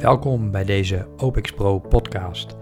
Welkom 0.00 0.50
bij 0.50 0.64
deze 0.64 1.06
OPEX 1.16 1.52
Pro 1.52 1.78
podcast. 1.78 2.56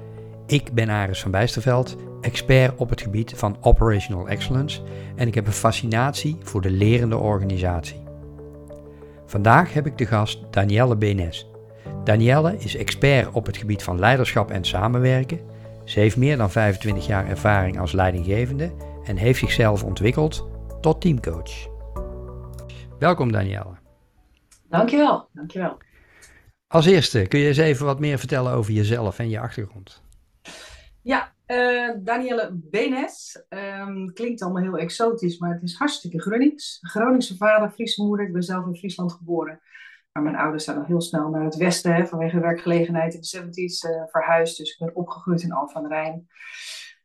Ik 0.47 0.73
ben 0.73 0.89
Aris 0.89 1.21
van 1.21 1.31
Bijsterveld, 1.31 1.97
expert 2.21 2.77
op 2.77 2.91
het 2.91 3.01
gebied 3.01 3.33
van 3.37 3.57
Operational 3.61 4.29
Excellence 4.29 4.83
en 5.17 5.27
ik 5.27 5.35
heb 5.35 5.47
een 5.47 5.53
fascinatie 5.53 6.37
voor 6.43 6.61
de 6.61 6.71
lerende 6.71 7.17
organisatie. 7.17 8.03
Vandaag 9.27 9.73
heb 9.73 9.87
ik 9.87 9.99
de 9.99 10.07
gast 10.07 10.53
Danielle 10.53 10.97
Benes. 10.97 11.51
Danielle 12.05 12.57
is 12.57 12.77
expert 12.77 13.33
op 13.33 13.47
het 13.47 13.57
gebied 13.57 13.83
van 13.83 13.99
leiderschap 13.99 14.51
en 14.51 14.65
samenwerken. 14.65 15.41
Ze 15.85 16.01
heeft 16.01 16.17
meer 16.17 16.37
dan 16.37 16.51
25 16.51 17.07
jaar 17.07 17.27
ervaring 17.27 17.79
als 17.81 17.93
leidinggevende 17.93 18.73
en 19.05 19.17
heeft 19.17 19.39
zichzelf 19.39 19.85
ontwikkeld 19.85 20.49
tot 20.81 21.01
teamcoach. 21.01 21.69
Welkom 22.99 23.33
Danielle. 23.33 23.77
Dankjewel, 24.69 25.29
dankjewel. 25.33 25.77
Als 26.69 26.87
eerste, 26.87 27.27
kun 27.29 27.39
je 27.39 27.47
eens 27.47 27.57
even 27.57 27.87
wat 27.87 28.01
meer 28.01 28.19
vertellen 28.19 28.53
over 28.53 28.73
jezelf 28.73 29.19
en 29.19 29.29
je 29.29 29.41
achtergrond? 29.41 30.03
Ja, 31.03 31.33
uh, 31.47 31.91
Danielle 31.99 32.51
Benes. 32.53 33.45
Um, 33.49 34.13
klinkt 34.13 34.43
allemaal 34.43 34.63
heel 34.63 34.79
exotisch, 34.79 35.39
maar 35.39 35.53
het 35.53 35.63
is 35.63 35.75
hartstikke 35.75 36.21
Gronings. 36.21 36.79
Groningse 36.81 37.37
vader, 37.37 37.71
Friese 37.71 38.03
moeder. 38.03 38.27
Ik 38.27 38.33
ben 38.33 38.43
zelf 38.43 38.67
in 38.67 38.75
Friesland 38.75 39.13
geboren. 39.13 39.61
Maar 40.13 40.23
mijn 40.23 40.37
ouders 40.37 40.65
zijn 40.65 40.77
al 40.77 40.85
heel 40.85 41.01
snel 41.01 41.29
naar 41.29 41.45
het 41.45 41.57
westen 41.57 41.95
hè, 41.95 42.07
vanwege 42.07 42.41
werkgelegenheid 42.41 43.15
in 43.15 43.21
de 43.21 43.47
70s 43.47 43.91
uh, 43.91 44.03
verhuisd. 44.07 44.57
Dus 44.57 44.71
ik 44.71 44.79
ben 44.79 44.97
opgegroeid 44.97 45.43
in 45.43 45.55
aan 45.55 45.83
de 45.83 45.89
Rijn. 45.89 46.29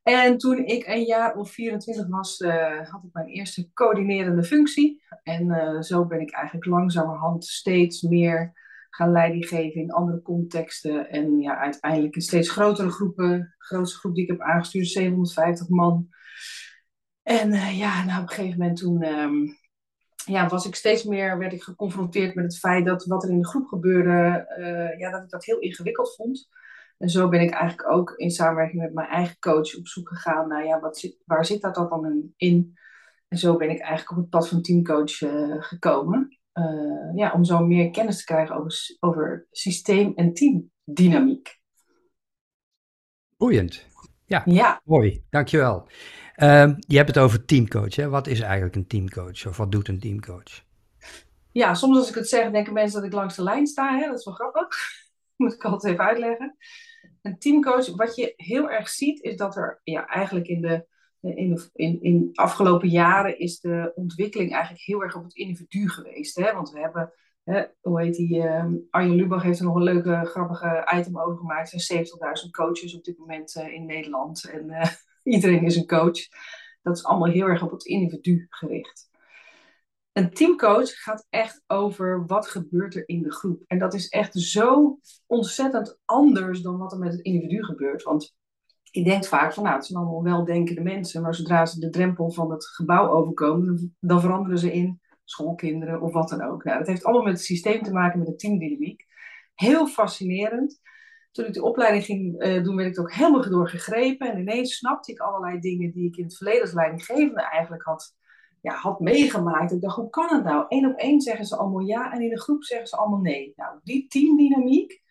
En 0.02 0.38
toen 0.38 0.58
ik 0.58 0.88
een 0.88 1.04
jaar 1.04 1.36
of 1.36 1.52
24 1.52 2.08
was, 2.08 2.40
uh, 2.40 2.90
had 2.90 3.04
ik 3.04 3.14
mijn 3.14 3.28
eerste 3.28 3.74
coördinerende 3.74 4.44
functie. 4.44 5.04
En 5.24 5.84
zo 5.84 6.06
ben 6.06 6.20
ik 6.20 6.32
eigenlijk 6.32 6.66
langzamerhand 6.66 7.46
steeds 7.46 8.02
meer 8.02 8.62
gaan 8.96 9.12
leiding 9.12 9.48
geven 9.48 9.82
in 9.82 9.92
andere 9.92 10.22
contexten. 10.22 11.10
En 11.10 11.40
ja, 11.40 11.58
uiteindelijk 11.58 12.16
in 12.16 12.22
steeds 12.22 12.50
grotere 12.50 12.90
groepen. 12.90 13.40
De 13.40 13.66
grootste 13.66 13.98
groep 13.98 14.16
die 14.16 14.24
ik 14.24 14.30
heb 14.30 14.42
aangestuurd, 14.42 14.88
750 14.88 15.70
man. 15.70 16.08
En 17.24 17.54
uh, 17.54 17.80
ja, 17.80 18.06
nou, 18.06 18.22
op 18.22 18.30
een 18.30 18.36
gegeven 18.36 18.60
moment 18.60 18.78
toen 18.78 19.04
um, 19.04 19.58
ja, 20.26 20.48
was 20.48 20.66
ik 20.66 20.76
steeds 20.76 21.04
meer, 21.04 21.38
werd 21.38 21.54
ik 21.54 21.64
geconfronteerd 21.64 22.36
met 22.36 22.44
het 22.44 22.60
feit 22.60 22.86
dat 22.86 23.06
wat 23.06 23.24
er 23.24 23.30
in 23.30 23.40
de 23.40 23.48
groep 23.48 23.68
gebeurde, 23.68 24.46
uh, 24.60 25.00
ja, 25.00 25.12
dat 25.12 25.24
ik 25.24 25.30
dat 25.30 25.46
heel 25.46 25.60
ingewikkeld 25.60 26.16
vond. 26.16 26.50
En 26.98 27.10
zo 27.10 27.30
ben 27.30 27.42
ik 27.42 27.52
eigenlijk 27.52 27.92
ook 27.92 28.14
in 28.16 28.32
samenwerking 28.32 28.82
met 28.82 28.94
mijn 28.94 29.10
eigen 29.10 29.40
coach 29.40 29.78
op 29.78 29.88
zoek 29.88 30.08
gegaan 30.08 30.48
naar, 30.48 30.66
ja, 30.66 30.80
wat 30.80 30.98
zit, 30.98 31.18
waar 31.26 31.46
zit 31.46 31.62
dat 31.62 31.76
dan 31.76 32.34
in? 32.36 32.78
En 33.28 33.38
zo 33.38 33.58
ben 33.58 33.70
ik 33.70 33.80
eigenlijk 33.80 34.12
op 34.12 34.18
het 34.18 34.30
pad 34.30 34.48
van 34.48 34.62
teamcoach 34.62 35.22
uh, 35.22 35.56
gekomen. 35.60 36.38
Uh, 36.54 37.16
ja, 37.16 37.32
om 37.32 37.44
zo 37.44 37.66
meer 37.66 37.90
kennis 37.90 38.18
te 38.18 38.26
krijgen 38.26 38.56
over, 38.56 38.98
over 39.00 39.48
systeem- 39.52 40.14
en 40.16 40.34
teamdynamiek. 40.34 41.60
Boeiend. 43.38 43.88
Ja, 44.26 44.42
ja. 44.46 44.82
mooi. 44.84 45.24
Dankjewel. 45.30 45.88
Uh, 46.38 46.72
je 46.78 46.98
hebt 46.98 47.08
het 47.08 47.18
over 47.18 47.46
teamcoach. 47.46 47.96
Hè? 47.96 48.10
Wat 48.10 48.28
is 48.28 48.40
eigenlijk 48.40 48.76
een 48.76 48.88
teamcoach? 48.88 49.48
Of 49.48 49.58
wat 49.58 49.72
doet 49.72 49.88
een 49.88 50.00
teamcoach? 50.00 50.64
Ja, 51.52 51.74
soms 51.74 51.98
als 51.98 52.10
ik 52.10 52.16
het 52.16 52.30
zeg, 52.30 52.52
denken 52.52 52.74
mensen 52.74 53.02
dat 53.02 53.10
ik 53.10 53.16
langs 53.16 53.36
de 53.36 53.44
lijn 53.44 53.68
sta. 53.68 53.98
Hè? 53.98 54.06
Dat 54.06 54.20
is 54.20 54.26
wel 54.26 54.34
grappig. 54.34 54.68
Moet 55.38 55.54
ik 55.54 55.64
altijd 55.64 55.94
even 55.94 56.06
uitleggen. 56.06 56.58
Een 57.22 57.38
teamcoach, 57.38 57.96
wat 57.96 58.16
je 58.16 58.34
heel 58.36 58.70
erg 58.70 58.90
ziet, 58.90 59.22
is 59.22 59.38
dat 59.38 59.56
er 59.56 59.82
ja, 59.84 60.08
eigenlijk 60.08 60.48
in 60.48 60.62
de 60.62 60.88
in 61.24 61.54
de 61.54 61.70
in, 62.02 62.30
afgelopen 62.34 62.90
jaren 62.90 63.40
is 63.40 63.60
de 63.60 63.92
ontwikkeling 63.96 64.52
eigenlijk 64.52 64.84
heel 64.84 65.04
erg 65.04 65.16
op 65.16 65.24
het 65.24 65.36
individu 65.36 65.90
geweest. 65.90 66.36
Hè? 66.36 66.54
Want 66.54 66.72
we 66.72 66.80
hebben, 66.80 67.14
hè, 67.44 67.64
hoe 67.82 68.02
heet 68.02 68.16
die, 68.16 68.38
uh, 68.38 68.66
Arjen 68.90 69.16
Lubach 69.16 69.44
heeft 69.44 69.60
er 69.60 69.66
nog 69.66 69.76
een 69.76 69.84
leuke, 69.84 70.22
grappige 70.24 70.92
item 70.96 71.20
over 71.20 71.38
gemaakt. 71.38 71.74
Er 71.74 71.80
zijn 71.80 72.06
70.000 72.06 72.50
coaches 72.52 72.96
op 72.96 73.04
dit 73.04 73.18
moment 73.18 73.56
uh, 73.56 73.74
in 73.74 73.86
Nederland 73.86 74.50
en 74.50 74.70
uh, 74.70 74.86
iedereen 75.36 75.64
is 75.64 75.76
een 75.76 75.88
coach. 75.88 76.20
Dat 76.82 76.98
is 76.98 77.04
allemaal 77.04 77.30
heel 77.30 77.48
erg 77.48 77.64
op 77.64 77.72
het 77.72 77.86
individu 77.86 78.48
gericht. 78.50 79.12
Een 80.12 80.34
teamcoach 80.34 80.90
gaat 80.90 81.28
echt 81.30 81.64
over 81.68 82.26
wat 82.26 82.48
gebeurt 82.48 82.96
er 82.96 83.08
in 83.08 83.22
de 83.22 83.32
groep. 83.32 83.64
En 83.68 83.80
dat 83.80 83.94
is 83.94 84.08
echt 84.08 84.34
zo 84.34 85.00
ontzettend 85.26 86.00
anders 86.06 86.62
dan 86.62 86.78
wat 86.78 86.92
er 86.92 87.00
met 87.00 87.12
het 87.12 87.22
individu 87.22 87.64
gebeurt. 87.64 88.04
Want 88.04 88.36
je 88.96 89.04
denkt 89.04 89.28
vaak 89.28 89.54
van 89.54 89.64
nou, 89.64 89.76
het 89.76 89.86
zijn 89.86 90.00
allemaal 90.00 90.24
weldenkende 90.24 90.82
mensen, 90.82 91.22
maar 91.22 91.36
zodra 91.36 91.66
ze 91.66 91.80
de 91.80 91.90
drempel 91.90 92.32
van 92.32 92.52
het 92.52 92.66
gebouw 92.66 93.10
overkomen, 93.10 93.96
dan 94.00 94.22
veranderen 94.22 94.58
ze 94.58 94.74
in 94.74 95.02
schoolkinderen 95.24 96.02
of 96.02 96.14
wat 96.14 96.30
dan 96.30 96.42
ook. 96.42 96.64
Nou, 96.64 96.78
dat 96.78 96.88
heeft 96.88 97.04
allemaal 97.04 97.24
met 97.24 97.34
het 97.34 97.46
systeem 97.46 97.84
te 97.84 97.92
maken, 97.92 98.20
met 98.20 98.28
de 98.28 98.36
teamdynamiek. 98.36 99.06
Heel 99.56 99.88
fascinerend. 99.88 100.80
Toen 101.32 101.46
ik 101.46 101.54
de 101.54 101.64
opleiding 101.64 102.04
ging 102.04 102.44
uh, 102.44 102.64
doen, 102.64 102.76
werd 102.76 102.90
ik 102.90 102.96
er 102.96 103.02
ook 103.02 103.14
helemaal 103.14 103.50
door 103.50 103.70
gegrepen. 103.70 104.32
En 104.32 104.40
ineens 104.40 104.78
snapte 104.78 105.12
ik 105.12 105.20
allerlei 105.20 105.60
dingen 105.60 105.92
die 105.92 106.08
ik 106.08 106.18
in 106.18 106.24
het 106.24 106.38
verleden 106.38 106.62
als 106.62 106.74
leidinggevende 106.74 107.42
eigenlijk 107.42 107.84
had, 107.84 108.16
ja, 108.62 108.76
had 108.76 109.00
meegemaakt. 109.00 109.72
Ik 109.72 109.82
dacht, 109.82 109.96
hoe 109.96 110.10
kan 110.10 110.36
het 110.36 110.44
nou? 110.44 110.66
Eén 110.68 110.88
op 110.88 110.98
één 110.98 111.22
zeggen 111.22 111.46
ze 111.46 111.58
allemaal 111.58 111.86
ja 111.86 112.14
en 112.14 112.22
in 112.22 112.32
een 112.32 112.40
groep 112.40 112.64
zeggen 112.64 112.88
ze 112.88 112.98
allemaal 112.98 113.22
nee. 113.22 113.54
Nou, 113.56 113.80
die 113.84 114.08
teamdynamiek, 114.08 115.02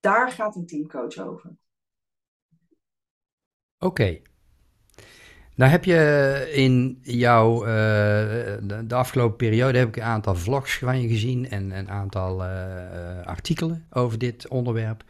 daar 0.00 0.30
gaat 0.30 0.56
een 0.56 0.66
teamcoach 0.66 1.18
over. 1.18 1.58
Oké. 3.80 4.18
Nou 5.54 5.70
heb 5.70 5.84
je 5.84 6.50
in 6.52 6.98
jouw, 7.02 7.60
uh, 7.60 7.68
de, 7.68 8.84
de, 8.86 8.94
afgelopen 8.94 9.36
periode 9.36 9.78
heb 9.78 9.88
ik 9.88 9.96
een 9.96 10.02
aantal 10.02 10.34
vlogs 10.34 10.78
van 10.78 11.00
je 11.00 11.08
gezien 11.08 11.50
en 11.50 11.70
een 11.70 11.90
aantal 11.90 12.44
uh, 12.44 12.50
artikelen 13.24 13.86
over 13.90 14.18
dit 14.18 14.48
onderwerp. 14.48 15.04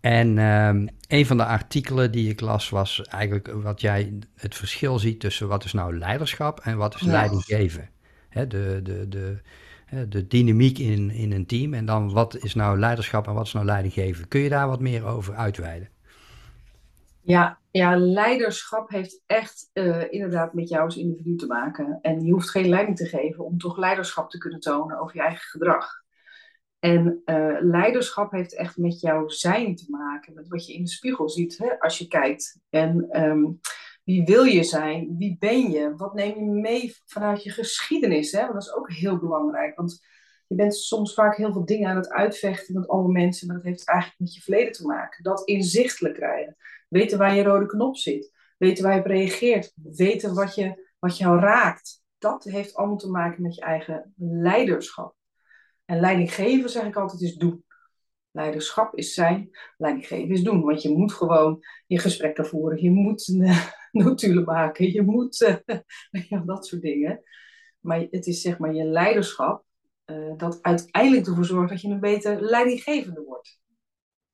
En 0.00 0.38
um, 0.38 0.88
een 1.08 1.26
van 1.26 1.36
de 1.36 1.44
artikelen 1.44 2.12
die 2.12 2.30
ik 2.30 2.40
las 2.40 2.68
was 2.68 3.02
eigenlijk 3.02 3.52
wat 3.52 3.80
jij 3.80 4.18
het 4.34 4.54
verschil 4.54 4.98
ziet 4.98 5.20
tussen 5.20 5.48
wat 5.48 5.64
is 5.64 5.72
nou 5.72 5.98
leiderschap 5.98 6.60
en 6.60 6.76
wat 6.76 6.94
is 6.94 7.00
ja. 7.00 7.10
leiding 7.10 7.44
geven. 7.44 7.88
Hè, 8.28 8.46
de, 8.46 8.80
de, 8.82 9.08
de, 9.08 9.40
de 10.08 10.26
dynamiek 10.26 10.78
in, 10.78 11.10
in 11.10 11.32
een 11.32 11.46
team 11.46 11.74
en 11.74 11.86
dan 11.86 12.12
wat 12.12 12.36
is 12.36 12.54
nou 12.54 12.78
leiderschap 12.78 13.26
en 13.26 13.34
wat 13.34 13.46
is 13.46 13.52
nou 13.52 13.66
leiding 13.66 13.94
geven. 13.94 14.28
Kun 14.28 14.40
je 14.40 14.48
daar 14.48 14.68
wat 14.68 14.80
meer 14.80 15.04
over 15.04 15.34
uitweiden? 15.34 15.88
Ja, 17.20 17.58
ja, 17.76 17.96
leiderschap 17.98 18.90
heeft 18.90 19.22
echt 19.26 19.70
uh, 19.72 20.12
inderdaad 20.12 20.54
met 20.54 20.68
jou 20.68 20.84
als 20.84 20.96
individu 20.96 21.36
te 21.36 21.46
maken. 21.46 21.98
En 22.02 22.24
je 22.24 22.32
hoeft 22.32 22.50
geen 22.50 22.68
leiding 22.68 22.96
te 22.96 23.06
geven 23.06 23.44
om 23.44 23.58
toch 23.58 23.76
leiderschap 23.76 24.30
te 24.30 24.38
kunnen 24.38 24.60
tonen 24.60 25.00
over 25.00 25.16
je 25.16 25.22
eigen 25.22 25.48
gedrag. 25.48 26.04
En 26.78 27.22
uh, 27.24 27.56
leiderschap 27.60 28.30
heeft 28.30 28.54
echt 28.54 28.76
met 28.76 29.00
jouw 29.00 29.28
zijn 29.28 29.76
te 29.76 29.84
maken, 29.88 30.34
met 30.34 30.48
wat 30.48 30.66
je 30.66 30.74
in 30.74 30.84
de 30.84 30.90
spiegel 30.90 31.28
ziet 31.28 31.58
hè, 31.58 31.78
als 31.80 31.98
je 31.98 32.06
kijkt. 32.06 32.60
En 32.70 33.22
um, 33.22 33.60
wie 34.04 34.24
wil 34.24 34.44
je 34.44 34.62
zijn? 34.62 35.16
Wie 35.18 35.36
ben 35.38 35.70
je? 35.70 35.96
Wat 35.96 36.14
neem 36.14 36.38
je 36.38 36.60
mee 36.60 36.96
vanuit 37.04 37.42
je 37.42 37.50
geschiedenis? 37.50 38.32
Hè? 38.32 38.40
Want 38.40 38.52
dat 38.52 38.62
is 38.62 38.74
ook 38.74 38.90
heel 38.90 39.18
belangrijk. 39.18 39.76
Want 39.76 40.04
je 40.46 40.54
bent 40.54 40.74
soms 40.76 41.14
vaak 41.14 41.36
heel 41.36 41.52
veel 41.52 41.64
dingen 41.64 41.88
aan 41.88 41.96
het 41.96 42.10
uitvechten 42.10 42.74
met 42.74 42.88
alle 42.88 43.08
mensen, 43.08 43.46
maar 43.46 43.56
dat 43.56 43.64
heeft 43.64 43.88
eigenlijk 43.88 44.20
met 44.20 44.34
je 44.34 44.40
verleden 44.40 44.72
te 44.72 44.86
maken. 44.86 45.22
Dat 45.22 45.44
inzichtelijk 45.44 46.14
krijgen. 46.14 46.56
Weten 46.88 47.18
waar 47.18 47.34
je 47.34 47.42
rode 47.42 47.66
knop 47.66 47.96
zit. 47.96 48.32
Weten 48.58 48.84
waar 48.84 48.94
je 48.94 49.00
op 49.00 49.06
reageert. 49.06 49.72
Weten 49.74 50.34
wat, 50.34 50.54
je, 50.54 50.92
wat 50.98 51.18
jou 51.18 51.40
raakt. 51.40 52.02
Dat 52.18 52.44
heeft 52.44 52.74
allemaal 52.74 52.96
te 52.96 53.10
maken 53.10 53.42
met 53.42 53.54
je 53.54 53.60
eigen 53.60 54.14
leiderschap. 54.16 55.14
En 55.84 56.00
leidinggeven, 56.00 56.70
zeg 56.70 56.84
ik 56.84 56.96
altijd, 56.96 57.20
is 57.20 57.34
doen. 57.36 57.64
Leiderschap 58.30 58.96
is 58.96 59.14
zijn, 59.14 59.50
leidinggeven 59.76 60.34
is 60.34 60.42
doen. 60.42 60.62
Want 60.62 60.82
je 60.82 60.96
moet 60.96 61.12
gewoon 61.12 61.64
je 61.86 61.98
gesprekken 61.98 62.46
voeren. 62.46 62.82
Je 62.82 62.90
moet 62.90 63.26
notulen 63.92 64.44
maken. 64.44 64.92
Je 64.92 65.02
moet 65.02 65.40
uh, 66.30 66.46
dat 66.46 66.66
soort 66.66 66.82
dingen. 66.82 67.22
Maar 67.80 68.06
het 68.10 68.26
is 68.26 68.40
zeg 68.40 68.58
maar 68.58 68.74
je 68.74 68.84
leiderschap 68.84 69.64
uh, 70.06 70.32
dat 70.36 70.62
uiteindelijk 70.62 71.26
ervoor 71.26 71.44
zorgt 71.44 71.70
dat 71.70 71.80
je 71.80 71.88
een 71.88 72.00
beter 72.00 72.40
leidinggevende 72.40 73.22
wordt. 73.22 73.60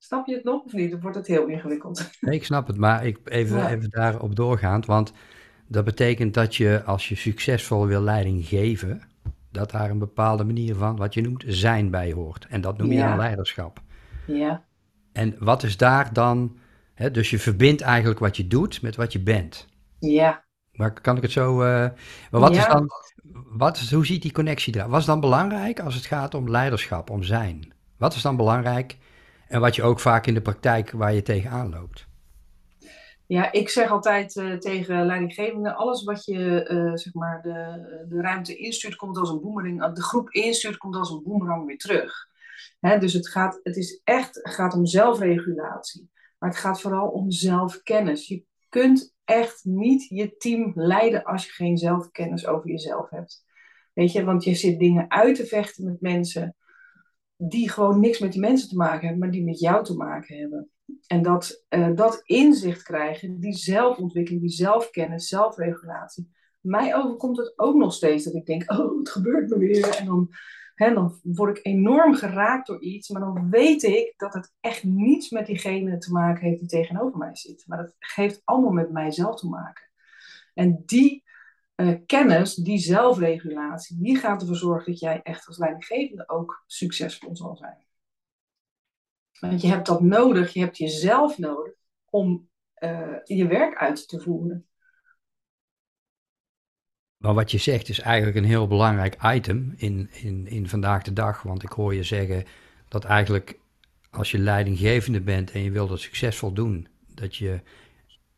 Snap 0.03 0.27
je 0.27 0.35
het 0.35 0.43
nog 0.43 0.63
of 0.63 0.73
niet? 0.73 0.91
Dan 0.91 1.01
wordt 1.01 1.17
het 1.17 1.27
heel 1.27 1.47
ingewikkeld. 1.47 2.09
Nee, 2.19 2.35
ik 2.35 2.45
snap 2.45 2.67
het, 2.67 2.77
maar 2.77 3.05
ik, 3.05 3.19
even, 3.23 3.57
ja. 3.57 3.69
even 3.69 3.89
daarop 3.89 4.35
doorgaand. 4.35 4.85
Want 4.85 5.13
dat 5.67 5.85
betekent 5.85 6.33
dat 6.33 6.55
je, 6.55 6.83
als 6.85 7.09
je 7.09 7.15
succesvol 7.15 7.87
wil 7.87 8.01
leiding 8.01 8.45
geven, 8.45 9.01
dat 9.51 9.71
daar 9.71 9.89
een 9.89 9.99
bepaalde 9.99 10.43
manier 10.43 10.75
van, 10.75 10.95
wat 10.95 11.13
je 11.13 11.21
noemt, 11.21 11.43
zijn 11.47 11.89
bij 11.89 12.11
hoort. 12.11 12.45
En 12.49 12.61
dat 12.61 12.77
noem 12.77 12.91
je 12.91 12.97
ja. 12.97 13.07
dan 13.07 13.17
leiderschap. 13.17 13.81
Ja. 14.27 14.63
En 15.11 15.35
wat 15.39 15.63
is 15.63 15.77
daar 15.77 16.13
dan, 16.13 16.57
hè, 16.93 17.11
dus 17.11 17.29
je 17.29 17.39
verbindt 17.39 17.81
eigenlijk 17.81 18.19
wat 18.19 18.37
je 18.37 18.47
doet 18.47 18.81
met 18.81 18.95
wat 18.95 19.13
je 19.13 19.19
bent. 19.19 19.67
Ja. 19.99 20.43
Maar 20.71 21.01
kan 21.01 21.15
ik 21.15 21.21
het 21.21 21.31
zo, 21.31 21.61
uh, 21.61 21.67
maar 22.31 22.41
wat 22.41 22.55
ja. 22.55 22.67
is 22.67 22.73
dan, 22.73 22.89
wat 23.57 23.79
hoe 23.79 24.05
ziet 24.05 24.21
die 24.21 24.31
connectie 24.31 24.75
eruit? 24.75 24.89
Wat 24.89 24.99
is 24.99 25.05
dan 25.05 25.19
belangrijk 25.19 25.79
als 25.79 25.95
het 25.95 26.05
gaat 26.05 26.35
om 26.35 26.49
leiderschap, 26.49 27.09
om 27.09 27.23
zijn? 27.23 27.73
Wat 27.97 28.13
is 28.13 28.21
dan 28.21 28.35
belangrijk 28.35 28.97
en 29.53 29.59
wat 29.59 29.75
je 29.75 29.83
ook 29.83 29.99
vaak 29.99 30.27
in 30.27 30.33
de 30.33 30.41
praktijk 30.41 30.91
waar 30.91 31.13
je 31.13 31.21
tegenaan 31.21 31.69
loopt? 31.69 32.07
Ja, 33.25 33.51
ik 33.51 33.69
zeg 33.69 33.89
altijd 33.89 34.35
uh, 34.35 34.57
tegen 34.57 35.05
leidinggevenden, 35.05 35.75
alles 35.75 36.03
wat 36.03 36.25
je 36.25 36.69
uh, 36.69 36.95
zeg 36.95 37.13
maar 37.13 37.41
de, 37.41 38.05
de 38.09 38.21
ruimte 38.21 38.55
instuurt, 38.55 38.95
komt 38.95 39.17
als 39.17 39.29
een 39.29 39.41
boemerang. 39.41 39.93
De 39.93 40.03
groep 40.03 40.29
instuurt, 40.29 40.77
komt 40.77 40.95
als 40.95 41.09
een 41.09 41.23
boemerang 41.23 41.65
weer 41.65 41.77
terug. 41.77 42.27
dus 42.99 43.13
het, 43.13 43.29
gaat, 43.29 43.59
het 43.63 43.75
is 43.75 44.01
echt, 44.03 44.39
gaat 44.41 44.73
om 44.73 44.85
zelfregulatie. 44.85 46.09
Maar 46.39 46.49
het 46.49 46.59
gaat 46.59 46.81
vooral 46.81 47.07
om 47.07 47.31
zelfkennis. 47.31 48.27
Je 48.27 48.43
kunt 48.69 49.15
echt 49.25 49.63
niet 49.63 50.05
je 50.09 50.37
team 50.37 50.71
leiden 50.75 51.23
als 51.23 51.45
je 51.45 51.51
geen 51.51 51.77
zelfkennis 51.77 52.47
over 52.47 52.69
jezelf 52.69 53.09
hebt. 53.09 53.45
Weet 53.93 54.11
je, 54.11 54.23
want 54.23 54.43
je 54.43 54.55
zit 54.55 54.79
dingen 54.79 55.11
uit 55.11 55.35
te 55.35 55.45
vechten 55.45 55.85
met 55.85 56.01
mensen 56.01 56.55
die 57.49 57.69
gewoon 57.69 57.99
niks 57.99 58.19
met 58.19 58.31
die 58.31 58.41
mensen 58.41 58.69
te 58.69 58.75
maken 58.75 59.01
hebben, 59.01 59.19
maar 59.19 59.31
die 59.31 59.43
met 59.43 59.59
jou 59.59 59.83
te 59.83 59.95
maken 59.95 60.37
hebben. 60.37 60.69
En 61.07 61.21
dat, 61.21 61.65
uh, 61.69 61.95
dat 61.95 62.21
inzicht 62.25 62.83
krijgen, 62.83 63.39
die 63.39 63.53
zelfontwikkeling, 63.53 64.41
die 64.41 64.51
zelfkennis, 64.51 65.27
zelfregulatie. 65.27 66.31
Mij 66.61 66.95
overkomt 66.95 67.37
het 67.37 67.53
ook 67.55 67.75
nog 67.75 67.93
steeds 67.93 68.23
dat 68.23 68.33
ik 68.33 68.45
denk, 68.45 68.71
oh, 68.71 68.97
het 68.97 69.09
gebeurt 69.09 69.49
me 69.49 69.57
weer. 69.57 69.95
En 69.97 70.05
dan, 70.05 70.29
hè, 70.75 70.93
dan 70.93 71.19
word 71.23 71.57
ik 71.57 71.65
enorm 71.65 72.13
geraakt 72.13 72.67
door 72.67 72.81
iets, 72.81 73.09
maar 73.09 73.21
dan 73.21 73.49
weet 73.49 73.83
ik 73.83 74.13
dat 74.17 74.33
het 74.33 74.53
echt 74.59 74.83
niets 74.83 75.29
met 75.29 75.45
diegene 75.45 75.97
te 75.97 76.11
maken 76.11 76.47
heeft 76.47 76.59
die 76.59 76.69
tegenover 76.69 77.17
mij 77.17 77.35
zit. 77.35 77.63
Maar 77.67 77.77
dat 77.77 77.95
heeft 77.97 78.41
allemaal 78.43 78.71
met 78.71 78.91
mijzelf 78.91 79.39
te 79.39 79.47
maken. 79.47 79.89
En 80.53 80.83
die 80.85 81.23
uh, 81.75 81.97
kennis, 82.05 82.55
die 82.55 82.77
zelfregulatie, 82.77 83.97
die 83.99 84.17
gaat 84.17 84.41
ervoor 84.41 84.55
zorgen 84.55 84.91
dat 84.91 84.99
jij 84.99 85.21
echt 85.21 85.47
als 85.47 85.57
leidinggevende 85.57 86.29
ook 86.29 86.63
succesvol 86.67 87.35
zal 87.35 87.55
zijn. 87.55 87.85
Want 89.39 89.61
je 89.61 89.67
hebt 89.67 89.85
dat 89.85 90.01
nodig, 90.01 90.53
je 90.53 90.59
hebt 90.59 90.77
jezelf 90.77 91.37
nodig 91.37 91.73
om 92.09 92.49
uh, 92.83 93.17
je 93.23 93.47
werk 93.47 93.75
uit 93.75 94.07
te 94.07 94.19
voeren. 94.19 94.67
Maar 97.17 97.33
wat 97.33 97.51
je 97.51 97.57
zegt 97.57 97.89
is 97.89 97.99
eigenlijk 97.99 98.37
een 98.37 98.43
heel 98.43 98.67
belangrijk 98.67 99.17
item 99.23 99.73
in, 99.77 100.09
in, 100.11 100.47
in 100.47 100.69
vandaag 100.69 101.03
de 101.03 101.13
dag. 101.13 101.41
Want 101.41 101.63
ik 101.63 101.69
hoor 101.69 101.93
je 101.93 102.03
zeggen 102.03 102.43
dat 102.87 103.03
eigenlijk 103.03 103.59
als 104.09 104.31
je 104.31 104.37
leidinggevende 104.37 105.21
bent 105.21 105.51
en 105.51 105.61
je 105.61 105.71
wilt 105.71 105.89
het 105.89 105.99
succesvol 105.99 106.53
doen, 106.53 106.87
dat 107.07 107.35
je 107.35 107.61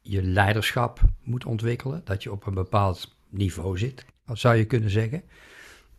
je 0.01 0.23
leiderschap 0.23 0.99
moet 1.23 1.45
ontwikkelen. 1.45 2.01
Dat 2.03 2.23
je 2.23 2.31
op 2.31 2.45
een 2.45 2.53
bepaald 2.53 3.14
niveau 3.37 3.77
zit, 3.77 4.05
zou 4.33 4.55
je 4.55 4.65
kunnen 4.65 4.89
zeggen. 4.89 5.23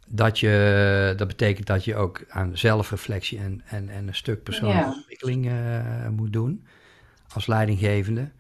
Dat, 0.09 0.39
je, 0.39 1.15
dat 1.17 1.29
betekent 1.29 1.67
dat 1.67 1.85
je 1.85 1.97
ook 1.97 2.25
aan 2.29 2.59
zelfreflectie 2.59 3.39
en, 3.39 3.63
en, 3.67 3.89
en 3.89 4.09
een 4.09 4.15
stuk 4.15 4.43
persoonlijke 4.43 4.93
ontwikkeling 4.95 5.47
uh, 5.47 6.09
moet 6.09 6.33
doen 6.33 6.67
als 7.35 7.47
leidinggevende. 7.47 8.31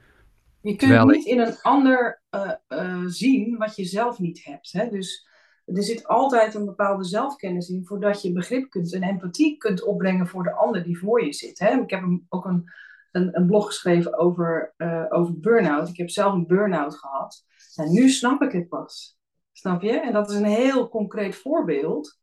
Je 0.61 0.77
kunt 0.77 1.11
niet 1.11 1.27
in 1.27 1.41
een 1.41 1.61
ander 1.63 2.23
uh, 2.31 2.51
uh, 2.69 3.03
zien 3.07 3.57
wat 3.57 3.77
je 3.77 3.85
zelf 3.85 4.19
niet 4.19 4.45
hebt. 4.45 4.73
Hè? 4.73 4.89
Dus 4.89 5.29
er 5.65 5.83
zit 5.83 6.07
altijd 6.07 6.55
een 6.55 6.65
bepaalde 6.65 7.05
zelfkennis 7.05 7.69
in 7.69 7.85
voordat 7.85 8.23
je 8.23 8.33
begrip 8.33 8.71
kunt 8.71 8.95
en 8.95 9.03
empathie 9.03 9.57
kunt 9.57 9.85
opbrengen 9.85 10.27
voor 10.27 10.43
de 10.43 10.53
ander 10.53 10.83
die 10.83 10.99
voor 10.99 11.25
je 11.25 11.33
zit. 11.33 11.59
Hè? 11.59 11.81
Ik 11.81 11.91
heb 11.91 12.03
ook 12.29 12.45
een, 12.45 12.71
een, 13.13 13.37
een 13.37 13.47
blog 13.47 13.67
geschreven 13.67 14.19
over, 14.19 14.75
uh, 14.77 15.05
over 15.09 15.41
burn-out. 15.41 15.89
Ik 15.89 15.97
heb 15.97 16.11
zelf 16.11 16.33
een 16.33 16.47
burn-out 16.47 16.95
gehad. 16.95 17.45
En 17.77 17.93
nu 17.93 18.09
snap 18.09 18.43
ik 18.43 18.53
het 18.53 18.69
pas. 18.69 19.19
Snap 19.53 19.83
je? 19.83 20.01
En 20.01 20.13
dat 20.13 20.31
is 20.31 20.37
een 20.37 20.45
heel 20.45 20.89
concreet 20.89 21.37
voorbeeld. 21.37 22.19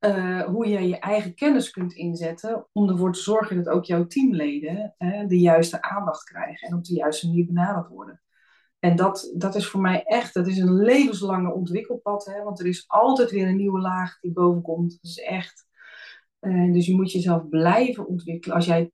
Uh, 0.00 0.42
hoe 0.42 0.68
je 0.68 0.88
je 0.88 0.98
eigen 0.98 1.34
kennis 1.34 1.70
kunt 1.70 1.92
inzetten 1.92 2.66
om 2.72 2.88
ervoor 2.88 3.12
te 3.12 3.20
zorgen 3.20 3.56
dat 3.56 3.68
ook 3.68 3.84
jouw 3.84 4.06
teamleden 4.06 4.94
de 5.26 5.38
juiste 5.38 5.82
aandacht 5.82 6.24
krijgen 6.24 6.68
en 6.68 6.74
op 6.74 6.84
de 6.84 6.94
juiste 6.94 7.26
manier 7.26 7.46
benaderd 7.46 7.88
worden. 7.88 8.22
En 8.78 8.96
dat, 8.96 9.32
dat 9.36 9.54
is 9.54 9.68
voor 9.68 9.80
mij 9.80 10.02
echt, 10.04 10.34
dat 10.34 10.46
is 10.46 10.58
een 10.58 10.74
levenslange 10.74 11.52
ontwikkelpad, 11.52 12.24
hè, 12.24 12.42
want 12.42 12.60
er 12.60 12.66
is 12.66 12.84
altijd 12.88 13.30
weer 13.30 13.48
een 13.48 13.56
nieuwe 13.56 13.80
laag 13.80 14.20
die 14.20 14.32
bovenkomt. 14.32 14.90
Dat 14.90 15.10
is 15.10 15.18
echt. 15.18 15.66
Uh, 16.40 16.72
dus 16.72 16.86
je 16.86 16.94
moet 16.94 17.12
jezelf 17.12 17.48
blijven 17.48 18.06
ontwikkelen. 18.06 18.56
Als 18.56 18.66
jij 18.66 18.92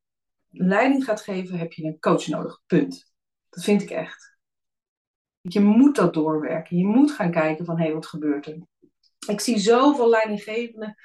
leiding 0.51 1.05
gaat 1.05 1.21
geven, 1.21 1.59
heb 1.59 1.73
je 1.73 1.85
een 1.85 1.99
coach 1.99 2.27
nodig. 2.27 2.63
Punt. 2.67 3.13
Dat 3.49 3.65
vind 3.65 3.83
ik 3.83 3.91
echt. 3.91 4.34
Je 5.49 5.61
moet 5.61 5.97
dat 5.97 6.15
doorwerken. 6.15 6.77
Je 6.77 6.87
moet 6.87 7.13
gaan 7.13 7.31
kijken 7.31 7.65
van, 7.65 7.79
hé, 7.79 7.93
wat 7.93 8.07
gebeurt 8.07 8.47
er? 8.47 8.59
Ik 9.29 9.41
zie 9.41 9.59
zoveel 9.59 10.09
leidinggevenden 10.09 10.97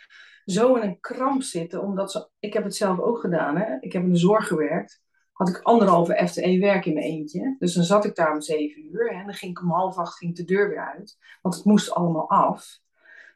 zo 0.45 0.75
in 0.75 0.81
een 0.81 1.00
kramp 1.00 1.41
zitten, 1.41 1.81
omdat 1.81 2.12
ze... 2.12 2.30
Ik 2.39 2.53
heb 2.53 2.63
het 2.63 2.75
zelf 2.75 3.00
ook 3.00 3.19
gedaan, 3.19 3.57
hè. 3.57 3.77
Ik 3.80 3.94
heb 3.94 4.03
in 4.03 4.12
de 4.12 4.18
zorg 4.18 4.47
gewerkt. 4.47 5.01
Had 5.31 5.50
ik 5.50 5.62
anderhalve 5.62 6.27
FTE 6.27 6.59
werk 6.59 6.86
in 6.86 6.94
mijn 6.94 7.06
eentje. 7.06 7.56
Dus 7.59 7.74
dan 7.74 7.83
zat 7.83 8.06
ik 8.06 8.15
daar 8.15 8.33
om 8.33 8.41
zeven 8.41 8.86
uur. 8.86 9.12
En 9.12 9.25
dan 9.25 9.33
ging 9.33 9.51
ik 9.51 9.62
om 9.62 9.71
half 9.71 9.97
acht 9.97 10.18
ging 10.18 10.36
de 10.36 10.44
deur 10.44 10.69
weer 10.69 10.94
uit. 10.94 11.18
Want 11.42 11.56
het 11.56 11.65
moest 11.65 11.92
allemaal 11.92 12.30
af. 12.30 12.80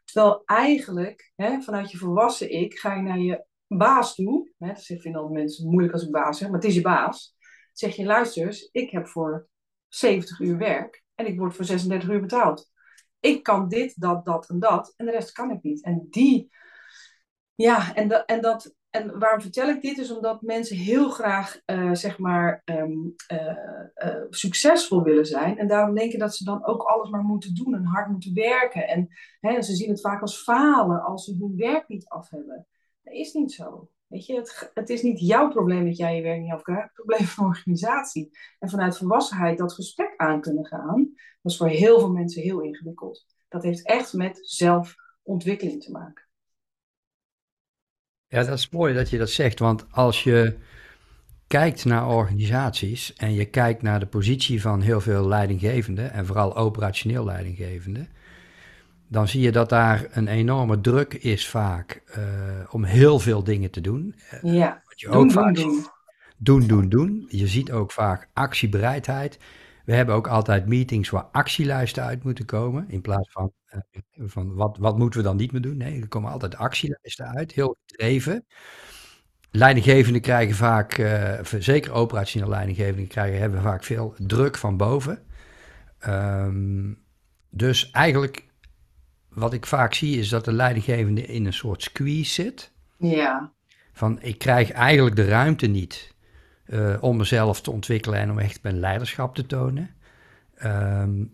Terwijl 0.04 0.42
eigenlijk, 0.46 1.32
hè, 1.36 1.62
vanuit 1.62 1.92
je 1.92 1.98
volwassen 1.98 2.52
ik, 2.52 2.80
ga 2.80 2.94
je 2.94 3.02
naar 3.02 3.20
je 3.20 3.46
baas 3.68 4.16
toe. 4.16 4.52
Hè, 4.58 4.68
dat 4.68 4.84
vinden 4.84 5.22
al 5.22 5.30
mensen 5.30 5.70
moeilijk 5.70 5.94
als 5.94 6.04
ik 6.04 6.12
baas 6.12 6.38
zeg, 6.38 6.48
maar 6.48 6.60
het 6.60 6.68
is 6.68 6.76
je 6.76 6.82
baas. 6.82 7.36
zeg 7.72 7.96
je, 7.96 8.06
luister 8.06 8.46
eens, 8.46 8.70
ik 8.72 8.90
heb 8.90 9.08
voor 9.08 9.48
70 9.96 10.40
uur 10.40 10.58
werk 10.58 11.04
en 11.16 11.26
ik 11.26 11.40
word 11.40 11.56
voor 11.56 11.66
36 11.66 12.10
uur 12.10 12.22
betaald. 12.22 12.72
Ik 13.20 13.44
kan 13.44 13.68
dit, 13.68 14.02
dat, 14.02 14.26
dat 14.26 14.50
en 14.50 14.60
dat 14.60 14.94
en 14.98 15.06
de 15.06 15.12
rest 15.12 15.32
kan 15.32 15.52
ik 15.52 15.64
niet. 15.64 15.84
En 15.84 16.08
die, 16.10 16.50
ja, 17.56 17.96
en, 17.96 18.26
en, 18.26 18.42
dat, 18.42 18.76
en 18.90 19.20
waarom 19.20 19.42
vertel 19.42 19.70
ik 19.70 19.82
dit? 19.82 19.98
Is 19.98 20.12
omdat 20.12 20.42
mensen 20.42 20.78
heel 20.78 21.10
graag, 21.10 21.60
uh, 21.66 21.94
zeg 21.94 22.18
maar, 22.18 22.62
um, 22.66 23.16
uh, 23.32 23.56
uh, 24.06 24.24
succesvol 24.30 25.04
willen 25.04 25.26
zijn. 25.26 25.58
En 25.58 25.68
daarom 25.68 25.96
denken 25.96 26.20
dat 26.20 26.36
ze 26.36 26.44
dan 26.44 26.66
ook 26.66 26.82
alles 26.82 27.10
maar 27.10 27.24
moeten 27.24 27.56
doen 27.56 27.76
en 27.76 27.86
hard 27.86 28.10
moeten 28.10 28.34
werken. 28.34 28.88
En 28.88 29.08
hè, 29.40 29.62
ze 29.62 29.76
zien 29.76 29.90
het 29.90 30.02
vaak 30.02 30.22
als 30.22 30.44
falen 30.44 31.04
als 31.04 31.26
ze 31.26 31.36
hun 31.40 31.56
werk 31.56 31.88
niet 31.88 32.08
af 32.08 32.30
hebben. 32.30 32.68
Dat 33.04 33.14
is 33.14 33.34
niet 33.34 33.52
zo. 33.52 33.90
Weet 34.14 34.26
je, 34.26 34.36
het, 34.36 34.72
het, 34.74 34.90
is 34.90 35.02
niet 35.02 35.20
jouw 35.20 35.50
probleem 35.50 35.86
dat 35.86 35.98
jij 35.98 36.16
je 36.16 36.22
werk 36.22 36.42
niet 36.42 36.52
afkrijgt, 36.52 36.84
het 36.84 36.94
probleem 36.94 37.28
van 37.28 37.44
de 37.44 37.50
organisatie. 37.50 38.38
En 38.60 38.70
vanuit 38.70 38.98
volwassenheid 38.98 39.58
dat 39.58 39.74
gesprek 39.74 40.14
aan 40.18 40.42
kunnen 40.42 40.66
gaan, 40.66 41.14
is 41.44 41.58
voor 41.58 41.68
heel 41.68 42.00
veel 42.00 42.12
mensen 42.12 42.42
heel 42.42 42.62
ingewikkeld. 42.62 43.26
Dat 43.50 43.64
heeft 43.64 43.86
echt 43.86 44.14
met 44.14 44.40
zelfontwikkeling 44.42 45.84
te 45.84 45.92
maken. 45.92 46.28
Ja, 48.28 48.44
dat 48.44 48.58
is 48.58 48.70
mooi 48.70 48.94
dat 48.94 49.10
je 49.10 49.18
dat 49.18 49.30
zegt, 49.30 49.60
want 49.60 49.86
als 49.92 50.24
je 50.24 50.58
kijkt 51.48 51.86
naar 51.86 52.08
organisaties 52.08 53.14
en 53.14 53.34
je 53.34 53.46
kijkt 53.46 53.82
naar 53.82 54.00
de 54.00 54.08
positie 54.08 54.62
van 54.62 54.82
heel 54.82 55.02
veel 55.02 55.28
leidinggevenden 55.28 56.12
en 56.12 56.26
vooral 56.26 56.56
operationeel 56.56 57.26
leidinggevenden, 57.26 58.10
dan 59.14 59.28
zie 59.28 59.42
je 59.42 59.52
dat 59.52 59.70
daar 59.70 60.08
een 60.12 60.28
enorme 60.28 60.82
druk 60.82 61.14
is 61.14 61.48
vaak 61.48 62.04
uh, 62.18 62.24
om 62.70 62.84
heel 62.84 63.20
veel 63.20 63.44
dingen 63.44 63.72
te 63.72 63.82
doen. 63.82 64.16
Eh, 64.30 64.54
ja, 64.54 64.82
wat 64.86 65.00
je 65.00 65.08
doen, 65.08 65.16
ook 65.16 65.22
doen, 65.22 65.32
vaak 65.32 65.56
doen. 65.56 65.86
doen, 66.38 66.68
doen, 66.68 66.90
doen. 66.90 67.26
Je 67.30 67.48
ziet 67.48 67.72
ook 67.72 67.92
vaak 67.92 68.30
actiebereidheid. 68.34 69.40
We 69.86 69.94
hebben 69.94 70.16
ook 70.16 70.28
altijd 70.28 70.68
meetings 70.68 71.10
waar 71.10 71.24
actielijsten 71.24 72.04
uit 72.04 72.24
moeten 72.24 72.46
komen. 72.46 72.86
In 72.88 73.02
plaats 73.02 73.32
van, 73.32 73.52
uh, 73.74 74.02
van 74.28 74.54
wat, 74.54 74.78
wat 74.78 74.98
moeten 74.98 75.20
we 75.20 75.26
dan 75.26 75.38
niet 75.38 75.52
meer 75.52 75.62
doen? 75.62 75.78
Nee, 75.78 76.02
er 76.02 76.08
komen 76.08 76.32
altijd 76.32 76.56
actielijsten 76.56 77.26
uit. 77.26 77.52
Heel 77.52 77.78
gedreven. 77.86 78.46
Leidinggevenden 79.52 80.22
krijgen 80.22 80.56
vaak, 80.56 80.98
uh, 80.98 81.40
zeker 81.60 81.92
operationele 81.92 82.52
leidinggevenden, 82.52 83.08
krijgen, 83.08 83.40
hebben 83.40 83.62
vaak 83.62 83.84
veel 83.84 84.16
druk 84.18 84.58
van 84.58 84.78
boven. 84.78 85.20
Um, 86.08 87.02
dus 87.50 87.92
eigenlijk 87.92 88.52
wat 89.34 89.54
ik 89.54 89.66
vaak 89.66 89.94
zie 89.94 90.20
is 90.20 90.30
dat 90.30 90.46
de 90.46 90.54
leidinggevende 90.54 91.26
in 91.26 91.46
een 91.46 91.54
soort 91.54 91.82
squeeze 91.82 92.32
zit. 92.32 92.72
Ja. 92.98 93.52
Van 93.94 94.22
ik 94.22 94.38
krijg 94.38 94.72
eigenlijk 94.72 95.16
de 95.16 95.26
ruimte 95.26 95.68
niet 95.68 96.14
uh, 96.68 96.96
om 97.00 97.18
mezelf 97.18 97.62
te 97.62 97.72
ontwikkelen 97.72 98.20
en 98.20 98.32
om 98.32 98.40
echt 98.40 98.64
mijn 98.64 98.80
leiderschap 98.80 99.36
te 99.36 99.46
tonen. 99.46 99.90
Um, 100.66 101.34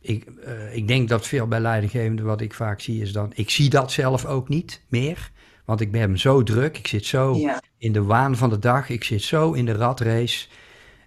ik, 0.00 0.26
uh, 0.46 0.76
ik 0.76 0.88
denk 0.88 1.08
dat 1.08 1.26
veel 1.26 1.46
bij 1.46 1.60
leidinggevenden 1.60 2.24
wat 2.24 2.40
ik 2.40 2.54
vaak 2.54 2.80
zie 2.80 3.02
is 3.02 3.12
dan, 3.12 3.32
ik 3.34 3.50
zie 3.50 3.70
dat 3.70 3.92
zelf 3.92 4.24
ook 4.24 4.48
niet 4.48 4.82
meer. 4.88 5.30
Want 5.64 5.80
ik 5.80 5.92
ben 5.92 6.18
zo 6.18 6.42
druk, 6.42 6.78
ik 6.78 6.86
zit 6.86 7.04
zo 7.04 7.34
ja. 7.34 7.62
in 7.78 7.92
de 7.92 8.02
waan 8.02 8.36
van 8.36 8.50
de 8.50 8.58
dag, 8.58 8.88
ik 8.88 9.04
zit 9.04 9.22
zo 9.22 9.52
in 9.52 9.64
de 9.64 9.72
ratrace. 9.72 10.48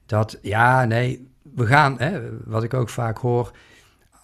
Dat 0.06 0.40
ja, 0.42 0.86
nee, 0.86 1.28
we 1.42 1.66
gaan, 1.66 2.00
hè, 2.00 2.22
wat 2.46 2.64
ik 2.64 2.74
ook 2.74 2.90
vaak 2.90 3.18
hoor, 3.18 3.52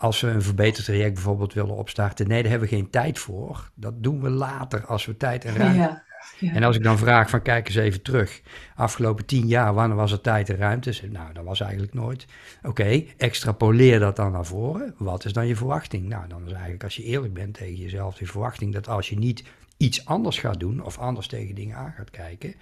als 0.06 0.22
we 0.22 0.28
een 0.28 0.42
verbeterd 0.42 0.86
traject 0.86 1.14
bijvoorbeeld 1.14 1.54
willen 1.54 1.76
opstarten, 1.76 2.28
nee, 2.28 2.42
daar 2.42 2.52
hebben 2.52 2.70
we 2.70 2.76
geen 2.76 2.90
tijd 2.90 3.20
voor. 3.20 3.70
Dat 3.76 4.04
doen 4.04 4.22
we 4.22 4.30
later 4.30 4.86
als 4.86 5.06
we 5.06 5.18
tijd 5.18 5.46
en 5.46 5.56
ruimte 5.56 5.78
ja, 5.80 6.04
ja. 6.40 6.54
En 6.54 6.64
als 6.64 6.76
ik 6.76 6.84
dan 6.84 6.98
vraag 6.98 7.30
van 7.30 7.42
kijk 7.42 7.68
eens 7.68 7.76
even 7.76 8.02
terug, 8.02 8.42
afgelopen 8.76 9.26
tien 9.26 9.48
jaar, 9.48 9.74
wanneer 9.74 9.98
was 9.98 10.12
er 10.12 10.22
tijd 10.22 10.50
en 10.50 10.56
ruimte? 10.56 10.94
Nou, 11.10 11.34
dat 11.34 11.44
was 11.44 11.62
eigenlijk 11.62 11.94
nooit. 11.94 12.26
Oké, 12.58 12.68
okay, 12.70 13.14
extrapoleer 13.18 14.00
dat 14.00 14.16
dan 14.16 14.32
naar 14.32 14.46
voren. 14.46 14.96
Wat 14.98 15.26
is 15.26 15.34
dan 15.34 15.48
je 15.48 15.56
verwachting? 15.56 16.08
Nou, 16.08 16.28
dan 16.28 16.46
is 16.46 16.52
eigenlijk 16.52 16.84
als 16.84 16.96
je 16.96 17.04
eerlijk 17.04 17.34
bent 17.34 17.54
tegen 17.54 17.76
jezelf, 17.76 18.16
de 18.16 18.26
verwachting 18.26 18.74
dat 18.74 18.88
als 18.88 19.10
je 19.10 19.18
niet 19.18 19.44
iets 19.78 20.06
anders 20.06 20.40
gaat 20.40 20.60
doen 20.60 20.84
of 20.84 20.98
anders 20.98 21.28
tegen 21.28 21.56
dingen 21.56 21.78
aan 21.78 21.94
gaat 21.98 22.12
kijken, 22.12 22.56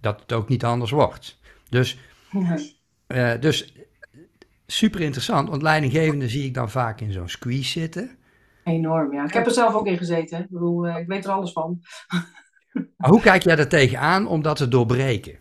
dat 0.00 0.20
het 0.20 0.32
ook 0.32 0.48
niet 0.48 0.64
anders 0.64 0.90
wordt. 0.90 1.38
Dus, 1.68 1.98
ja. 2.30 2.58
uh, 3.06 3.40
dus 3.40 3.74
super 4.66 5.00
interessant, 5.00 5.48
want 5.48 5.62
leidinggevende 5.62 6.28
zie 6.28 6.44
ik 6.44 6.54
dan 6.54 6.70
vaak 6.70 7.00
in 7.00 7.12
zo'n 7.12 7.28
squeeze 7.28 7.70
zitten. 7.70 8.10
Enorm, 8.64 9.12
ja. 9.12 9.24
Ik 9.24 9.32
heb 9.32 9.46
er 9.46 9.52
zelf 9.52 9.74
ook 9.74 9.86
in 9.86 9.98
gezeten. 9.98 10.40
Ik 10.40 10.50
bedoel, 10.50 10.86
uh, 10.86 10.96
ik 10.96 11.06
weet 11.06 11.24
er 11.24 11.30
alles 11.30 11.52
van. 11.52 11.80
hoe 13.10 13.20
kijk 13.20 13.42
jij 13.42 13.56
er 13.56 13.68
tegenaan 13.68 14.26
om 14.26 14.42
dat 14.42 14.56
te 14.56 14.68
doorbreken? 14.68 15.38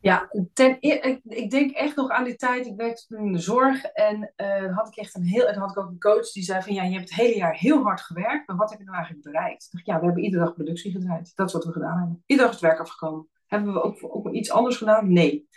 Ja, 0.00 0.30
ten, 0.52 0.76
ik, 0.80 1.20
ik, 1.24 1.50
denk 1.50 1.70
echt 1.70 1.96
nog 1.96 2.10
aan 2.10 2.24
die 2.24 2.36
tijd. 2.36 2.66
Ik 2.66 2.76
werkte 2.76 3.06
toen 3.06 3.26
in 3.26 3.32
de 3.32 3.38
zorg 3.38 3.84
en 3.84 4.32
uh, 4.36 4.76
had 4.76 4.88
ik 4.88 4.96
echt 4.96 5.14
een 5.14 5.24
heel. 5.24 5.46
En 5.46 5.58
had 5.58 5.70
ik 5.70 5.78
ook 5.78 5.88
een 5.88 5.98
coach 5.98 6.32
die 6.32 6.42
zei: 6.42 6.62
van 6.62 6.74
ja, 6.74 6.82
je 6.82 6.94
hebt 6.94 7.08
het 7.08 7.18
hele 7.18 7.36
jaar 7.36 7.54
heel 7.54 7.82
hard 7.82 8.00
gewerkt, 8.00 8.48
maar 8.48 8.56
wat 8.56 8.70
heb 8.70 8.78
je 8.78 8.84
nou 8.84 8.96
eigenlijk 8.96 9.26
bereikt? 9.26 9.64
Ik 9.64 9.72
dacht, 9.72 9.86
ja, 9.86 9.98
we 9.98 10.04
hebben 10.04 10.24
iedere 10.24 10.44
dag 10.44 10.54
productie 10.54 10.92
gedraaid. 10.92 11.32
Dat 11.34 11.46
is 11.46 11.52
wat 11.52 11.64
we 11.64 11.72
gedaan 11.72 11.98
hebben. 11.98 12.22
Iedere 12.26 12.48
dag 12.48 12.56
is 12.56 12.60
het 12.60 12.70
werk 12.70 12.80
afgekomen. 12.80 13.28
Hebben 13.46 13.72
we 13.72 13.82
ook, 13.82 13.98
ook 14.00 14.32
iets 14.32 14.50
anders 14.50 14.76
gedaan? 14.76 15.12
Nee. 15.12 15.48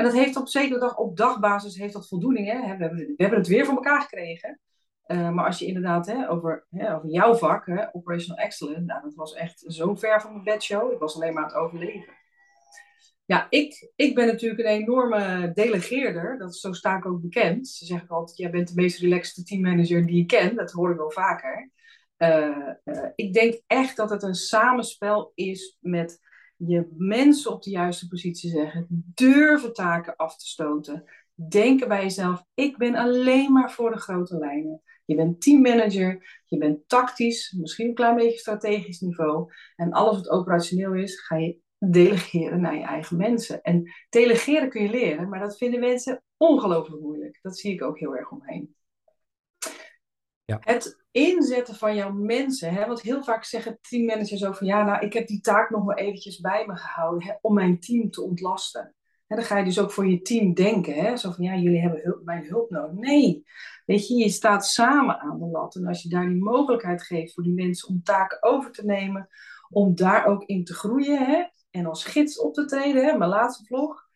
En 0.00 0.06
dat 0.06 0.14
heeft 0.14 0.36
op 0.36 0.48
zekere 0.48 0.80
dag, 0.80 0.96
op 0.96 1.16
dagbasis, 1.16 1.76
heeft 1.76 1.92
dat 1.92 2.08
voldoening. 2.08 2.46
Hè? 2.46 2.60
We, 2.60 2.66
hebben, 2.66 2.96
we 2.96 3.14
hebben 3.16 3.38
het 3.38 3.48
weer 3.48 3.64
voor 3.64 3.74
elkaar 3.74 4.00
gekregen. 4.00 4.60
Uh, 5.06 5.30
maar 5.30 5.46
als 5.46 5.58
je 5.58 5.66
inderdaad 5.66 6.06
hè, 6.06 6.30
over, 6.30 6.66
hè, 6.70 6.96
over 6.96 7.08
jouw 7.08 7.34
vak, 7.34 7.66
hè, 7.66 7.84
operational 7.92 8.44
excellence, 8.44 8.84
nou, 8.84 9.02
dat 9.02 9.14
was 9.14 9.34
echt 9.34 9.64
zo 9.66 9.94
ver 9.94 10.20
van 10.20 10.32
mijn 10.32 10.44
bedshow. 10.44 10.92
Ik 10.92 10.98
was 10.98 11.14
alleen 11.14 11.34
maar 11.34 11.42
aan 11.42 11.48
het 11.48 11.58
overleven. 11.58 12.14
Ja, 13.24 13.46
ik, 13.50 13.92
ik 13.96 14.14
ben 14.14 14.26
natuurlijk 14.26 14.60
een 14.60 14.66
enorme 14.66 15.50
delegeerder. 15.54 16.38
Dat, 16.38 16.56
zo 16.56 16.72
sta 16.72 16.96
ik 16.96 17.06
ook 17.06 17.20
bekend. 17.20 17.68
Ze 17.68 17.84
zeggen 17.84 18.08
altijd, 18.08 18.38
jij 18.38 18.50
bent 18.50 18.68
de 18.68 18.80
meest 18.80 19.00
relaxed 19.00 19.46
teammanager 19.46 20.06
die 20.06 20.20
ik 20.20 20.26
ken. 20.26 20.56
Dat 20.56 20.72
hoor 20.72 20.90
ik 20.90 20.96
wel 20.96 21.10
vaker. 21.10 21.70
Uh, 22.18 22.68
uh, 22.84 23.04
ik 23.14 23.32
denk 23.32 23.60
echt 23.66 23.96
dat 23.96 24.10
het 24.10 24.22
een 24.22 24.34
samenspel 24.34 25.32
is 25.34 25.76
met 25.80 26.29
je 26.66 26.88
mensen 26.96 27.52
op 27.52 27.62
de 27.62 27.70
juiste 27.70 28.08
positie 28.08 28.50
zeggen. 28.50 28.86
Durven 29.14 29.72
taken 29.72 30.16
af 30.16 30.36
te 30.36 30.46
stoten. 30.46 31.04
Denken 31.34 31.88
bij 31.88 32.02
jezelf, 32.02 32.44
ik 32.54 32.76
ben 32.76 32.94
alleen 32.94 33.52
maar 33.52 33.72
voor 33.72 33.90
de 33.90 34.00
grote 34.00 34.38
lijnen. 34.38 34.82
Je 35.04 35.14
bent 35.14 35.40
teammanager, 35.40 36.42
je 36.46 36.58
bent 36.58 36.88
tactisch, 36.88 37.52
misschien 37.58 37.88
een 37.88 37.94
klein 37.94 38.16
beetje 38.16 38.38
strategisch 38.38 39.00
niveau. 39.00 39.52
En 39.76 39.92
alles 39.92 40.16
wat 40.16 40.28
operationeel 40.28 40.94
is, 40.94 41.20
ga 41.20 41.36
je 41.36 41.58
delegeren 41.78 42.60
naar 42.60 42.76
je 42.76 42.84
eigen 42.84 43.16
mensen. 43.16 43.62
En 43.62 43.92
delegeren 44.08 44.68
kun 44.68 44.82
je 44.82 44.90
leren, 44.90 45.28
maar 45.28 45.40
dat 45.40 45.56
vinden 45.56 45.80
mensen 45.80 46.22
ongelooflijk 46.36 47.02
moeilijk. 47.02 47.38
Dat 47.42 47.58
zie 47.58 47.72
ik 47.72 47.82
ook 47.82 47.98
heel 47.98 48.16
erg 48.16 48.30
omheen. 48.30 48.74
Het 50.60 51.04
inzetten 51.10 51.74
van 51.74 51.94
jouw 51.94 52.12
mensen, 52.12 52.74
hè, 52.74 52.86
want 52.86 53.00
heel 53.00 53.24
vaak 53.24 53.44
zeggen 53.44 53.78
teammanagers 53.80 54.44
over, 54.44 54.66
ja, 54.66 54.84
nou, 54.84 55.04
ik 55.04 55.12
heb 55.12 55.26
die 55.26 55.40
taak 55.40 55.70
nog 55.70 55.84
maar 55.84 55.96
eventjes 55.96 56.40
bij 56.40 56.64
me 56.66 56.76
gehouden 56.76 57.28
hè, 57.28 57.34
om 57.40 57.54
mijn 57.54 57.80
team 57.80 58.10
te 58.10 58.22
ontlasten. 58.22 58.94
En 59.26 59.36
dan 59.36 59.44
ga 59.44 59.58
je 59.58 59.64
dus 59.64 59.80
ook 59.80 59.90
voor 59.90 60.06
je 60.06 60.22
team 60.22 60.54
denken, 60.54 60.94
hè? 60.94 61.16
zo 61.16 61.30
van, 61.30 61.44
ja, 61.44 61.54
jullie 61.54 61.80
hebben 61.80 62.20
mijn 62.24 62.46
hulp 62.46 62.70
nodig. 62.70 62.92
Nee, 62.92 63.44
weet 63.86 64.08
je, 64.08 64.14
je 64.14 64.28
staat 64.28 64.66
samen 64.66 65.20
aan 65.20 65.38
de 65.38 65.46
lat. 65.46 65.74
En 65.74 65.86
als 65.86 66.02
je 66.02 66.08
daar 66.08 66.26
die 66.26 66.42
mogelijkheid 66.42 67.02
geeft 67.02 67.34
voor 67.34 67.42
die 67.42 67.54
mensen 67.54 67.88
om 67.88 68.02
taken 68.02 68.42
over 68.42 68.72
te 68.72 68.84
nemen, 68.84 69.28
om 69.68 69.94
daar 69.94 70.26
ook 70.26 70.44
in 70.44 70.64
te 70.64 70.74
groeien, 70.74 71.26
hè? 71.26 71.44
en 71.70 71.86
als 71.86 72.04
gids 72.04 72.38
op 72.38 72.54
te 72.54 72.64
treden, 72.64 73.04
hè, 73.04 73.18
mijn 73.18 73.30
laatste 73.30 73.64
vlog, 73.64 74.08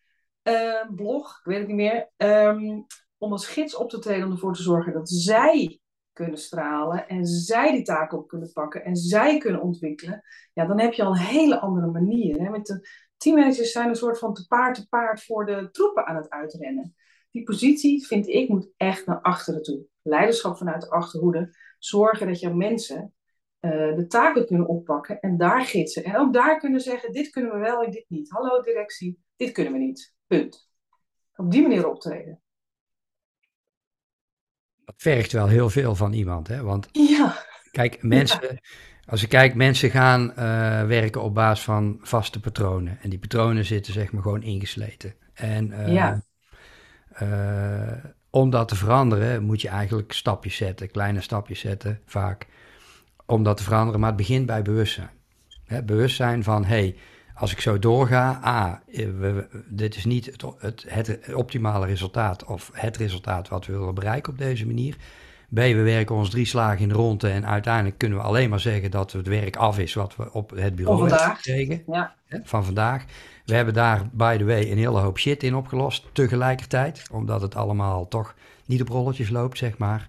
uh, 0.42 0.88
blog, 0.94 1.38
ik 1.38 1.44
weet 1.44 1.58
het 1.58 1.66
niet 1.66 1.76
meer, 1.76 2.10
um, 2.16 2.86
om 3.18 3.32
als 3.32 3.46
gids 3.46 3.76
op 3.76 3.90
te 3.90 3.98
treden 3.98 4.26
om 4.26 4.32
ervoor 4.32 4.54
te 4.54 4.62
zorgen 4.62 4.92
dat 4.92 5.08
zij 5.10 5.80
kunnen 6.14 6.38
stralen 6.38 7.08
en 7.08 7.26
zij 7.26 7.72
die 7.72 7.82
taken 7.82 8.18
op 8.18 8.28
kunnen 8.28 8.52
pakken 8.52 8.84
en 8.84 8.96
zij 8.96 9.38
kunnen 9.38 9.62
ontwikkelen, 9.62 10.22
ja, 10.52 10.66
dan 10.66 10.80
heb 10.80 10.92
je 10.92 11.02
al 11.02 11.10
een 11.10 11.18
hele 11.18 11.60
andere 11.60 11.86
manier. 11.86 12.40
Hè? 12.40 12.50
Met 12.50 12.66
de 12.66 12.88
teammanagers 13.16 13.72
zijn 13.72 13.88
een 13.88 13.94
soort 13.94 14.18
van 14.18 14.34
te 14.34 14.46
paard 14.46 14.74
te 14.74 14.88
paard 14.88 15.24
voor 15.24 15.46
de 15.46 15.68
troepen 15.70 16.06
aan 16.06 16.16
het 16.16 16.30
uitrennen. 16.30 16.94
Die 17.30 17.42
positie, 17.42 18.06
vind 18.06 18.28
ik, 18.28 18.48
moet 18.48 18.70
echt 18.76 19.06
naar 19.06 19.20
achteren 19.20 19.62
toe. 19.62 19.86
Leiderschap 20.02 20.56
vanuit 20.56 20.80
de 20.80 20.90
achterhoede. 20.90 21.56
Zorgen 21.78 22.26
dat 22.26 22.40
jouw 22.40 22.54
mensen 22.54 23.14
uh, 23.60 23.96
de 23.96 24.06
taken 24.06 24.46
kunnen 24.46 24.68
oppakken 24.68 25.20
en 25.20 25.36
daar 25.36 25.64
gidsen. 25.64 26.04
En 26.04 26.16
ook 26.16 26.32
daar 26.32 26.58
kunnen 26.58 26.80
zeggen, 26.80 27.12
dit 27.12 27.30
kunnen 27.30 27.52
we 27.52 27.58
wel 27.58 27.82
en 27.82 27.90
dit 27.90 28.04
niet. 28.08 28.30
Hallo 28.30 28.60
directie, 28.60 29.24
dit 29.36 29.52
kunnen 29.52 29.72
we 29.72 29.78
niet. 29.78 30.14
Punt. 30.26 30.68
Op 31.36 31.50
die 31.50 31.62
manier 31.62 31.88
optreden. 31.88 32.43
Vergt 34.96 35.32
wel 35.32 35.46
heel 35.46 35.70
veel 35.70 35.94
van 35.94 36.12
iemand, 36.12 36.48
hè? 36.48 36.62
Want 36.62 36.88
ja. 36.92 37.36
kijk, 37.70 38.02
mensen, 38.02 38.60
als 39.06 39.20
je 39.20 39.26
kijkt, 39.26 39.54
mensen 39.54 39.90
gaan 39.90 40.30
uh, 40.30 40.36
werken 40.86 41.22
op 41.22 41.34
basis 41.34 41.64
van 41.64 41.98
vaste 42.02 42.40
patronen. 42.40 42.98
En 43.02 43.10
die 43.10 43.18
patronen 43.18 43.64
zitten 43.64 43.92
zeg 43.92 44.12
maar 44.12 44.22
gewoon 44.22 44.42
ingesleten. 44.42 45.14
En 45.34 45.70
uh, 45.70 45.92
ja. 45.92 46.22
om 48.30 48.50
dat 48.50 48.68
te 48.68 48.76
veranderen 48.76 49.42
moet 49.42 49.60
je 49.60 49.68
eigenlijk 49.68 50.12
stapjes 50.12 50.56
zetten, 50.56 50.90
kleine 50.90 51.20
stapjes 51.20 51.60
zetten, 51.60 52.00
vaak 52.06 52.46
om 53.26 53.42
dat 53.42 53.56
te 53.56 53.62
veranderen, 53.62 54.00
maar 54.00 54.08
het 54.08 54.18
begint 54.18 54.46
bij 54.46 54.62
bewustzijn. 54.62 55.10
Hè, 55.64 55.82
bewustzijn 55.82 56.42
van, 56.42 56.64
hey, 56.64 56.96
als 57.34 57.52
ik 57.52 57.60
zo 57.60 57.78
doorga, 57.78 58.40
A, 58.44 58.82
eh, 58.92 59.06
we, 59.18 59.46
dit 59.68 59.96
is 59.96 60.04
niet 60.04 60.26
het, 60.26 60.44
het, 60.58 60.84
het, 60.88 61.34
optimale 61.34 61.86
resultaat 61.86 62.44
of 62.44 62.70
het 62.72 62.96
resultaat 62.96 63.48
wat 63.48 63.66
we 63.66 63.72
willen 63.72 63.94
bereiken 63.94 64.32
op 64.32 64.38
deze 64.38 64.66
manier. 64.66 64.96
B, 65.48 65.56
we 65.56 65.82
werken 65.82 66.14
ons 66.14 66.30
drie 66.30 66.46
slagen 66.46 66.80
in 66.80 66.88
de 66.88 66.94
ronde 66.94 67.28
en 67.28 67.46
uiteindelijk 67.46 67.98
kunnen 67.98 68.18
we 68.18 68.24
alleen 68.24 68.50
maar 68.50 68.60
zeggen 68.60 68.90
dat 68.90 69.12
het 69.12 69.26
werk 69.26 69.56
af 69.56 69.78
is 69.78 69.94
wat 69.94 70.16
we 70.16 70.32
op 70.32 70.50
het 70.50 70.74
bureau 70.76 71.08
hebben 71.08 71.36
gekregen 71.36 71.82
ja. 71.86 72.14
van 72.42 72.64
vandaag. 72.64 73.04
We 73.44 73.54
hebben 73.54 73.74
daar, 73.74 74.08
by 74.12 74.36
the 74.36 74.44
way, 74.44 74.70
een 74.70 74.78
hele 74.78 75.00
hoop 75.00 75.18
shit 75.18 75.42
in 75.42 75.54
opgelost 75.54 76.06
tegelijkertijd, 76.12 77.06
omdat 77.10 77.40
het 77.40 77.54
allemaal 77.54 78.08
toch 78.08 78.34
niet 78.66 78.80
op 78.80 78.88
rolletjes 78.88 79.30
loopt, 79.30 79.58
zeg 79.58 79.78
maar. 79.78 80.08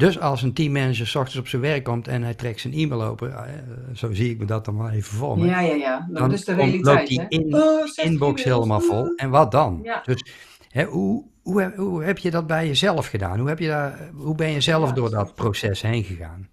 Dus 0.00 0.20
als 0.20 0.42
een 0.42 0.54
teammanager 0.54 1.06
s 1.06 1.14
ochtends 1.14 1.38
op 1.38 1.48
zijn 1.48 1.62
werk 1.62 1.84
komt 1.84 2.08
en 2.08 2.22
hij 2.22 2.34
trekt 2.34 2.60
zijn 2.60 2.72
e-mail 2.72 3.02
open, 3.02 3.32
eh, 3.32 3.54
zo 3.94 4.12
zie 4.12 4.30
ik 4.30 4.38
me 4.38 4.44
dat 4.44 4.64
dan 4.64 4.74
maar 4.74 4.92
even 4.92 5.16
voor 5.16 5.38
me. 5.38 5.46
Ja, 5.46 5.60
ja, 5.60 5.74
ja. 5.74 6.08
dan 6.10 6.32
is 6.32 6.44
de 6.44 6.54
realiteit. 6.54 6.84
loopt 6.84 7.08
die 7.08 7.24
in, 7.28 7.54
oh, 7.54 7.86
inbox 7.94 8.44
helemaal 8.44 8.80
vol. 8.80 9.14
En 9.16 9.30
wat 9.30 9.50
dan? 9.50 9.80
Ja. 9.82 10.02
Dus 10.04 10.24
hè, 10.68 10.84
hoe, 10.84 11.24
hoe, 11.42 11.72
hoe, 11.76 12.04
heb 12.04 12.18
je 12.18 12.30
dat 12.30 12.46
bij 12.46 12.66
jezelf 12.66 13.06
gedaan? 13.06 13.38
Hoe, 13.38 13.48
heb 13.48 13.58
je 13.58 13.66
daar, 13.66 14.10
hoe 14.14 14.34
ben 14.34 14.50
je 14.50 14.60
zelf 14.60 14.92
door 14.92 15.10
dat 15.10 15.34
proces 15.34 15.82
heen 15.82 16.04
gegaan? 16.04 16.48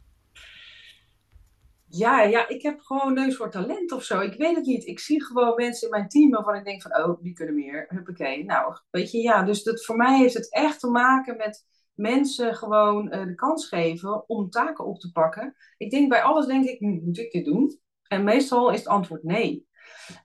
Ja, 1.89 2.21
ja, 2.21 2.47
ik 2.47 2.61
heb 2.61 2.79
gewoon 2.79 3.13
neus 3.13 3.35
voor 3.35 3.51
talent 3.51 3.91
of 3.91 4.03
zo. 4.03 4.19
Ik 4.19 4.33
weet 4.37 4.55
het 4.55 4.65
niet. 4.65 4.85
Ik 4.85 4.99
zie 4.99 5.23
gewoon 5.23 5.55
mensen 5.55 5.87
in 5.87 5.93
mijn 5.97 6.07
team 6.07 6.29
waarvan 6.29 6.55
ik 6.55 6.63
denk 6.63 6.81
van, 6.81 6.97
oh, 6.97 7.23
die 7.23 7.33
kunnen 7.33 7.55
meer. 7.55 7.85
Huppakee. 7.89 8.45
Nou, 8.45 8.77
weet 8.89 9.11
je, 9.11 9.17
ja. 9.17 9.43
Dus 9.43 9.63
dat, 9.63 9.85
voor 9.85 9.95
mij 9.95 10.17
heeft 10.17 10.33
het 10.33 10.53
echt 10.53 10.79
te 10.79 10.87
maken 10.87 11.37
met 11.37 11.65
mensen 11.97 12.55
gewoon 12.55 13.13
uh, 13.13 13.25
de 13.25 13.35
kans 13.35 13.67
geven 13.67 14.29
om 14.29 14.49
taken 14.49 14.85
op 14.85 14.99
te 14.99 15.11
pakken. 15.11 15.55
Ik 15.77 15.91
denk 15.91 16.09
bij 16.09 16.21
alles 16.21 16.45
denk 16.45 16.65
ik, 16.65 16.79
hm, 16.79 16.99
moet 17.03 17.17
ik 17.17 17.31
dit 17.31 17.45
doen? 17.45 17.79
En 18.07 18.23
meestal 18.23 18.71
is 18.71 18.79
het 18.79 18.87
antwoord 18.87 19.23
nee. 19.23 19.67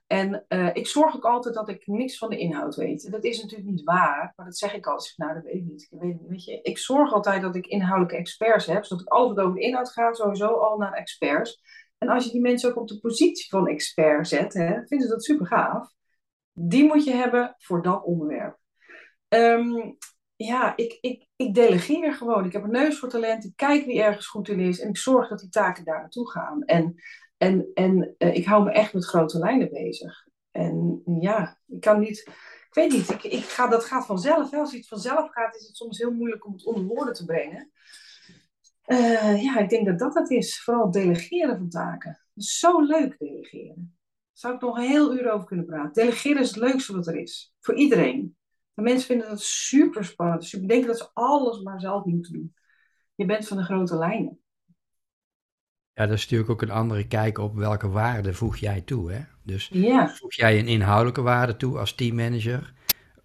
En 0.07 0.45
uh, 0.49 0.69
ik 0.73 0.87
zorg 0.87 1.15
ook 1.15 1.25
altijd 1.25 1.55
dat 1.55 1.69
ik 1.69 1.87
niks 1.87 2.17
van 2.17 2.29
de 2.29 2.37
inhoud 2.37 2.75
weet. 2.75 3.11
dat 3.11 3.23
is 3.23 3.41
natuurlijk 3.41 3.69
niet 3.69 3.83
waar, 3.83 4.33
maar 4.35 4.45
dat 4.45 4.57
zeg 4.57 4.73
ik 4.73 4.85
altijd. 4.85 5.13
Nou, 5.17 5.33
dat 5.33 5.43
weet 5.43 5.53
ik 5.53 5.63
niet. 5.63 5.87
Ik, 5.89 5.99
weet, 5.99 6.17
weet 6.27 6.43
je, 6.43 6.61
ik 6.61 6.77
zorg 6.77 7.13
altijd 7.13 7.41
dat 7.41 7.55
ik 7.55 7.67
inhoudelijke 7.67 8.15
experts 8.15 8.65
heb, 8.65 8.85
zodat 8.85 9.05
ik 9.05 9.11
altijd 9.11 9.39
over 9.39 9.55
de 9.55 9.65
inhoud 9.65 9.91
ga, 9.91 10.13
sowieso 10.13 10.47
al 10.47 10.77
naar 10.77 10.93
experts. 10.93 11.61
En 11.97 12.09
als 12.09 12.25
je 12.25 12.31
die 12.31 12.41
mensen 12.41 12.69
ook 12.69 12.77
op 12.77 12.87
de 12.87 12.99
positie 12.99 13.49
van 13.49 13.67
expert 13.67 14.27
zet, 14.27 14.53
hè, 14.53 14.85
vinden 14.85 15.07
ze 15.07 15.13
dat 15.13 15.23
super 15.23 15.47
gaaf. 15.47 15.91
Die 16.51 16.83
moet 16.83 17.03
je 17.03 17.13
hebben 17.13 17.55
voor 17.57 17.81
dat 17.81 18.03
onderwerp. 18.03 18.57
Um, 19.27 19.97
ja, 20.35 20.75
ik, 20.75 20.97
ik, 21.01 21.27
ik 21.35 21.53
delegeer 21.53 22.13
gewoon. 22.13 22.45
Ik 22.45 22.53
heb 22.53 22.63
een 22.63 22.71
neus 22.71 22.99
voor 22.99 23.09
talent. 23.09 23.43
Ik 23.43 23.55
kijk 23.55 23.85
wie 23.85 24.01
ergens 24.01 24.27
goed 24.27 24.47
in 24.47 24.59
is. 24.59 24.79
En 24.79 24.89
ik 24.89 24.97
zorg 24.97 25.29
dat 25.29 25.39
die 25.39 25.49
taken 25.49 25.83
daar 25.83 25.99
naartoe 25.99 26.29
gaan. 26.29 26.63
En, 26.63 26.95
en, 27.37 27.67
en 27.73 28.15
uh, 28.17 28.35
ik 28.35 28.45
hou 28.45 28.63
me 28.63 28.71
echt 28.71 28.93
met 28.93 29.05
grote 29.05 29.39
lijnen 29.39 29.69
bezig. 29.69 30.27
En 30.51 31.01
ja, 31.19 31.57
ik 31.67 31.79
kan 31.79 31.99
niet. 31.99 32.19
Ik 32.67 32.73
weet 32.79 32.91
niet, 32.91 33.09
ik, 33.09 33.23
ik 33.23 33.43
ga, 33.43 33.67
dat 33.67 33.85
gaat 33.85 34.05
vanzelf. 34.05 34.51
Hè. 34.51 34.57
Als 34.57 34.73
iets 34.73 34.87
vanzelf 34.87 35.31
gaat, 35.31 35.55
is 35.55 35.67
het 35.67 35.75
soms 35.75 35.97
heel 35.97 36.11
moeilijk 36.11 36.45
om 36.45 36.53
het 36.53 36.65
onder 36.65 36.83
woorden 36.83 37.13
te 37.13 37.25
brengen. 37.25 37.71
Uh, 38.87 39.43
ja, 39.43 39.59
ik 39.59 39.69
denk 39.69 39.85
dat 39.85 39.99
dat 39.99 40.13
het 40.13 40.29
is. 40.29 40.63
Vooral 40.63 40.91
delegeren 40.91 41.57
van 41.57 41.69
taken. 41.69 42.19
Zo 42.35 42.81
leuk 42.81 43.19
delegeren. 43.19 43.75
Daar 43.75 44.31
zou 44.33 44.53
ik 44.53 44.61
nog 44.61 44.77
een 44.77 44.83
heel 44.83 45.13
uur 45.13 45.31
over 45.31 45.47
kunnen 45.47 45.65
praten. 45.65 45.93
Delegeren 45.93 46.41
is 46.41 46.47
het 46.47 46.57
leukste 46.57 46.93
wat 46.93 47.07
er 47.07 47.15
is. 47.15 47.53
Voor 47.59 47.75
iedereen. 47.75 48.35
De 48.73 48.81
mensen 48.81 49.07
vinden 49.07 49.29
dat 49.29 49.41
super 49.41 50.05
spannend. 50.05 50.45
Ze 50.45 50.65
denken 50.65 50.87
dat 50.87 50.97
ze 50.97 51.09
alles 51.13 51.61
maar 51.61 51.79
zelf 51.79 52.05
moeten 52.05 52.33
doen. 52.33 52.55
Je 53.15 53.25
bent 53.25 53.47
van 53.47 53.57
de 53.57 53.63
grote 53.63 53.97
lijnen. 53.97 54.37
Ja, 55.93 56.05
dat 56.05 56.17
is 56.17 56.21
natuurlijk 56.21 56.49
ook 56.49 56.61
een 56.61 56.71
andere 56.71 57.07
kijk 57.07 57.37
op 57.37 57.55
welke 57.55 57.89
waarde 57.89 58.33
voeg 58.33 58.57
jij 58.57 58.81
toe. 58.81 59.11
Hè? 59.11 59.21
Dus 59.43 59.69
ja. 59.71 60.09
voeg 60.09 60.33
jij 60.33 60.59
een 60.59 60.67
inhoudelijke 60.67 61.21
waarde 61.21 61.57
toe 61.57 61.77
als 61.79 61.95
teammanager? 61.95 62.73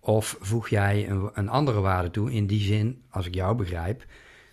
Of 0.00 0.36
voeg 0.40 0.68
jij 0.68 1.08
een, 1.08 1.30
een 1.34 1.48
andere 1.48 1.80
waarde 1.80 2.10
toe 2.10 2.32
in 2.32 2.46
die 2.46 2.60
zin, 2.60 3.04
als 3.10 3.26
ik 3.26 3.34
jou 3.34 3.56
begrijp, 3.56 4.04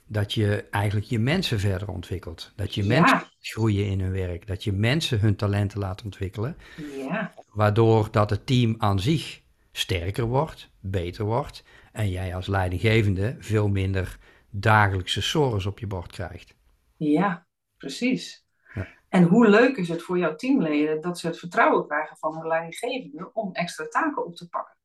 dat 0.08 0.34
je 0.34 0.64
eigenlijk 0.72 1.06
je 1.06 1.20
mensen 1.20 1.60
verder 1.60 1.90
ontwikkelt. 1.90 2.54
Dat 2.56 2.76
je 2.76 2.84
mensen 2.84 3.24
groeien 3.40 3.86
in 3.86 4.00
hun 4.00 4.12
werk. 4.12 4.48
Dat 4.48 4.64
je 4.64 4.72
mensen 4.72 5.20
hun 5.20 5.36
talenten 5.36 5.80
laat 5.80 6.04
ontwikkelen. 6.04 6.58
Ja. 6.98 7.34
Waardoor 7.52 8.08
dat 8.12 8.30
het 8.30 8.46
team 8.46 8.76
aan 8.78 9.00
zich 9.00 9.42
sterker 9.78 10.26
wordt, 10.26 10.72
beter 10.80 11.26
wordt 11.26 11.64
en 11.92 12.10
jij 12.10 12.36
als 12.36 12.48
leidinggevende 12.48 13.36
veel 13.40 13.68
minder 13.68 14.18
dagelijkse 14.50 15.22
sores 15.22 15.66
op 15.66 15.80
je 15.80 15.88
bord 15.88 16.12
krijgt. 16.12 16.56
Ja, 16.96 17.48
precies. 17.78 18.46
Ja. 18.74 18.88
En 19.10 19.24
hoe 19.24 19.48
leuk 19.48 19.78
is 19.78 19.90
het 19.90 20.02
voor 20.02 20.18
jouw 20.18 20.36
teamleden 20.36 21.02
dat 21.02 21.20
ze 21.20 21.28
het 21.28 21.40
vertrouwen 21.40 21.88
krijgen 21.88 22.18
van 22.18 22.38
hun 22.38 22.48
leidinggevende 22.48 23.34
om 23.34 23.54
extra 23.54 23.88
taken 23.88 24.26
op 24.26 24.36
te 24.36 24.50
pakken? 24.50 24.78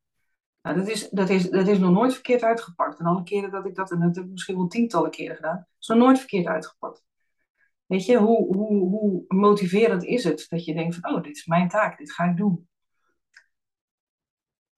Nou, 0.62 0.76
dat, 0.76 0.88
is, 0.88 1.08
dat, 1.08 1.28
is, 1.28 1.50
dat 1.50 1.68
is 1.68 1.78
nog 1.78 1.90
nooit 1.90 2.12
verkeerd 2.12 2.42
uitgepakt. 2.42 2.98
En 2.98 3.06
alle 3.06 3.22
keren 3.22 3.50
dat 3.50 3.66
ik 3.66 3.74
dat, 3.74 3.90
en 3.90 4.00
dat 4.00 4.16
heb 4.16 4.24
ik 4.24 4.30
misschien 4.30 4.56
wel 4.56 4.66
tientallen 4.66 5.10
keren 5.10 5.36
gedaan, 5.36 5.66
is 5.80 5.86
nog 5.86 5.98
nooit 5.98 6.18
verkeerd 6.18 6.46
uitgepakt. 6.46 7.04
Weet 7.86 8.06
je, 8.06 8.16
hoe, 8.16 8.56
hoe, 8.56 8.88
hoe 8.88 9.24
motiverend 9.28 10.04
is 10.04 10.24
het 10.24 10.46
dat 10.48 10.64
je 10.64 10.74
denkt 10.74 10.96
van, 10.96 11.14
oh, 11.14 11.22
dit 11.22 11.36
is 11.36 11.46
mijn 11.46 11.68
taak, 11.68 11.98
dit 11.98 12.12
ga 12.12 12.24
ik 12.24 12.36
doen. 12.36 12.68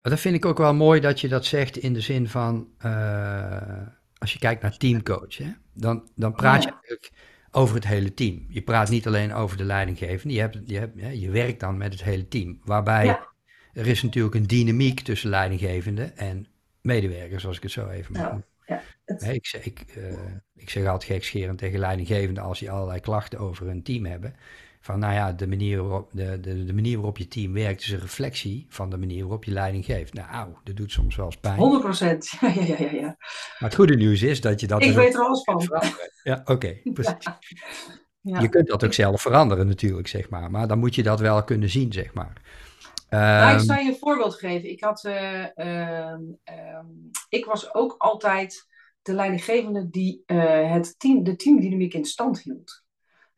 Dat 0.03 0.21
vind 0.21 0.35
ik 0.35 0.45
ook 0.45 0.59
wel 0.59 0.75
mooi 0.75 1.01
dat 1.01 1.21
je 1.21 1.29
dat 1.29 1.45
zegt 1.45 1.77
in 1.77 1.93
de 1.93 2.01
zin 2.01 2.29
van, 2.29 2.69
uh, 2.85 3.87
als 4.19 4.33
je 4.33 4.39
kijkt 4.39 4.63
naar 4.63 4.77
teamcoach, 4.77 5.37
hè, 5.37 5.51
dan, 5.75 6.09
dan 6.15 6.33
praat 6.33 6.63
je 6.63 6.69
eigenlijk 6.69 7.13
over 7.51 7.75
het 7.75 7.87
hele 7.87 8.15
team. 8.15 8.47
Je 8.49 8.63
praat 8.63 8.91
niet 8.91 9.07
alleen 9.07 9.35
over 9.35 9.57
de 9.57 9.65
leidinggevende, 9.65 10.35
je, 10.35 10.41
hebt, 10.41 10.59
je, 10.65 10.79
hebt, 10.79 11.21
je 11.21 11.31
werkt 11.31 11.61
dan 11.61 11.77
met 11.77 11.93
het 11.93 12.03
hele 12.03 12.29
team. 12.29 12.61
Waarbij 12.65 13.19
er 13.73 13.87
is 13.87 14.03
natuurlijk 14.03 14.35
een 14.35 14.47
dynamiek 14.47 15.01
tussen 15.01 15.31
leidinggevende 15.31 16.03
en 16.03 16.47
medewerkers, 16.81 17.47
als 17.47 17.57
ik 17.57 17.63
het 17.63 17.73
zo 17.73 17.89
even 17.89 18.13
mag 18.13 18.23
noemen. 18.23 18.47
Ja, 18.67 18.83
ik, 19.31 19.47
zeg, 19.47 19.65
ik, 19.65 19.85
uh, 19.97 20.13
ik 20.55 20.71
zeg 20.71 20.87
altijd 20.87 21.13
gekscherend 21.13 21.59
tegen 21.59 21.79
leidinggevende 21.79 22.41
als 22.41 22.59
die 22.59 22.71
allerlei 22.71 23.01
klachten 23.01 23.39
over 23.39 23.67
hun 23.67 23.83
team 23.83 24.05
hebben. 24.05 24.35
Van 24.85 24.99
nou 24.99 25.15
ja, 25.15 25.33
de 25.33 25.47
manier, 25.47 25.83
waarop, 25.83 26.11
de, 26.13 26.41
de, 26.41 26.65
de 26.65 26.75
manier 26.75 26.97
waarop 26.97 27.19
je 27.19 27.29
team 27.29 27.53
werkt 27.53 27.83
is 27.83 27.91
een 27.91 28.01
reflectie 28.01 28.67
van 28.69 28.91
de 28.91 28.99
manier 28.99 29.23
waarop 29.23 29.45
je 29.45 29.51
leiding 29.51 29.85
geeft. 29.85 30.15
Nou, 30.15 30.29
auw, 30.31 30.59
dat 30.65 30.77
doet 30.77 30.93
soms 30.93 31.17
wel 31.17 31.27
eens 31.27 31.37
pijn. 31.37 31.57
100 31.59 31.83
procent, 31.83 32.31
ja, 32.41 32.49
ja, 32.49 32.77
ja, 32.79 32.91
ja. 32.91 33.17
Maar 33.59 33.69
het 33.69 33.75
goede 33.75 33.97
nieuws 33.97 34.23
is 34.23 34.41
dat 34.41 34.61
je 34.61 34.67
dat... 34.67 34.81
Ik 34.81 34.87
dus 34.87 34.97
weet 34.97 35.15
er 35.15 35.21
alles 35.21 35.43
van. 35.43 35.69
Ja, 36.23 36.43
oké, 36.45 36.77
precies. 36.93 37.27
Ja. 38.25 38.41
Je 38.41 38.49
kunt 38.49 38.67
dat 38.67 38.85
ook 38.85 38.93
zelf 38.93 39.23
veranderen 39.23 39.67
natuurlijk, 39.67 40.09
zeg 40.09 40.29
maar. 40.29 40.51
Maar 40.51 40.69
dan 40.69 40.79
moet 40.79 40.95
je 40.95 41.03
dat 41.03 41.21
wel 41.21 41.45
kunnen 41.45 41.69
zien, 41.69 41.93
zeg 41.93 42.15
maar. 42.15 42.43
Nou, 43.11 43.53
ik 43.53 43.57
ehm, 43.57 43.67
zal 43.67 43.77
je 43.77 43.89
een 43.89 43.99
voorbeeld 43.99 44.35
geven. 44.35 44.71
Ik, 44.71 44.83
had, 44.83 45.05
uh, 45.05 45.47
uh, 45.57 46.19
ik 47.29 47.45
was 47.45 47.75
ook 47.75 47.95
altijd 47.99 48.69
de 49.03 49.13
leidinggevende 49.13 49.91
die 49.91 50.23
uh, 50.27 50.73
het 50.73 50.95
team, 50.99 51.23
de 51.23 51.37
teamdynamiek 51.37 51.95
in 51.95 52.05
stand 52.05 52.43
hield. 52.43 52.82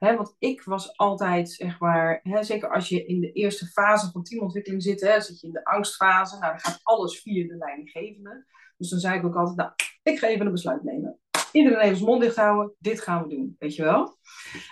Hè, 0.04 0.16
want 0.16 0.34
ik 0.38 0.62
was 0.62 0.96
altijd, 0.96 1.50
zeg 1.50 1.80
maar, 1.80 2.20
hè, 2.22 2.42
zeker 2.42 2.70
als 2.70 2.88
je 2.88 3.06
in 3.06 3.20
de 3.20 3.32
eerste 3.32 3.66
fase 3.66 4.10
van 4.10 4.22
teamontwikkeling 4.22 4.82
zit, 4.82 5.00
hè, 5.00 5.20
zit 5.20 5.40
je 5.40 5.46
in 5.46 5.52
de 5.52 5.64
angstfase, 5.64 6.38
nou, 6.38 6.50
dan 6.50 6.60
gaat 6.60 6.80
alles 6.82 7.20
via 7.20 7.46
de 7.46 7.56
leidinggevende. 7.56 8.46
Dus 8.76 8.90
dan 8.90 8.98
zei 8.98 9.18
ik 9.18 9.24
ook 9.24 9.36
altijd, 9.36 9.56
nou, 9.56 9.70
ik 10.02 10.18
ga 10.18 10.26
even 10.26 10.46
een 10.46 10.52
besluit 10.52 10.82
nemen. 10.82 11.18
Iedereen 11.52 11.78
even 11.78 11.96
zijn 11.96 12.08
mond 12.08 12.22
dicht 12.22 12.36
houden, 12.36 12.74
dit 12.78 13.00
gaan 13.00 13.22
we 13.22 13.28
doen, 13.28 13.56
weet 13.58 13.74
je 13.74 13.82
wel. 13.82 14.18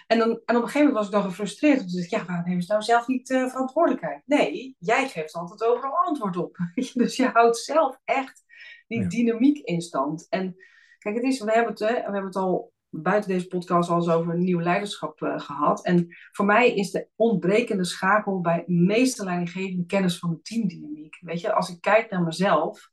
En, 0.06 0.18
dan, 0.18 0.28
en 0.28 0.56
op 0.56 0.62
een 0.62 0.68
gegeven 0.68 0.78
moment 0.78 0.96
was 0.96 1.06
ik 1.06 1.12
dan 1.12 1.22
gefrustreerd. 1.22 1.78
Dacht 1.78 2.04
ik, 2.04 2.10
ja, 2.10 2.24
waarom 2.24 2.44
nemen 2.44 2.62
ze 2.62 2.72
nou 2.72 2.84
zelf 2.84 3.06
niet 3.06 3.30
uh, 3.30 3.48
verantwoordelijkheid? 3.48 4.22
Nee, 4.24 4.76
jij 4.78 5.08
geeft 5.08 5.34
altijd 5.34 5.64
overal 5.64 5.96
antwoord 5.96 6.36
op. 6.36 6.56
dus 6.94 7.16
je 7.16 7.26
houdt 7.26 7.58
zelf 7.58 7.98
echt 8.04 8.44
die 8.86 9.06
dynamiek 9.06 9.58
in 9.58 9.80
stand. 9.80 10.26
En 10.28 10.56
kijk, 10.98 11.14
het 11.14 11.24
is, 11.24 11.40
we 11.40 11.52
hebben 11.52 11.70
het, 11.70 11.80
hè, 11.80 11.94
we 11.94 12.00
hebben 12.00 12.24
het 12.24 12.36
al 12.36 12.71
buiten 12.94 13.30
deze 13.30 13.46
podcast 13.46 13.90
al 13.90 13.96
eens 13.96 14.08
over 14.08 14.38
nieuw 14.38 14.60
leiderschap 14.60 15.20
uh, 15.20 15.38
gehad. 15.40 15.84
En 15.84 16.16
voor 16.32 16.44
mij 16.44 16.74
is 16.74 16.90
de 16.90 17.08
ontbrekende 17.16 17.84
schakel 17.84 18.40
bij 18.40 18.62
meeste 18.66 19.24
leidinggevende 19.24 19.86
kennis 19.86 20.18
van 20.18 20.30
de 20.30 20.40
teamdynamiek. 20.42 21.18
Weet 21.20 21.40
je, 21.40 21.52
als 21.52 21.68
ik 21.68 21.80
kijk 21.80 22.10
naar 22.10 22.22
mezelf, 22.22 22.90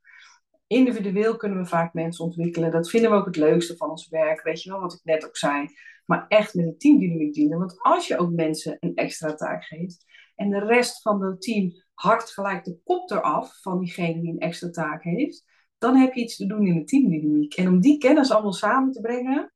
individueel 0.67 1.35
kunnen 1.35 1.57
we 1.57 1.65
vaak 1.65 1.93
mensen 1.93 2.25
ontwikkelen. 2.25 2.71
Dat 2.71 2.89
vinden 2.89 3.11
we 3.11 3.17
ook 3.17 3.25
het 3.25 3.35
leukste 3.35 3.77
van 3.77 3.89
ons 3.89 4.09
werk, 4.09 4.43
weet 4.43 4.63
je 4.63 4.69
wel, 4.69 4.79
wat 4.79 4.93
ik 4.93 5.03
net 5.03 5.25
ook 5.25 5.37
zei. 5.37 5.67
Maar 6.05 6.25
echt 6.27 6.53
met 6.53 6.65
een 6.65 6.77
teamdynamiek 6.77 7.33
dienen. 7.33 7.57
Want 7.57 7.81
als 7.81 8.07
je 8.07 8.17
ook 8.17 8.31
mensen 8.31 8.77
een 8.79 8.95
extra 8.95 9.33
taak 9.33 9.63
geeft 9.63 10.05
en 10.35 10.49
de 10.49 10.59
rest 10.59 11.01
van 11.01 11.23
het 11.23 11.41
team 11.41 11.71
hakt 11.93 12.31
gelijk 12.31 12.63
de 12.63 12.79
kop 12.83 13.11
eraf 13.11 13.61
van 13.61 13.79
diegene 13.79 14.21
die 14.21 14.31
een 14.31 14.39
extra 14.39 14.69
taak 14.69 15.03
heeft, 15.03 15.45
dan 15.77 15.95
heb 15.95 16.13
je 16.13 16.21
iets 16.21 16.35
te 16.35 16.45
doen 16.45 16.65
in 16.65 16.75
de 16.75 16.83
teamdynamiek. 16.83 17.53
En 17.53 17.67
om 17.67 17.79
die 17.79 17.97
kennis 17.97 18.31
allemaal 18.31 18.53
samen 18.53 18.91
te 18.91 19.01
brengen, 19.01 19.53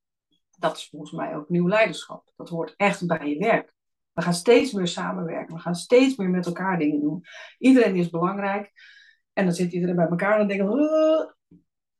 dat 0.63 0.78
is 0.78 0.88
volgens 0.89 1.12
mij 1.12 1.36
ook 1.36 1.49
nieuw 1.49 1.67
leiderschap. 1.67 2.32
Dat 2.36 2.49
hoort 2.49 2.73
echt 2.76 3.08
bij 3.08 3.30
je 3.30 3.38
werk. 3.38 3.73
We 4.12 4.21
gaan 4.21 4.34
steeds 4.34 4.71
meer 4.71 4.88
samenwerken. 4.88 5.56
We 5.56 5.62
gaan 5.62 5.76
steeds 5.76 6.15
meer 6.15 6.30
met 6.30 6.45
elkaar 6.45 6.78
dingen 6.78 7.02
doen. 7.02 7.23
Iedereen 7.58 7.95
is 7.95 8.10
belangrijk. 8.10 8.71
En 9.34 9.45
dan 9.45 9.54
zit 9.54 9.71
iedereen 9.71 9.95
bij 9.95 10.08
elkaar 10.08 10.32
en 10.32 10.38
dan 10.38 10.47
denken 10.47 11.36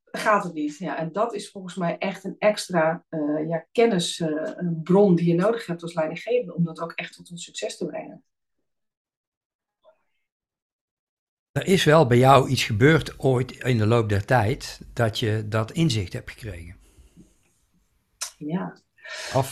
gaat 0.04 0.44
het 0.44 0.54
niet. 0.54 0.78
Ja, 0.78 0.98
en 0.98 1.12
dat 1.12 1.34
is 1.34 1.50
volgens 1.50 1.76
mij 1.76 1.98
echt 1.98 2.24
een 2.24 2.36
extra 2.40 3.06
uh, 3.10 3.48
ja, 3.48 3.66
kennisbron 3.72 5.12
uh, 5.12 5.18
die 5.18 5.28
je 5.28 5.36
nodig 5.36 5.66
hebt 5.66 5.82
als 5.82 5.94
leidinggevende 5.94 6.56
om 6.56 6.64
dat 6.64 6.80
ook 6.80 6.92
echt 6.92 7.14
tot 7.14 7.30
een 7.30 7.38
succes 7.38 7.78
te 7.78 7.86
brengen. 7.86 8.24
Er 11.52 11.66
is 11.66 11.84
wel 11.84 12.08
bij 12.08 12.18
jou 12.18 12.50
iets 12.50 12.64
gebeurd 12.64 13.20
ooit 13.20 13.52
in 13.52 13.78
de 13.78 13.88
loop 13.88 14.10
der 14.10 14.26
tijd 14.26 14.82
dat 14.94 15.20
je 15.20 15.48
dat 15.48 15.72
inzicht 15.72 16.14
hebt 16.14 16.32
gekregen. 16.32 16.82
Ja. 18.46 18.78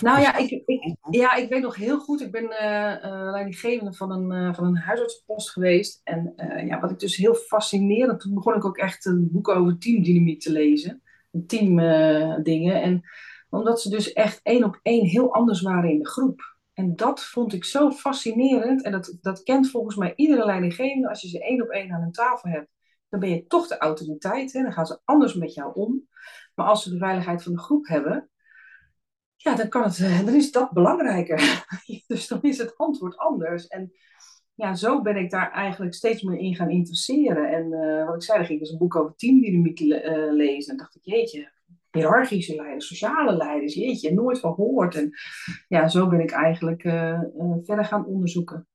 nou 0.01 0.21
ja 0.21 0.37
ik, 0.37 0.63
ik, 0.65 0.95
ja, 1.09 1.35
ik 1.35 1.49
weet 1.49 1.61
nog 1.61 1.75
heel 1.75 1.99
goed. 1.99 2.21
Ik 2.21 2.31
ben 2.31 2.43
uh, 2.43 3.11
uh, 3.11 3.31
leidinggevende 3.31 3.93
van 3.93 4.11
een, 4.11 4.47
uh, 4.47 4.53
van 4.53 4.65
een 4.65 4.77
huisartsenpost 4.77 5.51
geweest. 5.51 6.01
En 6.03 6.33
ja, 6.65 6.79
wat 6.79 6.91
ik 6.91 6.99
dus 6.99 7.15
heel 7.15 7.33
fascinerend... 7.33 8.19
Toen 8.19 8.33
begon 8.33 8.55
ik 8.55 8.65
ook 8.65 8.77
echt 8.77 9.05
een 9.05 9.29
boek 9.31 9.47
over 9.47 9.77
teamdynamiek 9.77 10.41
te 10.41 10.51
lezen. 10.51 11.01
Teamdingen. 11.47 12.81
en 12.81 13.03
omdat 13.49 13.81
ze 13.81 13.89
dus 13.89 14.13
echt 14.13 14.39
één 14.43 14.63
op 14.63 14.79
één 14.81 15.05
heel 15.05 15.33
anders 15.33 15.61
waren 15.61 15.89
in 15.89 15.99
de 15.99 16.09
groep. 16.09 16.57
En 16.73 16.95
dat 16.95 17.23
vond 17.23 17.53
ik 17.53 17.65
zo 17.65 17.91
fascinerend. 17.91 18.83
En 18.83 18.91
dat, 18.91 19.17
dat 19.21 19.43
kent 19.43 19.69
volgens 19.69 19.95
mij 19.95 20.13
iedere 20.15 20.45
leidinggevende. 20.45 21.09
Als 21.09 21.21
je 21.21 21.27
ze 21.27 21.43
één 21.43 21.61
op 21.61 21.69
één 21.69 21.91
aan 21.91 22.01
een 22.01 22.11
tafel 22.11 22.49
hebt, 22.49 22.69
dan 23.09 23.19
ben 23.19 23.29
je 23.29 23.47
toch 23.47 23.67
de 23.67 23.77
autoriteit. 23.77 24.53
Hè? 24.53 24.61
Dan 24.61 24.73
gaan 24.73 24.85
ze 24.85 24.99
anders 25.05 25.33
met 25.33 25.53
jou 25.53 25.73
om. 25.73 26.07
Maar 26.55 26.65
als 26.65 26.83
ze 26.83 26.89
de 26.89 26.97
veiligheid 26.97 27.43
van 27.43 27.53
de 27.53 27.59
groep 27.59 27.87
hebben, 27.87 28.29
ja, 29.43 29.55
dan, 29.55 29.69
kan 29.69 29.83
het, 29.83 29.99
eh, 29.99 30.25
dan 30.25 30.35
is 30.35 30.51
dat 30.51 30.71
belangrijker. 30.71 31.65
dus 32.07 32.27
dan 32.27 32.41
is 32.41 32.57
het 32.57 32.77
antwoord 32.77 33.17
anders. 33.17 33.67
En 33.67 33.91
ja, 34.53 34.75
zo 34.75 35.01
ben 35.01 35.15
ik 35.15 35.29
daar 35.29 35.51
eigenlijk 35.51 35.93
steeds 35.93 36.21
meer 36.21 36.37
in 36.37 36.55
gaan 36.55 36.69
interesseren. 36.69 37.51
En 37.51 37.71
uh, 37.71 38.05
wat 38.05 38.15
ik 38.15 38.23
zei, 38.23 38.37
dan 38.37 38.47
ging 38.47 38.59
ik 38.59 38.65
dus 38.65 38.73
een 38.73 38.79
boek 38.79 38.95
over 38.95 39.15
teamdynamiek 39.15 39.79
uh, 39.79 40.33
lezen. 40.33 40.71
En 40.71 40.77
dacht 40.77 40.95
ik, 40.95 41.01
jeetje, 41.03 41.51
hiërarchische 41.91 42.55
leiders, 42.55 42.87
sociale 42.87 43.37
leiders, 43.37 43.73
jeetje, 43.73 44.13
nooit 44.13 44.39
van 44.39 44.53
gehoord. 44.53 44.95
En 44.95 45.11
ja, 45.67 45.87
zo 45.87 46.07
ben 46.07 46.19
ik 46.19 46.31
eigenlijk 46.31 46.81
verder 47.63 47.85
gaan 47.85 48.05
onderzoeken. 48.05 48.67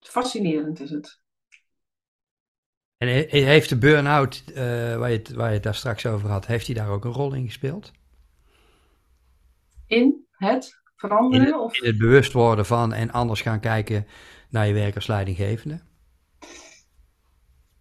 Fascinerend 0.00 0.80
is 0.80 0.90
het. 0.90 1.22
En 2.96 3.08
heeft 3.28 3.68
de 3.68 3.78
burn-out, 3.78 4.44
waar, 4.54 5.10
je 5.10 5.22
waar 5.34 5.48
je 5.48 5.54
het 5.54 5.62
daar 5.62 5.74
straks 5.74 6.06
over 6.06 6.28
had, 6.28 6.46
heeft 6.46 6.66
hij 6.66 6.74
daar 6.74 6.88
ook 6.88 7.04
een 7.04 7.12
rol 7.12 7.34
in 7.34 7.46
gespeeld? 7.46 7.92
In 9.86 10.26
het 10.30 10.82
veranderen? 10.96 11.46
In 11.46 11.52
het, 11.52 11.60
of? 11.60 11.80
in 11.80 11.88
het 11.88 11.98
bewust 11.98 12.32
worden 12.32 12.66
van 12.66 12.92
en 12.92 13.10
anders 13.10 13.42
gaan 13.42 13.60
kijken 13.60 14.06
naar 14.50 14.66
je 14.66 14.72
werk 14.72 14.94
als 14.94 15.06
leidinggevende? 15.06 15.80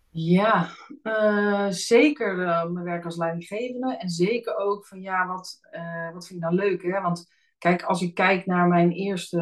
Ja, 0.09 0.69
uh, 1.03 1.67
zeker 1.69 2.37
uh, 2.37 2.69
mijn 2.69 2.85
werk 2.85 3.05
als 3.05 3.17
leidinggevende. 3.17 3.97
En 3.97 4.09
zeker 4.09 4.55
ook 4.57 4.85
van 4.85 5.01
ja, 5.01 5.27
wat, 5.27 5.59
uh, 5.71 6.13
wat 6.13 6.27
vind 6.27 6.39
ik 6.39 6.45
nou 6.45 6.55
leuk? 6.55 6.83
Hè? 6.83 7.01
Want 7.01 7.31
kijk, 7.57 7.83
als 7.83 8.01
ik 8.01 8.13
kijk 8.13 8.45
naar 8.45 8.67
mijn 8.67 8.91
eerste 8.91 9.37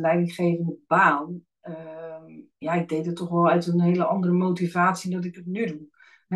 leidinggevende 0.00 0.76
baan. 0.86 1.42
Ehm, 1.60 2.32
ja, 2.58 2.72
ik 2.72 2.88
deed 2.88 3.06
het 3.06 3.16
toch 3.16 3.28
wel 3.28 3.48
uit 3.48 3.66
een 3.66 3.80
hele 3.80 4.04
andere 4.04 4.32
motivatie 4.32 5.10
dan 5.10 5.24
ik 5.24 5.34
het 5.34 5.46
nu 5.46 5.66
doe 5.66 5.92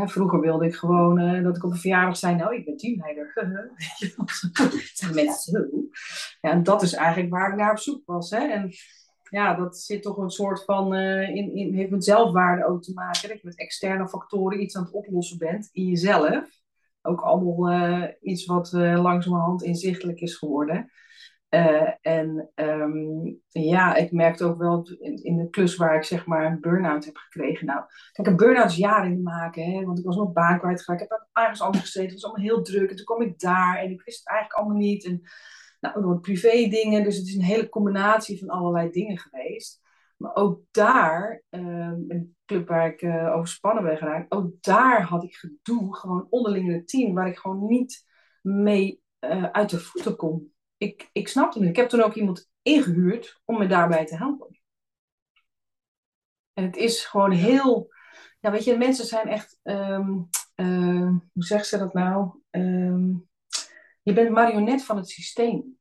vroeger 0.07 0.41
wilde 0.41 0.67
ik 0.67 0.75
gewoon 0.75 1.21
uh, 1.21 1.45
dat 1.45 1.57
ik 1.57 1.65
op 1.65 1.71
een 1.71 1.77
verjaardag 1.77 2.17
zei, 2.17 2.37
nou, 2.37 2.55
ik 2.55 2.65
ben 2.65 2.77
teamleider. 2.77 3.33
zo. 5.41 5.67
Ja, 6.41 6.51
en 6.51 6.63
dat 6.63 6.83
is 6.83 6.93
eigenlijk 6.93 7.33
waar 7.33 7.51
ik 7.51 7.57
naar 7.57 7.71
op 7.71 7.79
zoek 7.79 8.03
was. 8.07 8.31
Hè? 8.31 8.39
En 8.39 8.71
ja, 9.31 9.55
dat 9.55 9.79
zit 9.79 10.03
toch 10.03 10.17
een 10.17 10.31
soort 10.31 10.65
van, 10.65 10.95
uh, 10.95 11.29
in, 11.29 11.55
in, 11.55 11.75
heeft 11.75 11.91
met 11.91 12.05
zelfwaarde 12.05 12.67
ook 12.67 12.83
te 12.83 12.93
maken. 12.93 13.29
Dat 13.29 13.41
je 13.41 13.47
met 13.47 13.59
externe 13.59 14.09
factoren 14.09 14.63
iets 14.63 14.77
aan 14.77 14.85
het 14.85 14.93
oplossen 14.93 15.39
bent 15.39 15.69
in 15.73 15.85
jezelf. 15.85 16.49
Ook 17.03 17.21
allemaal 17.21 17.73
uh, 17.73 18.05
iets 18.21 18.47
wat 18.47 18.73
langzamerhand 18.73 19.63
inzichtelijk 19.63 20.21
is 20.21 20.35
geworden. 20.35 20.91
Uh, 21.51 21.91
en 22.01 22.51
um, 22.55 23.41
ja, 23.49 23.95
ik 23.95 24.13
merkte 24.13 24.45
ook 24.45 24.59
wel 24.59 24.89
in, 25.01 25.37
de 25.37 25.51
klus 25.51 25.77
waar 25.77 25.97
ik 25.97 26.05
zeg 26.05 26.27
maar 26.27 26.45
een 26.45 26.61
burn-out 26.61 27.05
heb 27.05 27.17
gekregen. 27.17 27.67
Nou, 27.67 27.85
kijk, 28.13 28.29
een 28.29 28.37
burn-out 28.37 28.71
is 28.71 28.77
jaren 28.77 29.11
in 29.11 29.23
maken, 29.23 29.65
hè, 29.65 29.85
want 29.85 29.99
ik 29.99 30.05
was 30.05 30.17
mijn 30.17 30.33
baan 30.33 30.59
kwijtgeraakt. 30.59 31.03
Ik 31.03 31.09
heb 31.09 31.29
ergens 31.33 31.61
anders 31.61 31.85
gezeten, 31.85 32.11
het 32.11 32.21
was 32.21 32.31
allemaal 32.31 32.47
heel 32.47 32.63
druk. 32.63 32.91
En 32.91 32.97
toen 32.97 33.05
kwam 33.05 33.23
ik 33.23 33.39
daar 33.39 33.79
en 33.79 33.91
ik 33.91 34.03
wist 34.03 34.19
het 34.19 34.29
eigenlijk 34.29 34.61
allemaal 34.61 34.83
niet. 34.83 35.05
En 35.05 35.23
nou, 35.81 36.03
door 36.03 36.21
privé 36.21 36.69
dingen, 36.69 37.05
dus 37.05 37.17
het 37.17 37.27
is 37.27 37.35
een 37.35 37.43
hele 37.43 37.69
combinatie 37.69 38.39
van 38.39 38.49
allerlei 38.49 38.91
dingen 38.91 39.19
geweest. 39.19 39.81
Maar 40.17 40.35
ook 40.35 40.61
daar, 40.71 41.43
um, 41.51 42.05
een 42.09 42.37
club 42.45 42.69
waar 42.69 42.87
ik 42.87 43.03
uh, 43.03 43.35
overspannen 43.35 43.85
ben 43.85 43.97
geraakt, 43.97 44.33
ook 44.33 44.51
daar 44.61 45.03
had 45.03 45.23
ik 45.23 45.35
gedoe, 45.35 45.97
gewoon 45.97 46.27
onderling 46.31 46.67
in 46.69 46.75
het 46.75 46.89
team, 46.89 47.15
waar 47.15 47.29
ik 47.29 47.39
gewoon 47.39 47.67
niet 47.67 48.05
mee 48.43 49.03
uh, 49.21 49.45
uit 49.45 49.71
de 49.71 49.79
voeten 49.79 50.17
kon 50.17 50.53
ik, 50.79 51.09
ik 51.13 51.29
snapte 51.29 51.59
het. 51.59 51.69
Ik 51.69 51.77
heb 51.77 51.89
toen 51.89 52.03
ook 52.03 52.15
iemand 52.15 52.51
ingehuurd 52.63 53.41
om 53.45 53.59
me 53.59 53.67
daarbij 53.67 54.07
te 54.07 54.17
helpen. 54.17 54.61
En 56.53 56.65
het 56.65 56.77
is 56.77 57.05
gewoon 57.05 57.31
heel, 57.31 57.93
ja, 58.41 58.51
weet 58.51 58.65
je, 58.65 58.77
mensen 58.77 59.07
zijn 59.07 59.29
echt, 59.29 59.59
ehm, 59.63 60.11
ehm, 60.55 61.13
hoe 61.33 61.45
zeggen 61.45 61.69
ze 61.69 61.79
dat 61.79 61.93
nou? 61.93 62.41
Ehm, 62.51 63.15
je 64.03 64.13
bent 64.13 64.31
marionet 64.31 64.85
van 64.85 64.97
het 64.97 65.09
systeem. 65.09 65.79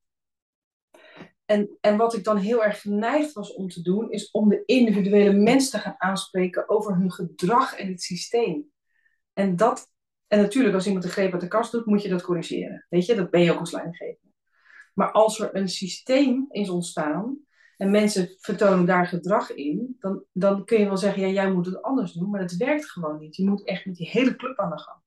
En, 1.46 1.78
en 1.82 1.98
wat 1.98 2.14
ik 2.14 2.24
dan 2.24 2.38
heel 2.38 2.64
erg 2.64 2.82
geneigd 2.82 3.34
was 3.34 3.54
om 3.54 3.70
te 3.70 3.82
doen, 3.82 4.12
is 4.12 4.32
om 4.32 4.50
de 4.50 4.64
individuele 4.66 5.34
mens 5.34 5.70
te 5.70 5.80
gaan 5.80 5.96
aanspreken 5.98 6.70
over 6.70 6.96
hun 6.96 7.12
gedrag 7.12 7.76
en 7.76 7.88
het 7.88 8.02
systeem. 8.02 8.72
En 9.34 9.56
dat, 9.56 9.92
en 10.28 10.42
natuurlijk, 10.42 10.76
als 10.76 10.86
iemand 10.86 11.04
een 11.04 11.12
greep 11.12 11.32
uit 11.32 11.42
de 11.42 11.48
kast 11.48 11.72
doet, 11.72 11.86
moet 11.86 12.02
je 12.02 12.10
dat 12.10 12.22
corrigeren. 12.22 12.86
Weet 12.90 13.06
je, 13.06 13.16
dat 13.16 13.30
ben 13.30 13.42
je 13.42 13.52
ook 13.52 13.60
als 13.60 13.72
leidinggever. 13.72 14.27
Maar 14.98 15.12
als 15.12 15.40
er 15.40 15.56
een 15.56 15.70
systeem 15.70 16.46
is 16.50 16.70
ontstaan 16.70 17.38
en 17.78 17.92
mensen 17.92 18.36
vertonen 18.40 18.86
daar 18.86 19.08
gedrag 19.08 19.54
in, 19.54 19.96
dan, 20.00 20.24
dan 20.32 20.66
kun 20.66 20.80
je 20.80 20.86
wel 20.86 20.98
zeggen, 20.98 21.22
ja, 21.22 21.28
jij 21.28 21.52
moet 21.52 21.66
het 21.66 21.82
anders 21.82 22.12
doen, 22.12 22.30
maar 22.30 22.42
het 22.42 22.58
werkt 22.58 22.92
gewoon 22.92 23.18
niet. 23.20 23.36
Je 23.36 23.50
moet 23.50 23.66
echt 23.66 23.86
met 23.86 23.96
die 23.96 24.10
hele 24.10 24.36
club 24.36 24.60
aan 24.60 24.70
de 24.70 24.80
gang. 24.80 25.00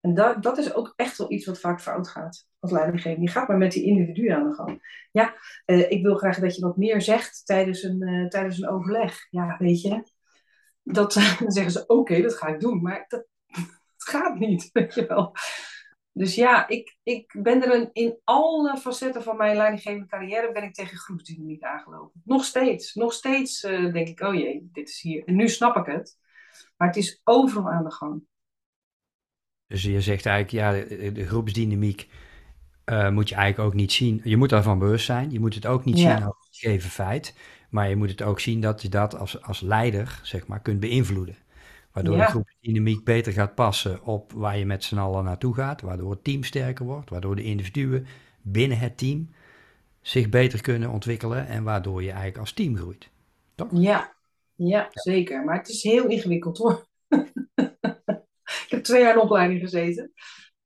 En 0.00 0.14
dat, 0.14 0.42
dat 0.42 0.58
is 0.58 0.74
ook 0.74 0.92
echt 0.96 1.18
wel 1.18 1.32
iets 1.32 1.46
wat 1.46 1.60
vaak 1.60 1.80
fout 1.80 2.08
gaat 2.08 2.46
als 2.58 2.70
leidinggever. 2.70 3.22
Je 3.22 3.28
gaat 3.28 3.48
maar 3.48 3.56
met 3.56 3.72
die 3.72 3.84
individu 3.84 4.28
aan 4.28 4.48
de 4.48 4.54
gang. 4.54 5.06
Ja, 5.12 5.34
uh, 5.66 5.90
ik 5.90 6.02
wil 6.02 6.16
graag 6.16 6.38
dat 6.38 6.54
je 6.54 6.60
wat 6.60 6.76
meer 6.76 7.02
zegt 7.02 7.46
tijdens 7.46 7.82
een, 7.82 8.08
uh, 8.08 8.28
tijdens 8.28 8.58
een 8.58 8.68
overleg. 8.68 9.26
Ja, 9.30 9.56
weet 9.58 9.80
je. 9.80 10.04
Dat, 10.82 11.12
dan 11.40 11.50
zeggen 11.50 11.72
ze, 11.72 11.86
oké, 11.86 12.22
dat 12.22 12.36
ga 12.36 12.46
ik 12.46 12.60
doen. 12.60 12.82
Maar 12.82 13.04
dat, 13.08 13.26
dat, 13.96 14.08
gaat 14.08 14.38
niet, 14.38 14.70
weet 14.72 14.94
je 14.94 15.06
wel. 15.06 15.32
Dus 16.12 16.34
ja, 16.34 16.68
ik, 16.68 16.96
ik 17.02 17.38
ben 17.42 17.62
er 17.62 17.74
een, 17.74 17.90
in 17.92 18.18
alle 18.24 18.76
facetten 18.76 19.22
van 19.22 19.36
mijn 19.36 19.56
leidinggevende 19.56 20.06
carrière 20.06 20.52
ben 20.52 20.62
ik 20.62 20.74
tegen 20.74 20.96
groepsdynamiek 20.96 21.62
aangelopen. 21.62 22.22
Nog 22.24 22.44
steeds. 22.44 22.94
Nog 22.94 23.12
steeds 23.12 23.64
uh, 23.64 23.92
denk 23.92 24.08
ik, 24.08 24.20
oh 24.20 24.34
jee, 24.34 24.68
dit 24.72 24.88
is 24.88 25.00
hier. 25.00 25.24
En 25.24 25.36
nu 25.36 25.48
snap 25.48 25.76
ik 25.76 25.86
het. 25.86 26.18
Maar 26.76 26.88
het 26.88 26.96
is 26.96 27.20
overal 27.24 27.70
aan 27.70 27.84
de 27.84 27.92
gang. 27.92 28.22
Dus 29.66 29.82
je 29.82 30.00
zegt 30.00 30.26
eigenlijk, 30.26 30.64
ja, 30.64 30.96
de, 30.96 31.12
de 31.12 31.26
groepsdynamiek 31.26 32.08
uh, 32.86 33.10
moet 33.10 33.28
je 33.28 33.34
eigenlijk 33.34 33.68
ook 33.68 33.74
niet 33.74 33.92
zien. 33.92 34.20
Je 34.24 34.36
moet 34.36 34.48
daarvan 34.48 34.78
bewust 34.78 35.04
zijn. 35.04 35.30
Je 35.30 35.40
moet 35.40 35.54
het 35.54 35.66
ook 35.66 35.84
niet 35.84 35.98
ja. 35.98 36.16
zien 36.16 36.26
als 36.26 36.36
een 36.36 36.54
gegeven 36.54 36.90
feit. 36.90 37.36
Maar 37.70 37.88
je 37.88 37.96
moet 37.96 38.10
het 38.10 38.22
ook 38.22 38.40
zien 38.40 38.60
dat 38.60 38.82
je 38.82 38.88
dat 38.88 39.16
als, 39.16 39.42
als 39.42 39.60
leider, 39.60 40.20
zeg 40.22 40.46
maar, 40.46 40.60
kunt 40.60 40.80
beïnvloeden. 40.80 41.36
Waardoor 41.92 42.16
ja. 42.16 42.24
de 42.24 42.30
groepsdynamiek 42.30 43.04
beter 43.04 43.32
gaat 43.32 43.54
passen 43.54 44.04
op 44.04 44.32
waar 44.32 44.58
je 44.58 44.66
met 44.66 44.84
z'n 44.84 44.98
allen 44.98 45.24
naartoe 45.24 45.54
gaat. 45.54 45.80
Waardoor 45.80 46.10
het 46.10 46.24
team 46.24 46.44
sterker 46.44 46.84
wordt. 46.84 47.10
Waardoor 47.10 47.36
de 47.36 47.42
individuen 47.42 48.06
binnen 48.42 48.78
het 48.78 48.98
team 48.98 49.30
zich 50.00 50.28
beter 50.28 50.60
kunnen 50.60 50.90
ontwikkelen. 50.90 51.46
En 51.46 51.62
waardoor 51.62 52.02
je 52.02 52.10
eigenlijk 52.10 52.38
als 52.38 52.52
team 52.52 52.76
groeit. 52.76 53.10
Toch? 53.54 53.68
Ja, 53.72 54.14
ja, 54.54 54.88
zeker. 54.92 55.44
Maar 55.44 55.56
het 55.56 55.68
is 55.68 55.82
heel 55.82 56.06
ingewikkeld 56.06 56.58
hoor. 56.58 56.86
ik 58.64 58.66
heb 58.68 58.82
twee 58.82 59.02
jaar 59.02 59.14
in 59.14 59.20
opleiding 59.20 59.60
gezeten. 59.60 60.12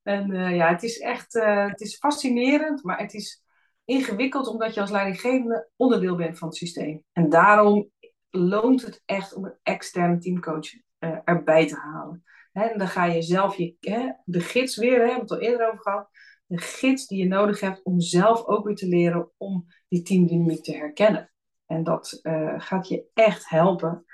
En 0.03 0.31
uh, 0.31 0.57
ja, 0.57 0.69
het 0.69 0.83
is 0.83 0.99
echt 0.99 1.35
uh, 1.35 1.67
het 1.67 1.81
is 1.81 1.97
fascinerend, 1.97 2.83
maar 2.83 2.99
het 2.99 3.15
is 3.15 3.43
ingewikkeld 3.85 4.47
omdat 4.47 4.75
je 4.75 4.81
als 4.81 4.91
leidinggevende 4.91 5.71
onderdeel 5.77 6.17
bent 6.17 6.39
van 6.39 6.49
het 6.49 6.57
systeem. 6.57 7.05
En 7.13 7.29
daarom 7.29 7.91
loont 8.31 8.83
het 8.83 9.03
echt 9.05 9.35
om 9.35 9.45
een 9.45 9.59
externe 9.63 10.19
teamcoach 10.19 10.73
uh, 11.07 11.19
erbij 11.25 11.67
te 11.67 11.77
halen. 11.77 12.25
En 12.53 12.79
dan 12.79 12.89
ga 12.89 13.05
je 13.05 13.23
zelf 13.23 13.57
je, 13.57 13.77
hè, 13.81 14.13
de 14.25 14.41
gids 14.41 14.77
weer, 14.77 14.99
hè, 14.99 15.03
we 15.03 15.07
hebben 15.07 15.21
het 15.21 15.31
al 15.31 15.41
eerder 15.41 15.69
over 15.69 15.81
gehad, 15.81 16.09
de 16.47 16.59
gids 16.59 17.07
die 17.07 17.19
je 17.19 17.29
nodig 17.29 17.61
hebt 17.61 17.83
om 17.83 18.01
zelf 18.01 18.45
ook 18.45 18.65
weer 18.65 18.75
te 18.75 18.89
leren 18.89 19.31
om 19.37 19.67
die 19.89 20.03
teamdynamiek 20.03 20.63
te 20.63 20.77
herkennen. 20.77 21.31
En 21.67 21.85
dat 21.85 22.21
gaat 22.57 22.89
je 22.89 23.07
echt 23.15 23.49
helpen 23.49 24.05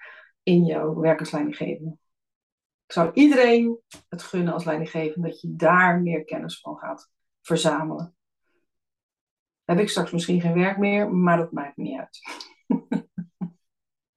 in 0.43 0.65
jouw 0.65 0.95
werkersleidinggevende. 0.95 1.99
Ik 2.87 2.93
zou 2.93 3.11
iedereen 3.15 3.79
het 4.09 4.23
gunnen 4.23 4.53
als 4.53 4.65
leidinggevende 4.65 5.29
dat 5.29 5.41
je 5.41 5.57
daar 5.57 6.01
meer 6.01 6.25
kennis 6.25 6.61
van 6.61 6.77
gaat 6.77 7.11
verzamelen. 7.41 8.17
Heb 9.65 9.79
ik 9.79 9.89
straks 9.89 10.11
misschien 10.11 10.41
geen 10.41 10.55
werk 10.55 10.79
meer, 10.79 11.15
maar 11.15 11.37
dat 11.37 11.53
maakt 11.53 11.77
niet 11.77 11.99
uit. 11.99 12.21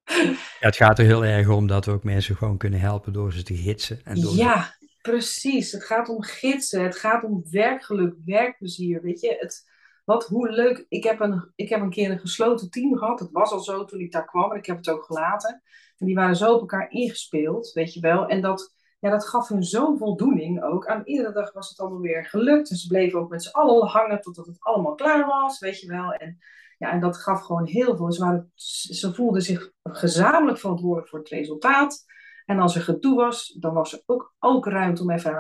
Het 0.66 0.76
gaat 0.76 1.00
er 1.00 1.06
heel 1.06 1.26
erg 1.26 1.50
om 1.50 1.68
dat 1.68 1.86
we 1.86 1.92
ook 1.92 2.04
mensen 2.04 2.36
gewoon 2.36 2.58
kunnen 2.58 2.80
helpen 2.80 3.14
door 3.14 3.34
ze 3.34 3.44
te 3.44 3.56
gidsen. 3.56 4.00
En 4.04 4.22
door 4.22 4.36
ja, 4.36 4.76
precies. 5.02 5.72
Het 5.72 5.84
gaat 5.84 6.10
om 6.10 6.24
gidsen. 6.24 6.84
Het 6.84 6.96
gaat 6.96 7.24
om 7.24 7.44
werkgeluk, 7.52 8.16
werkplezier. 8.26 9.02
Weet 9.02 9.20
je, 9.22 9.36
het, 9.40 9.70
wat, 10.06 10.26
hoe 10.28 10.50
leuk. 10.50 10.86
Ik 10.90 11.04
heb, 11.04 11.20
een, 11.20 11.52
ik 11.56 11.70
heb 11.70 11.82
een 11.82 11.90
keer 11.90 12.12
een 12.12 12.20
gesloten 12.20 12.70
team 12.70 12.98
gehad. 12.98 13.20
Het 13.20 13.32
was 13.32 13.52
al 13.52 13.60
zo 13.60 13.86
toen 13.86 14.00
ik 14.00 14.12
daar 14.12 14.26
kwam 14.26 14.52
en 14.52 14.58
ik 14.58 14.66
heb 14.66 14.78
het 14.78 14.90
ook 14.90 15.04
gelaten. 15.04 15.62
En 15.98 16.06
die 16.06 16.16
waren 16.16 16.36
zo 16.36 16.54
op 16.54 16.60
elkaar 16.60 16.92
ingespeeld, 16.92 17.72
weet 17.74 17.94
je 17.94 18.00
wel. 18.00 18.28
En 18.28 18.42
dat, 18.42 18.74
ja, 19.00 19.10
dat 19.10 19.28
gaf 19.28 19.48
hun 19.48 19.64
zo'n 19.64 19.98
voldoening 19.98 20.64
ook. 20.64 20.88
Aan 20.88 21.06
iedere 21.06 21.32
dag 21.32 21.54
was 21.54 21.70
het 21.70 21.80
allemaal 21.80 22.02
weer 22.02 22.26
gelukt. 22.26 22.70
En 22.70 22.76
ze 22.76 22.88
bleven 22.88 23.20
ook 23.20 23.30
met 23.30 23.44
z'n 23.44 23.56
allen 23.56 23.88
hangen 23.88 24.22
totdat 24.22 24.46
het 24.46 24.60
allemaal 24.60 24.96
klaar 24.96 25.26
was, 25.26 25.60
weet 25.60 25.80
je 25.80 25.88
wel. 25.88 26.14
En, 26.14 26.40
ja, 26.78 26.92
en 26.92 27.00
dat 27.00 27.18
gaf 27.18 27.42
gewoon 27.42 27.66
heel 27.66 27.98
veel. 27.98 28.12
Ze, 28.12 28.24
waren, 28.24 28.52
ze 28.56 29.14
voelden 29.14 29.42
zich 29.42 29.72
gezamenlijk 29.84 30.60
verantwoordelijk 30.60 31.10
voor 31.10 31.20
het 31.20 31.30
resultaat. 31.30 32.06
En 32.46 32.60
als 32.60 32.76
er 32.76 32.82
gedoe 32.82 33.16
was, 33.16 33.56
dan 33.60 33.74
was 33.74 33.94
er 33.94 34.02
ook, 34.06 34.34
ook 34.40 34.66
ruimte 34.68 35.02
om 35.02 35.12
even 35.12 35.36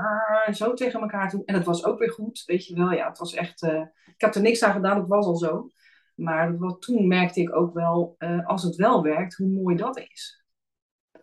zo 0.51 0.73
tegen 0.73 1.01
elkaar 1.01 1.29
te 1.29 1.35
doen. 1.35 1.45
En 1.45 1.55
het 1.55 1.65
was 1.65 1.85
ook 1.85 1.99
weer 1.99 2.11
goed, 2.11 2.43
weet 2.45 2.65
je 2.65 2.75
wel. 2.75 2.91
Ja, 2.91 3.07
het 3.07 3.17
was 3.17 3.33
echt... 3.33 3.63
Uh, 3.63 3.81
ik 4.05 4.21
heb 4.21 4.35
er 4.35 4.41
niks 4.41 4.63
aan 4.63 4.73
gedaan, 4.73 4.99
het 4.99 5.07
was 5.07 5.25
al 5.25 5.35
zo. 5.35 5.69
Maar 6.15 6.57
wat, 6.57 6.81
toen 6.81 7.07
merkte 7.07 7.41
ik 7.41 7.55
ook 7.55 7.73
wel, 7.73 8.15
uh, 8.19 8.47
als 8.47 8.63
het 8.63 8.75
wel 8.75 9.03
werkt, 9.03 9.35
hoe 9.35 9.47
mooi 9.47 9.75
dat 9.75 9.97
is 9.97 10.45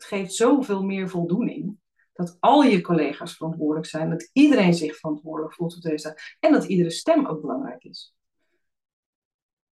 het 0.02 0.10
geeft 0.10 0.34
zoveel 0.34 0.82
meer 0.82 1.08
voldoening. 1.08 1.76
Dat 2.12 2.36
al 2.40 2.62
je 2.62 2.80
collega's 2.80 3.36
verantwoordelijk 3.36 3.86
zijn. 3.86 4.10
Dat 4.10 4.30
iedereen 4.32 4.74
zich 4.74 4.96
verantwoordelijk 4.96 5.54
voelt 5.54 5.72
voor 5.72 5.90
deze. 5.90 6.18
En 6.40 6.52
dat 6.52 6.64
iedere 6.64 6.90
stem 6.90 7.26
ook 7.26 7.40
belangrijk 7.40 7.84
is. 7.84 8.14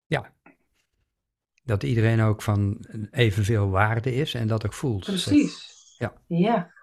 Ja. 0.09 0.33
Dat 1.63 1.83
iedereen 1.83 2.21
ook 2.21 2.41
van 2.41 2.85
evenveel 3.11 3.69
waarde 3.69 4.13
is 4.13 4.33
en 4.33 4.47
dat 4.47 4.65
ook 4.65 4.73
voelt. 4.73 5.05
Precies. 5.05 5.95
Ja. 5.97 6.13
Ja. 6.27 6.73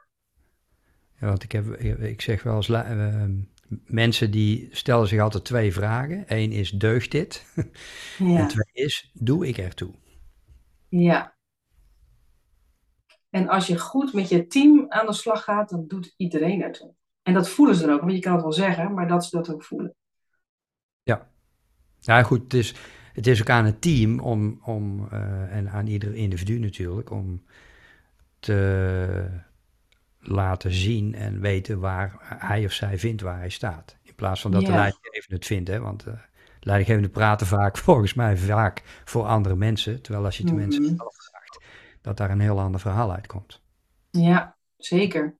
ja 1.21 1.27
want 1.27 1.43
ik, 1.43 1.53
heb, 1.53 1.67
ik 2.01 2.21
zeg 2.21 2.43
wel 2.43 2.57
eens, 2.57 2.69
uh, 2.69 3.25
mensen 3.85 4.31
die 4.31 4.69
stellen 4.71 5.09
zich 5.09 5.21
altijd 5.21 5.45
twee 5.45 5.73
vragen. 5.73 6.25
Eén 6.27 6.53
is, 6.53 6.71
deugt 6.71 7.11
dit? 7.11 7.47
Ja. 8.19 8.39
En 8.39 8.49
twee 8.49 8.71
is, 8.73 9.11
doe 9.15 9.47
ik 9.47 9.59
ertoe? 9.59 9.95
Ja. 10.89 11.37
En 13.31 13.49
als 13.49 13.67
je 13.67 13.79
goed 13.79 14.13
met 14.13 14.29
je 14.29 14.47
team 14.47 14.87
aan 14.89 15.07
de 15.07 15.13
slag 15.13 15.45
gaat, 15.45 15.71
dan 15.71 15.87
doet 15.87 16.15
iedereen 16.17 16.63
het. 16.63 16.91
En 17.23 17.35
dat 17.35 17.49
voelen 17.49 17.77
ze 17.77 17.87
dan 17.87 17.95
ook, 17.95 18.01
want 18.01 18.13
je 18.13 18.19
kan 18.19 18.33
het 18.33 18.43
wel 18.43 18.53
zeggen, 18.53 18.95
maar 18.95 19.09
dat 19.09 19.25
ze 19.25 19.37
dat 19.37 19.53
ook 19.53 19.65
voelen. 19.65 19.95
Ja, 21.03 21.31
ja 22.01 22.23
goed, 22.23 22.43
het 22.43 22.55
is, 22.55 22.75
het 23.17 23.27
is 23.27 23.41
ook 23.41 23.51
aan 23.51 23.65
het 23.65 23.81
team 23.81 24.21
om, 24.21 24.61
om 24.65 25.09
uh, 25.13 25.57
en 25.57 25.71
aan 25.71 25.87
ieder 25.87 26.15
individu 26.15 26.59
natuurlijk, 26.59 27.11
om 27.11 27.43
te 28.39 29.31
laten 30.21 30.73
zien 30.73 31.15
en 31.15 31.41
weten 31.41 31.81
waar 31.81 32.17
hij 32.39 32.65
of 32.65 32.73
zij 32.73 32.99
vindt 32.99 33.23
waar 33.23 33.39
hij 33.39 33.49
staat. 33.49 33.97
In 34.03 34.15
plaats 34.15 34.41
van 34.41 34.51
dat 34.51 34.61
ja. 34.61 34.67
de 34.67 34.75
leidinggevende 34.75 35.35
het 35.35 35.47
vindt, 35.47 35.69
hè, 35.69 35.81
want 35.81 36.07
uh, 36.07 36.15
leidinggevenden 36.61 37.11
praten 37.11 37.47
vaak, 37.47 37.77
volgens 37.87 38.15
mij 38.15 38.37
vaak, 38.37 38.83
voor 39.05 39.25
andere 39.25 39.57
mensen, 39.57 40.03
terwijl 40.03 40.25
als 40.25 40.37
je 40.37 40.45
de 40.45 40.53
mm 40.53 40.59
-hmm. 40.59 40.69
mensen 40.69 40.97
zelf 40.97 41.15
dat 42.01 42.17
daar 42.17 42.31
een 42.31 42.41
heel 42.41 42.61
ander 42.61 42.81
verhaal 42.81 43.13
uitkomt. 43.13 43.63
Ja, 44.11 44.57
zeker. 44.77 45.39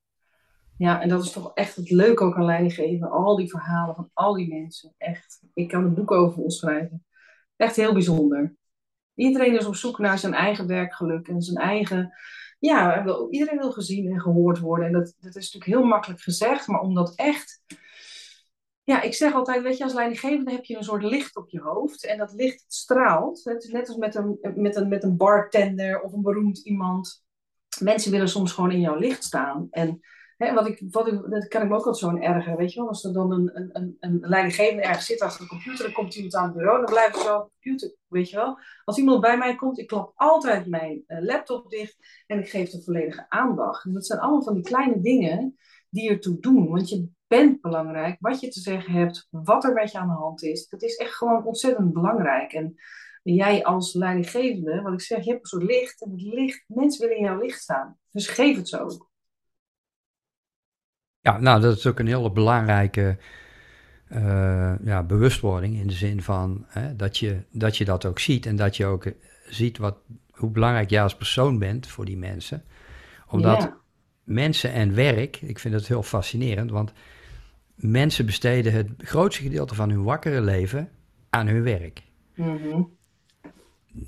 Ja, 0.77 1.01
en 1.03 1.09
dat 1.09 1.25
is 1.25 1.33
toch 1.33 1.51
echt 1.55 1.77
het 1.77 1.91
leuke 1.91 2.25
ook 2.25 2.37
aan 2.37 2.45
leidinggeven. 2.45 3.11
Al 3.11 3.37
die 3.37 3.51
verhalen 3.51 3.95
van 3.95 4.11
al 4.13 4.35
die 4.35 4.49
mensen. 4.49 4.95
Echt. 4.99 5.43
Ik 5.55 5.69
kan 5.69 5.85
een 5.85 5.95
boek 5.95 6.11
over 6.11 6.43
ons 6.43 6.59
schrijven. 6.59 7.06
Echt 7.57 7.77
heel 7.77 7.93
bijzonder. 7.93 8.55
Iedereen 9.15 9.59
is 9.59 9.67
op 9.67 9.75
zoek 9.75 9.99
naar 9.99 10.19
zijn 10.19 10.35
eigen 10.35 10.67
werkgeluk 10.67 11.29
en 11.29 11.43
zijn 11.43 11.57
eigen. 11.57 12.13
Ja, 12.59 13.05
iedereen 13.31 13.59
wil 13.59 13.73
gezien 13.73 14.13
en 14.13 14.21
gehoord 14.21 14.59
worden. 14.59 14.87
En 14.87 14.93
dat, 14.93 15.15
dat 15.21 15.37
is 15.37 15.53
natuurlijk 15.53 15.81
heel 15.81 15.85
makkelijk 15.85 16.21
gezegd, 16.21 16.67
maar 16.67 16.81
om 16.81 16.95
dat 16.95 17.15
echt 17.15 17.63
ja, 18.87 19.03
ik 19.03 19.15
zeg 19.15 19.35
altijd, 19.35 19.63
weet 19.63 19.77
je, 19.77 19.85
als 19.85 19.93
leidinggevende 19.93 20.51
heb 20.51 20.65
je 20.65 20.77
een 20.77 20.85
soort 20.85 21.03
licht 21.03 21.37
op 21.37 21.49
je 21.49 21.61
hoofd. 21.61 22.05
En 22.05 22.19
dat 22.19 22.33
licht 22.33 22.65
straalt. 22.69 23.45
Het 23.45 23.65
is 23.65 23.71
net 23.71 23.89
als 23.89 23.97
met 23.97 24.15
een, 24.15 24.39
met, 24.55 24.77
een, 24.77 24.89
met 24.89 25.03
een 25.03 25.17
bartender 25.17 26.01
of 26.01 26.13
een 26.13 26.23
beroemd 26.23 26.59
iemand. 26.59 27.25
Mensen 27.81 28.11
willen 28.11 28.29
soms 28.29 28.53
gewoon 28.53 28.71
in 28.71 28.81
jouw 28.81 28.99
licht 28.99 29.25
staan. 29.25 29.67
En 29.71 30.01
hè, 30.37 30.55
wat 30.55 30.67
ik, 30.67 30.83
wat 30.91 31.07
ik, 31.07 31.31
dat 31.31 31.49
kan 31.49 31.63
ik 31.63 31.69
me 31.69 31.75
ook 31.75 31.87
altijd 31.87 31.97
zo'n 31.97 32.23
erger, 32.23 32.57
weet 32.57 32.73
je 32.73 32.81
wel. 32.81 32.89
Als 32.89 33.05
er 33.05 33.13
dan 33.13 33.33
een, 33.33 33.51
een, 33.73 33.97
een, 34.01 34.19
leidinggevende 34.21 34.83
ergens 34.83 35.07
zit 35.07 35.21
achter 35.21 35.41
de 35.41 35.49
computer, 35.49 35.85
dan 35.85 35.93
komt 35.93 36.15
iemand 36.15 36.35
aan 36.35 36.45
het 36.45 36.55
bureau, 36.55 36.77
dan 36.77 36.95
blijft 36.95 37.19
zo 37.19 37.39
computer, 37.39 37.95
weet 38.07 38.31
je 38.31 38.37
wel. 38.37 38.59
Als 38.85 38.99
iemand 38.99 39.21
bij 39.21 39.39
mij 39.39 39.55
komt, 39.55 39.79
ik 39.79 39.87
klap 39.87 40.13
altijd 40.15 40.67
mijn 40.67 41.05
uh, 41.07 41.23
laptop 41.23 41.71
dicht 41.71 41.97
en 42.27 42.39
ik 42.39 42.49
geef 42.49 42.71
de 42.71 42.83
volledige 42.83 43.27
aandacht. 43.29 43.85
En 43.85 43.93
dat 43.93 44.07
zijn 44.07 44.21
allemaal 44.21 44.43
van 44.43 44.55
die 44.55 44.63
kleine 44.63 45.01
dingen 45.01 45.57
die 45.91 46.11
ertoe 46.11 46.41
doen. 46.41 46.69
Want 46.69 46.89
je 46.89 47.09
bent 47.27 47.61
belangrijk, 47.61 48.17
wat 48.21 48.41
je 48.41 48.49
te 48.49 48.61
zeggen 48.61 48.93
hebt, 48.93 49.29
wat 49.31 49.65
er 49.65 49.73
met 49.73 49.93
je 49.93 49.99
aan 49.99 50.09
de 50.09 50.15
hand 50.15 50.43
is. 50.43 50.69
Dat 50.69 50.83
is 50.83 50.97
echt 50.97 51.15
gewoon 51.15 51.45
ontzettend 51.45 51.93
belangrijk. 51.93 52.53
En 52.53 52.75
jij 53.23 53.65
als 53.65 53.95
leidinggevende, 53.95 54.83
wat 54.83 54.93
ik 54.93 55.01
zeg, 55.01 55.25
je 55.25 55.31
hebt 55.31 55.43
een 55.43 55.49
soort 55.49 55.63
licht 55.63 56.03
en 56.03 56.11
het 56.11 56.23
licht, 56.23 56.65
mensen 56.67 57.01
willen 57.01 57.17
in 57.17 57.25
jouw 57.25 57.41
licht 57.41 57.61
staan. 57.61 57.99
Dus 58.11 58.29
geef 58.29 58.57
het 58.57 58.69
zo. 58.69 58.89
Ja, 61.27 61.39
nou, 61.39 61.61
dat 61.61 61.77
is 61.77 61.87
ook 61.87 61.99
een 61.99 62.07
hele 62.07 62.31
belangrijke 62.31 63.17
uh, 64.13 64.73
ja, 64.85 65.03
bewustwording 65.03 65.77
in 65.77 65.87
de 65.87 65.95
zin 65.95 66.23
van 66.23 66.65
hè, 66.69 66.97
dat, 66.97 67.19
je, 67.19 67.37
dat 67.51 67.77
je 67.77 67.85
dat 67.85 68.05
ook 68.05 68.19
ziet 68.19 68.47
en 68.47 68.57
dat 68.57 68.77
je 68.77 68.87
ook 68.87 69.13
ziet 69.49 69.79
wat, 69.79 69.97
hoe 70.31 70.51
belangrijk 70.51 70.91
jij 70.91 71.03
als 71.03 71.17
persoon 71.17 71.59
bent 71.59 71.87
voor 71.87 72.05
die 72.05 72.17
mensen. 72.17 72.65
Omdat 73.29 73.73
mensen 74.25 74.73
en 74.73 74.95
werk, 74.95 75.41
ik 75.41 75.59
vind 75.59 75.75
het 75.75 75.89
heel 75.89 76.03
fascinerend, 76.03 76.71
want 76.71 76.93
mensen 77.75 78.27
besteden 78.27 78.73
het 78.73 78.89
grootste 78.99 79.43
gedeelte 79.43 79.75
van 79.75 79.91
hun 79.91 80.03
wakkere 80.03 80.41
leven 80.41 80.89
aan 81.31 81.47
hun 81.47 81.63
werk. 81.63 82.03
Mm 82.35 82.95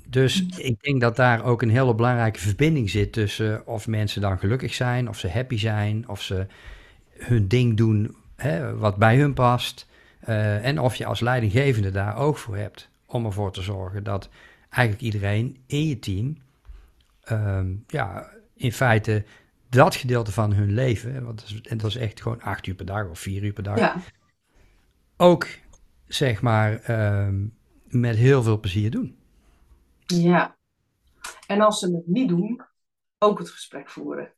Dus 0.05 0.45
ik 0.45 0.83
denk 0.83 1.01
dat 1.01 1.15
daar 1.15 1.43
ook 1.43 1.61
een 1.61 1.69
hele 1.69 1.95
belangrijke 1.95 2.39
verbinding 2.39 2.89
zit 2.89 3.13
tussen 3.13 3.67
of 3.67 3.87
mensen 3.87 4.21
dan 4.21 4.39
gelukkig 4.39 4.73
zijn, 4.73 5.09
of 5.09 5.17
ze 5.17 5.29
happy 5.29 5.57
zijn, 5.57 6.09
of 6.09 6.21
ze 6.21 6.47
hun 7.19 7.47
ding 7.47 7.77
doen 7.77 8.15
hè, 8.35 8.77
wat 8.77 8.95
bij 8.95 9.17
hun 9.17 9.33
past. 9.33 9.87
Uh, 10.29 10.65
en 10.65 10.79
of 10.79 10.95
je 10.95 11.05
als 11.05 11.19
leidinggevende 11.19 11.91
daar 11.91 12.17
oog 12.17 12.39
voor 12.39 12.57
hebt 12.57 12.89
om 13.05 13.25
ervoor 13.25 13.51
te 13.51 13.61
zorgen 13.61 14.03
dat 14.03 14.29
eigenlijk 14.69 15.01
iedereen 15.01 15.63
in 15.65 15.87
je 15.87 15.99
team, 15.99 16.37
um, 17.31 17.83
ja, 17.87 18.29
in 18.53 18.71
feite 18.71 19.25
dat 19.69 19.95
gedeelte 19.95 20.31
van 20.31 20.53
hun 20.53 20.73
leven, 20.73 21.23
want 21.23 21.39
dat 21.39 21.49
is, 21.49 21.61
en 21.61 21.77
dat 21.77 21.89
is 21.89 21.95
echt 21.95 22.21
gewoon 22.21 22.41
acht 22.41 22.67
uur 22.67 22.75
per 22.75 22.85
dag 22.85 23.07
of 23.07 23.19
vier 23.19 23.43
uur 23.43 23.53
per 23.53 23.63
dag, 23.63 23.77
ja. 23.77 23.95
ook 25.17 25.47
zeg 26.07 26.41
maar 26.41 26.89
um, 27.25 27.53
met 27.87 28.15
heel 28.15 28.43
veel 28.43 28.59
plezier 28.59 28.91
doen. 28.91 29.17
Ja, 30.05 30.57
en 31.47 31.61
als 31.61 31.79
ze 31.79 31.95
het 31.95 32.07
niet 32.07 32.29
doen, 32.29 32.61
ook 33.17 33.39
het 33.39 33.49
gesprek 33.49 33.89
voeren. 33.89 34.33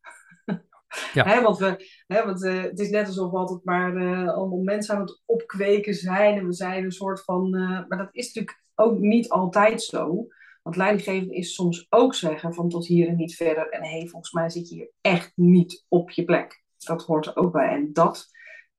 Ja. 1.13 1.41
Want 1.41 1.57
we, 1.57 1.89
want, 2.07 2.43
uh, 2.43 2.61
het 2.61 2.79
is 2.79 2.89
net 2.89 3.07
alsof 3.07 3.31
we 3.31 3.37
altijd 3.37 3.63
maar 3.63 3.95
uh, 3.95 4.27
allemaal 4.27 4.61
mensen 4.61 4.95
aan 4.95 5.01
het 5.01 5.21
opkweken 5.25 5.93
zijn. 5.93 6.37
En 6.37 6.45
we 6.45 6.53
zijn 6.53 6.83
een 6.83 6.91
soort 6.91 7.23
van. 7.23 7.55
Uh, 7.55 7.69
maar 7.87 7.97
dat 7.97 8.09
is 8.11 8.25
natuurlijk 8.25 8.63
ook 8.75 8.99
niet 8.99 9.29
altijd 9.29 9.81
zo. 9.81 10.27
Want 10.61 10.75
leidinggeven 10.75 11.31
is 11.31 11.53
soms 11.53 11.85
ook 11.89 12.15
zeggen 12.15 12.53
van 12.53 12.69
tot 12.69 12.87
hier 12.87 13.07
en 13.07 13.15
niet 13.15 13.35
verder. 13.35 13.69
En 13.69 13.83
hé, 13.83 13.97
hey, 13.97 14.07
volgens 14.07 14.31
mij 14.31 14.49
zit 14.49 14.69
je 14.69 14.75
hier 14.75 14.91
echt 15.01 15.31
niet 15.35 15.85
op 15.87 16.11
je 16.11 16.23
plek. 16.23 16.63
Dat 16.77 17.03
hoort 17.03 17.25
er 17.25 17.35
ook 17.35 17.51
bij. 17.51 17.69
En 17.69 17.93
dat 17.93 18.29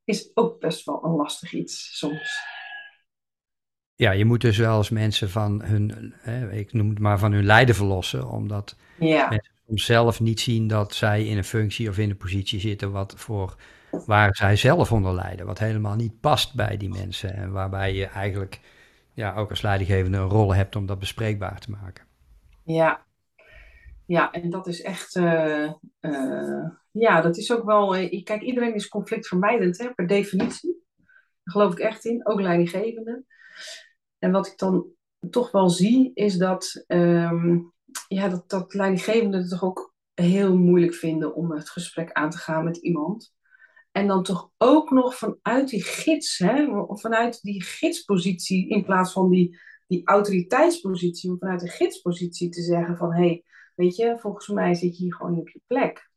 is 0.04 0.30
ook 0.34 0.60
best 0.60 0.84
wel 0.84 1.04
een 1.04 1.14
lastig 1.14 1.52
iets 1.52 1.98
soms. 1.98 2.40
Ja, 3.94 4.10
je 4.10 4.24
moet 4.24 4.40
dus 4.40 4.58
wel 4.58 4.76
eens 4.76 4.90
mensen 4.90 5.30
van 5.30 5.62
hun, 5.62 6.14
hè, 6.16 6.52
ik 6.52 6.72
noem 6.72 6.88
het 6.88 6.98
maar 6.98 7.18
van 7.18 7.32
hun 7.32 7.44
lijden 7.44 7.74
verlossen. 7.74 8.28
Omdat 8.28 8.76
ja. 8.98 9.28
mensen 9.28 9.51
soms 9.66 9.84
zelf 9.84 10.20
niet 10.20 10.40
zien 10.40 10.68
dat 10.68 10.94
zij 10.94 11.24
in 11.24 11.36
een 11.36 11.44
functie 11.44 11.88
of 11.88 11.98
in 11.98 12.10
een 12.10 12.16
positie 12.16 12.60
zitten 12.60 12.92
wat 12.92 13.14
voor, 13.16 13.56
waar 14.06 14.36
zij 14.36 14.56
zelf 14.56 14.92
onder 14.92 15.14
lijden. 15.14 15.46
Wat 15.46 15.58
helemaal 15.58 15.96
niet 15.96 16.20
past 16.20 16.54
bij 16.54 16.76
die 16.76 16.88
mensen. 16.88 17.34
En 17.34 17.52
waarbij 17.52 17.94
je 17.94 18.06
eigenlijk 18.06 18.60
ja, 19.14 19.34
ook 19.34 19.50
als 19.50 19.62
leidinggevende 19.62 20.18
een 20.18 20.28
rol 20.28 20.54
hebt 20.54 20.76
om 20.76 20.86
dat 20.86 20.98
bespreekbaar 20.98 21.60
te 21.60 21.70
maken. 21.70 22.04
Ja, 22.64 23.06
ja 24.06 24.30
en 24.30 24.50
dat 24.50 24.66
is 24.66 24.82
echt, 24.82 25.16
uh, 25.16 25.72
uh, 26.00 26.68
ja, 26.90 27.20
dat 27.20 27.36
is 27.36 27.52
ook 27.52 27.64
wel, 27.64 27.96
uh, 27.96 28.24
kijk, 28.24 28.42
iedereen 28.42 28.74
is 28.74 28.88
conflictvermijdend 28.88 29.78
hè, 29.78 29.94
per 29.94 30.06
definitie. 30.06 30.80
Daar 31.42 31.54
geloof 31.54 31.72
ik 31.72 31.78
echt 31.78 32.04
in, 32.04 32.26
ook 32.26 32.40
leidinggevende. 32.40 33.24
En 34.18 34.30
wat 34.30 34.46
ik 34.46 34.58
dan 34.58 34.86
toch 35.30 35.50
wel 35.50 35.70
zie, 35.70 36.10
is 36.14 36.36
dat, 36.36 36.84
um, 36.86 37.72
ja, 38.08 38.28
dat, 38.28 38.50
dat 38.50 38.74
leidinggevenden 38.74 39.40
het 39.40 39.50
toch 39.50 39.62
ook 39.62 39.94
heel 40.14 40.56
moeilijk 40.56 40.94
vinden 40.94 41.34
om 41.34 41.52
het 41.52 41.70
gesprek 41.70 42.12
aan 42.12 42.30
te 42.30 42.38
gaan 42.38 42.64
met 42.64 42.76
iemand. 42.76 43.34
En 43.92 44.06
dan 44.06 44.22
toch 44.22 44.50
ook 44.58 44.90
nog 44.90 45.14
vanuit 45.14 45.68
die 45.68 45.82
gids, 45.82 46.38
hè, 46.38 46.66
vanuit 46.88 47.42
die 47.42 47.62
gidspositie, 47.62 48.68
in 48.68 48.84
plaats 48.84 49.12
van 49.12 49.30
die, 49.30 49.58
die 49.86 50.06
autoriteitspositie, 50.06 51.30
om 51.30 51.38
vanuit 51.38 51.60
de 51.60 51.68
gidspositie 51.68 52.48
te 52.48 52.62
zeggen 52.62 52.96
van, 52.96 53.12
hé, 53.12 53.26
hey, 53.26 53.44
weet 53.74 53.96
je, 53.96 54.18
volgens 54.18 54.48
mij 54.48 54.74
zit 54.74 54.96
je 54.96 55.02
hier 55.04 55.14
gewoon 55.14 55.38
op 55.38 55.48
je 55.48 55.60
plek. 55.66 56.10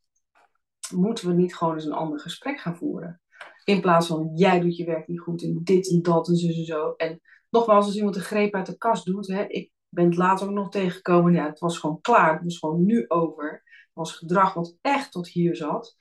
Moeten 0.94 1.28
we 1.28 1.34
niet 1.34 1.56
gewoon 1.56 1.74
eens 1.74 1.86
een 1.86 1.92
ander 1.92 2.20
gesprek 2.20 2.60
gaan 2.60 2.78
voeren? 2.78 3.22
In 3.64 3.82
plaats 3.82 4.08
van, 4.08 4.32
jij 4.36 4.60
doet 4.60 4.78
je 4.78 4.86
werk 4.86 5.08
niet 5.08 5.20
goed 5.20 5.44
en 5.44 5.62
dit 5.64 5.90
en 5.90 6.02
dat 6.02 6.28
en 6.28 6.36
zo 6.36 6.48
en 6.48 6.66
zo. 6.66 6.94
En 6.98 7.22
nogmaals, 7.50 7.86
als 7.86 7.96
iemand 7.96 8.16
een 8.16 8.22
greep 8.22 8.54
uit 8.54 8.66
de 8.66 8.78
kast 8.78 9.06
doet, 9.06 9.28
hè, 9.28 9.48
ik 9.48 9.72
ben 9.96 10.06
het 10.06 10.18
later 10.18 10.48
ook 10.48 10.54
nog 10.54 10.70
tegengekomen, 10.70 11.34
ja, 11.34 11.46
het 11.46 11.60
was 11.60 11.78
gewoon 11.78 12.02
klaar, 12.02 12.34
het 12.34 12.44
was 12.44 12.58
gewoon 12.58 12.86
nu 12.86 13.06
over. 13.08 13.52
Het 13.52 13.94
was 13.94 14.14
gedrag 14.14 14.54
wat 14.54 14.78
echt 14.82 15.12
tot 15.12 15.28
hier 15.28 15.56
zat 15.56 15.96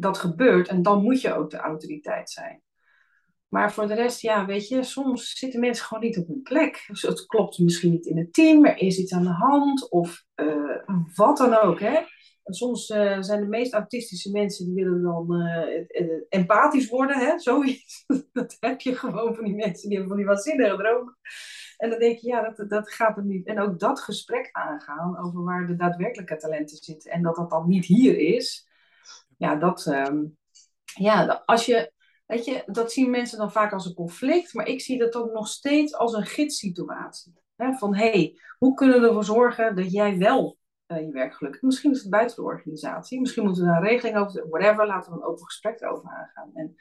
dat 0.00 0.18
gebeurt 0.18 0.68
en 0.68 0.82
dan 0.82 1.02
moet 1.02 1.20
je 1.20 1.34
ook 1.34 1.50
de 1.50 1.56
autoriteit 1.56 2.30
zijn. 2.30 2.62
Maar 3.48 3.72
voor 3.72 3.86
de 3.86 3.94
rest, 3.94 4.20
ja, 4.20 4.46
weet 4.46 4.68
je, 4.68 4.82
soms 4.82 5.38
zitten 5.38 5.60
mensen 5.60 5.84
gewoon 5.84 6.02
niet 6.02 6.18
op 6.18 6.26
hun 6.26 6.42
plek. 6.42 6.84
Dus 6.86 7.02
het 7.02 7.26
klopt 7.26 7.58
misschien 7.58 7.90
niet 7.90 8.06
in 8.06 8.18
het 8.18 8.32
team, 8.32 8.64
er 8.64 8.78
is 8.78 8.98
iets 8.98 9.12
aan 9.12 9.22
de 9.22 9.28
hand 9.28 9.90
of 9.90 10.24
uh, 10.36 10.86
wat 11.14 11.36
dan 11.36 11.54
ook. 11.54 11.80
Hè? 11.80 11.98
En 12.44 12.54
soms 12.54 12.88
uh, 12.88 13.20
zijn 13.20 13.40
de 13.40 13.46
meest 13.46 13.72
autistische 13.72 14.30
mensen 14.30 14.66
die 14.66 14.84
willen 14.84 15.02
dan 15.02 15.34
uh, 15.34 16.22
empathisch 16.28 16.88
worden, 16.88 17.18
hè? 17.18 17.38
zoiets. 17.38 18.04
dat 18.32 18.56
heb 18.60 18.80
je 18.80 18.96
gewoon 18.96 19.34
van 19.34 19.44
die 19.44 19.54
mensen 19.54 19.88
die 19.88 19.98
hebben 19.98 20.08
van 20.08 20.16
die 20.16 20.26
waanzinnige 20.26 20.76
dromen. 20.76 21.18
En 21.80 21.90
dan 21.90 21.98
denk 21.98 22.18
je, 22.18 22.28
ja, 22.28 22.50
dat, 22.50 22.70
dat 22.70 22.92
gaat 22.92 23.16
er 23.16 23.24
niet. 23.24 23.46
En 23.46 23.60
ook 23.60 23.78
dat 23.78 24.00
gesprek 24.00 24.48
aangaan 24.52 25.18
over 25.18 25.44
waar 25.44 25.66
de 25.66 25.76
daadwerkelijke 25.76 26.36
talenten 26.36 26.76
zitten 26.76 27.10
en 27.10 27.22
dat 27.22 27.36
dat 27.36 27.50
dan 27.50 27.68
niet 27.68 27.84
hier 27.84 28.18
is 28.18 28.68
ja, 29.40 29.56
dat, 29.56 29.86
ehm, 29.86 30.24
ja, 30.82 31.42
als 31.46 31.66
je, 31.66 31.92
weet 32.26 32.44
je, 32.44 32.62
dat 32.66 32.92
zien 32.92 33.10
mensen 33.10 33.38
dan 33.38 33.52
vaak 33.52 33.72
als 33.72 33.86
een 33.86 33.94
conflict, 33.94 34.54
maar 34.54 34.66
ik 34.66 34.80
zie 34.80 34.98
dat 34.98 35.14
ook 35.14 35.32
nog 35.32 35.48
steeds 35.48 35.94
als 35.94 36.12
een 36.12 36.26
gidssituatie. 36.26 37.34
Hè? 37.56 37.72
Van 37.72 37.94
hé, 37.94 38.10
hey, 38.10 38.38
hoe 38.58 38.74
kunnen 38.74 39.00
we 39.00 39.06
ervoor 39.06 39.24
zorgen 39.24 39.76
dat 39.76 39.92
jij 39.92 40.18
wel 40.18 40.58
uh, 40.86 41.00
je 41.00 41.10
werk 41.10 41.34
gelukkig 41.34 41.62
Misschien 41.62 41.90
is 41.90 42.00
het 42.00 42.10
buiten 42.10 42.36
de 42.36 42.42
organisatie, 42.42 43.20
misschien 43.20 43.44
moeten 43.44 43.62
we 43.62 43.68
daar 43.68 43.82
een 43.82 43.88
regeling 43.88 44.16
over, 44.16 44.48
whatever, 44.48 44.86
laten 44.86 45.12
we 45.12 45.18
een 45.18 45.24
open 45.24 45.44
gesprek 45.44 45.80
erover 45.80 46.10
aangaan. 46.10 46.50
En 46.54 46.74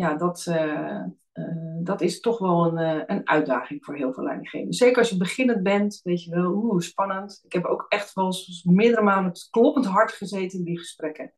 ja, 0.00 0.14
dat, 0.14 0.46
uh, 0.48 1.04
uh, 1.34 1.78
dat 1.82 2.00
is 2.00 2.20
toch 2.20 2.38
wel 2.38 2.78
een, 2.78 3.04
een 3.12 3.28
uitdaging 3.28 3.84
voor 3.84 3.96
heel 3.96 4.12
veel 4.12 4.24
leidinggevenden. 4.24 4.74
Zeker 4.74 4.98
als 4.98 5.10
je 5.10 5.16
beginnend 5.16 5.62
bent, 5.62 6.00
weet 6.02 6.24
je 6.24 6.30
wel, 6.30 6.52
oeh, 6.52 6.80
spannend. 6.80 7.40
Ik 7.44 7.52
heb 7.52 7.64
ook 7.64 7.86
echt 7.88 8.12
wel 8.12 8.26
eens 8.26 8.64
meerdere 8.64 9.02
malen 9.02 9.24
met 9.24 9.48
kloppend 9.50 9.86
hart 9.86 10.12
gezeten 10.12 10.58
in 10.58 10.64
die 10.64 10.78
gesprekken. 10.78 11.34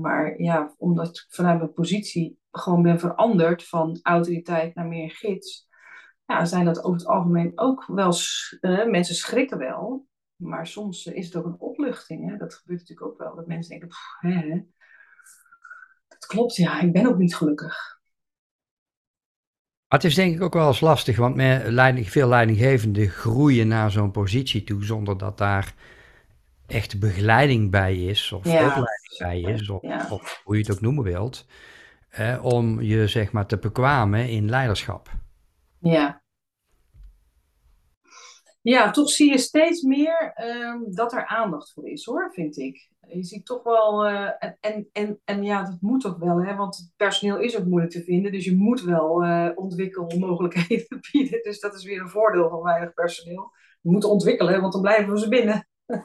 Maar 0.00 0.42
ja, 0.42 0.74
omdat 0.78 1.08
ik 1.08 1.26
vanuit 1.28 1.58
mijn 1.58 1.72
positie 1.72 2.38
gewoon 2.50 2.82
ben 2.82 2.98
veranderd 2.98 3.64
van 3.64 3.98
autoriteit 4.02 4.74
naar 4.74 4.86
meer 4.86 5.10
gids, 5.10 5.68
ja, 6.26 6.44
zijn 6.44 6.64
dat 6.64 6.84
over 6.84 6.98
het 6.98 7.08
algemeen 7.08 7.52
ook 7.54 7.84
wel, 7.86 8.12
mensen 8.86 9.14
schrikken 9.14 9.58
wel, 9.58 10.06
maar 10.36 10.66
soms 10.66 11.06
is 11.06 11.26
het 11.26 11.36
ook 11.36 11.44
een 11.44 11.60
opluchting. 11.60 12.30
Hè? 12.30 12.36
Dat 12.36 12.54
gebeurt 12.54 12.80
natuurlijk 12.80 13.08
ook 13.08 13.18
wel, 13.18 13.36
dat 13.36 13.46
mensen 13.46 13.78
denken, 13.78 13.98
hè, 14.20 14.60
klopt, 16.28 16.56
ja, 16.56 16.80
ik 16.80 16.92
ben 16.92 17.06
ook 17.06 17.18
niet 17.18 17.36
gelukkig. 17.36 17.96
Het 19.88 20.04
is 20.04 20.14
denk 20.14 20.34
ik 20.34 20.42
ook 20.42 20.54
wel 20.54 20.66
eens 20.66 20.80
lastig, 20.80 21.16
want 21.16 21.36
leiding, 21.66 22.10
veel 22.10 22.28
leidinggevenden 22.28 23.08
groeien 23.08 23.68
naar 23.68 23.90
zo'n 23.90 24.10
positie 24.10 24.64
toe 24.64 24.84
zonder 24.84 25.18
dat 25.18 25.38
daar 25.38 25.74
echt 26.66 27.00
begeleiding 27.00 27.70
bij 27.70 27.96
is, 27.96 28.32
of 28.32 28.38
opleiding 28.38 29.16
bij 29.18 29.40
is, 29.40 29.68
of, 29.68 30.10
of, 30.10 30.40
hoe 30.44 30.56
je 30.56 30.62
het 30.62 30.72
ook 30.72 30.80
noemen 30.80 31.04
wilt, 31.04 31.46
om 32.42 32.80
je 32.80 33.06
zeg 33.06 33.32
maar 33.32 33.46
te 33.46 33.58
bekwamen 33.58 34.28
in 34.28 34.48
leiderschap. 34.48 35.10
Ja. 35.80 36.22
Ja, 38.60 38.90
toch 38.90 39.10
zie 39.10 39.30
je 39.30 39.38
steeds 39.38 39.82
meer 39.82 40.34
um, 40.44 40.94
dat 40.94 41.12
er 41.12 41.26
aandacht 41.26 41.72
voor 41.72 41.88
is 41.88 42.04
hoor, 42.04 42.30
vind 42.32 42.56
ik. 42.56 42.90
Je 43.08 43.22
ziet 43.22 43.46
toch 43.46 43.62
wel, 43.62 44.10
uh, 44.10 44.30
en, 44.60 44.88
en, 44.92 45.20
en 45.24 45.42
ja, 45.42 45.62
dat 45.62 45.80
moet 45.80 46.06
ook 46.06 46.18
wel, 46.18 46.42
hè, 46.42 46.56
want 46.56 46.76
het 46.76 46.92
personeel 46.96 47.38
is 47.38 47.58
ook 47.58 47.64
moeilijk 47.64 47.92
te 47.92 48.02
vinden. 48.02 48.32
Dus 48.32 48.44
je 48.44 48.56
moet 48.56 48.80
wel 48.82 49.24
uh, 49.24 49.50
ontwikkelmogelijkheden 49.54 51.00
bieden. 51.12 51.42
Dus 51.42 51.60
dat 51.60 51.74
is 51.74 51.84
weer 51.84 52.00
een 52.00 52.08
voordeel 52.08 52.48
van 52.48 52.62
weinig 52.62 52.94
personeel. 52.94 53.52
Je 53.80 53.90
moet 53.90 54.04
ontwikkelen, 54.04 54.60
want 54.60 54.72
dan 54.72 54.82
blijven 54.82 55.12
we 55.12 55.18
ze 55.18 55.28
binnen. 55.28 55.68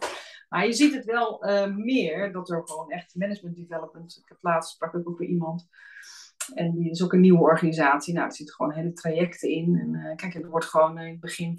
Maar 0.54 0.66
je 0.66 0.74
ziet 0.74 0.94
het 0.94 1.06
wel 1.06 1.50
uh, 1.50 1.76
meer, 1.76 2.32
dat 2.32 2.50
er 2.50 2.62
gewoon 2.66 2.90
echt 2.92 3.16
management 3.16 3.56
development. 3.56 4.18
Ik 4.18 4.30
heb 4.30 4.38
laatst 4.42 4.72
sprak 4.72 4.94
ik 4.94 5.10
ook 5.10 5.18
weer 5.18 5.30
iemand. 5.30 5.68
En 6.54 6.72
die 6.72 6.90
is 6.90 7.04
ook 7.04 7.14
een 7.14 7.20
nieuwe 7.20 7.42
organisatie. 7.42 8.14
Nou, 8.14 8.28
er 8.28 8.34
zitten 8.34 8.56
gewoon 8.56 8.74
hele 8.74 8.94
trajecten 8.94 9.50
in. 9.50 9.76
En 9.76 9.94
uh, 9.94 10.16
kijk, 10.16 10.36
er 10.36 10.50
wordt 10.50 10.66
gewoon 10.66 11.00
in 11.00 11.12
het 11.12 11.20
begin 11.20 11.58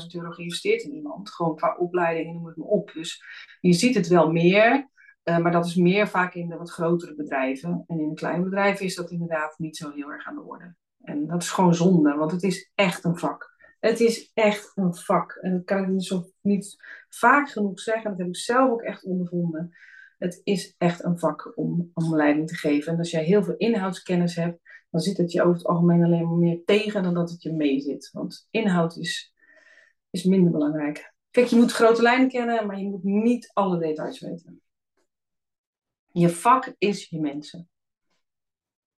15.000 0.00 0.06
euro 0.14 0.30
geïnvesteerd 0.30 0.82
in 0.82 0.94
iemand. 0.94 1.30
Gewoon 1.30 1.56
qua 1.56 1.76
opleiding, 1.76 2.32
noem 2.32 2.46
het 2.46 2.56
maar 2.56 2.66
op. 2.66 2.92
Dus 2.92 3.22
je 3.60 3.72
ziet 3.72 3.94
het 3.94 4.08
wel 4.08 4.32
meer. 4.32 4.88
Uh, 5.24 5.38
maar 5.38 5.52
dat 5.52 5.66
is 5.66 5.74
meer 5.74 6.08
vaak 6.08 6.34
in 6.34 6.48
de 6.48 6.56
wat 6.56 6.70
grotere 6.70 7.14
bedrijven. 7.14 7.84
En 7.86 8.00
in 8.00 8.08
de 8.08 8.14
kleine 8.14 8.44
bedrijven 8.44 8.84
is 8.84 8.94
dat 8.94 9.10
inderdaad 9.10 9.58
niet 9.58 9.76
zo 9.76 9.90
heel 9.90 10.12
erg 10.12 10.26
aan 10.26 10.34
de 10.34 10.42
orde. 10.42 10.74
En 11.02 11.26
dat 11.26 11.42
is 11.42 11.50
gewoon 11.50 11.74
zonde, 11.74 12.14
want 12.14 12.32
het 12.32 12.42
is 12.42 12.70
echt 12.74 13.04
een 13.04 13.18
vak 13.18 13.54
Het 13.80 14.00
is 14.00 14.30
echt 14.34 14.72
een 14.74 14.94
vak. 14.94 15.38
En 15.40 15.52
dat 15.52 15.64
kan 15.64 15.82
ik 15.82 15.88
niet, 15.88 16.04
zo, 16.04 16.30
niet 16.40 16.76
vaak 17.08 17.50
genoeg 17.50 17.80
zeggen. 17.80 18.10
Dat 18.10 18.18
heb 18.18 18.28
ik 18.28 18.36
zelf 18.36 18.70
ook 18.70 18.82
echt 18.82 19.04
ondervonden. 19.04 19.76
Het 20.18 20.40
is 20.44 20.74
echt 20.78 21.04
een 21.04 21.18
vak 21.18 21.52
om, 21.54 21.90
om 21.94 22.16
leiding 22.16 22.48
te 22.48 22.54
geven. 22.54 22.92
En 22.92 22.98
als 22.98 23.10
jij 23.10 23.24
heel 23.24 23.44
veel 23.44 23.56
inhoudskennis 23.56 24.34
hebt, 24.34 24.60
dan 24.90 25.00
zit 25.00 25.16
het 25.16 25.32
je 25.32 25.42
over 25.42 25.56
het 25.56 25.66
algemeen 25.66 26.04
alleen 26.04 26.28
maar 26.28 26.38
meer 26.38 26.64
tegen 26.64 27.02
dan 27.02 27.14
dat 27.14 27.30
het 27.30 27.42
je 27.42 27.52
mee 27.52 27.80
zit. 27.80 28.10
Want 28.12 28.48
inhoud 28.50 28.96
is, 28.96 29.34
is 30.10 30.24
minder 30.24 30.52
belangrijk. 30.52 31.14
Kijk, 31.30 31.46
je 31.46 31.56
moet 31.56 31.72
grote 31.72 32.02
lijnen 32.02 32.28
kennen, 32.28 32.66
maar 32.66 32.78
je 32.78 32.88
moet 32.88 33.04
niet 33.04 33.50
alle 33.52 33.78
details 33.78 34.20
weten. 34.20 34.60
Je 36.12 36.28
vak 36.28 36.74
is 36.78 37.08
je 37.08 37.20
mensen. 37.20 37.68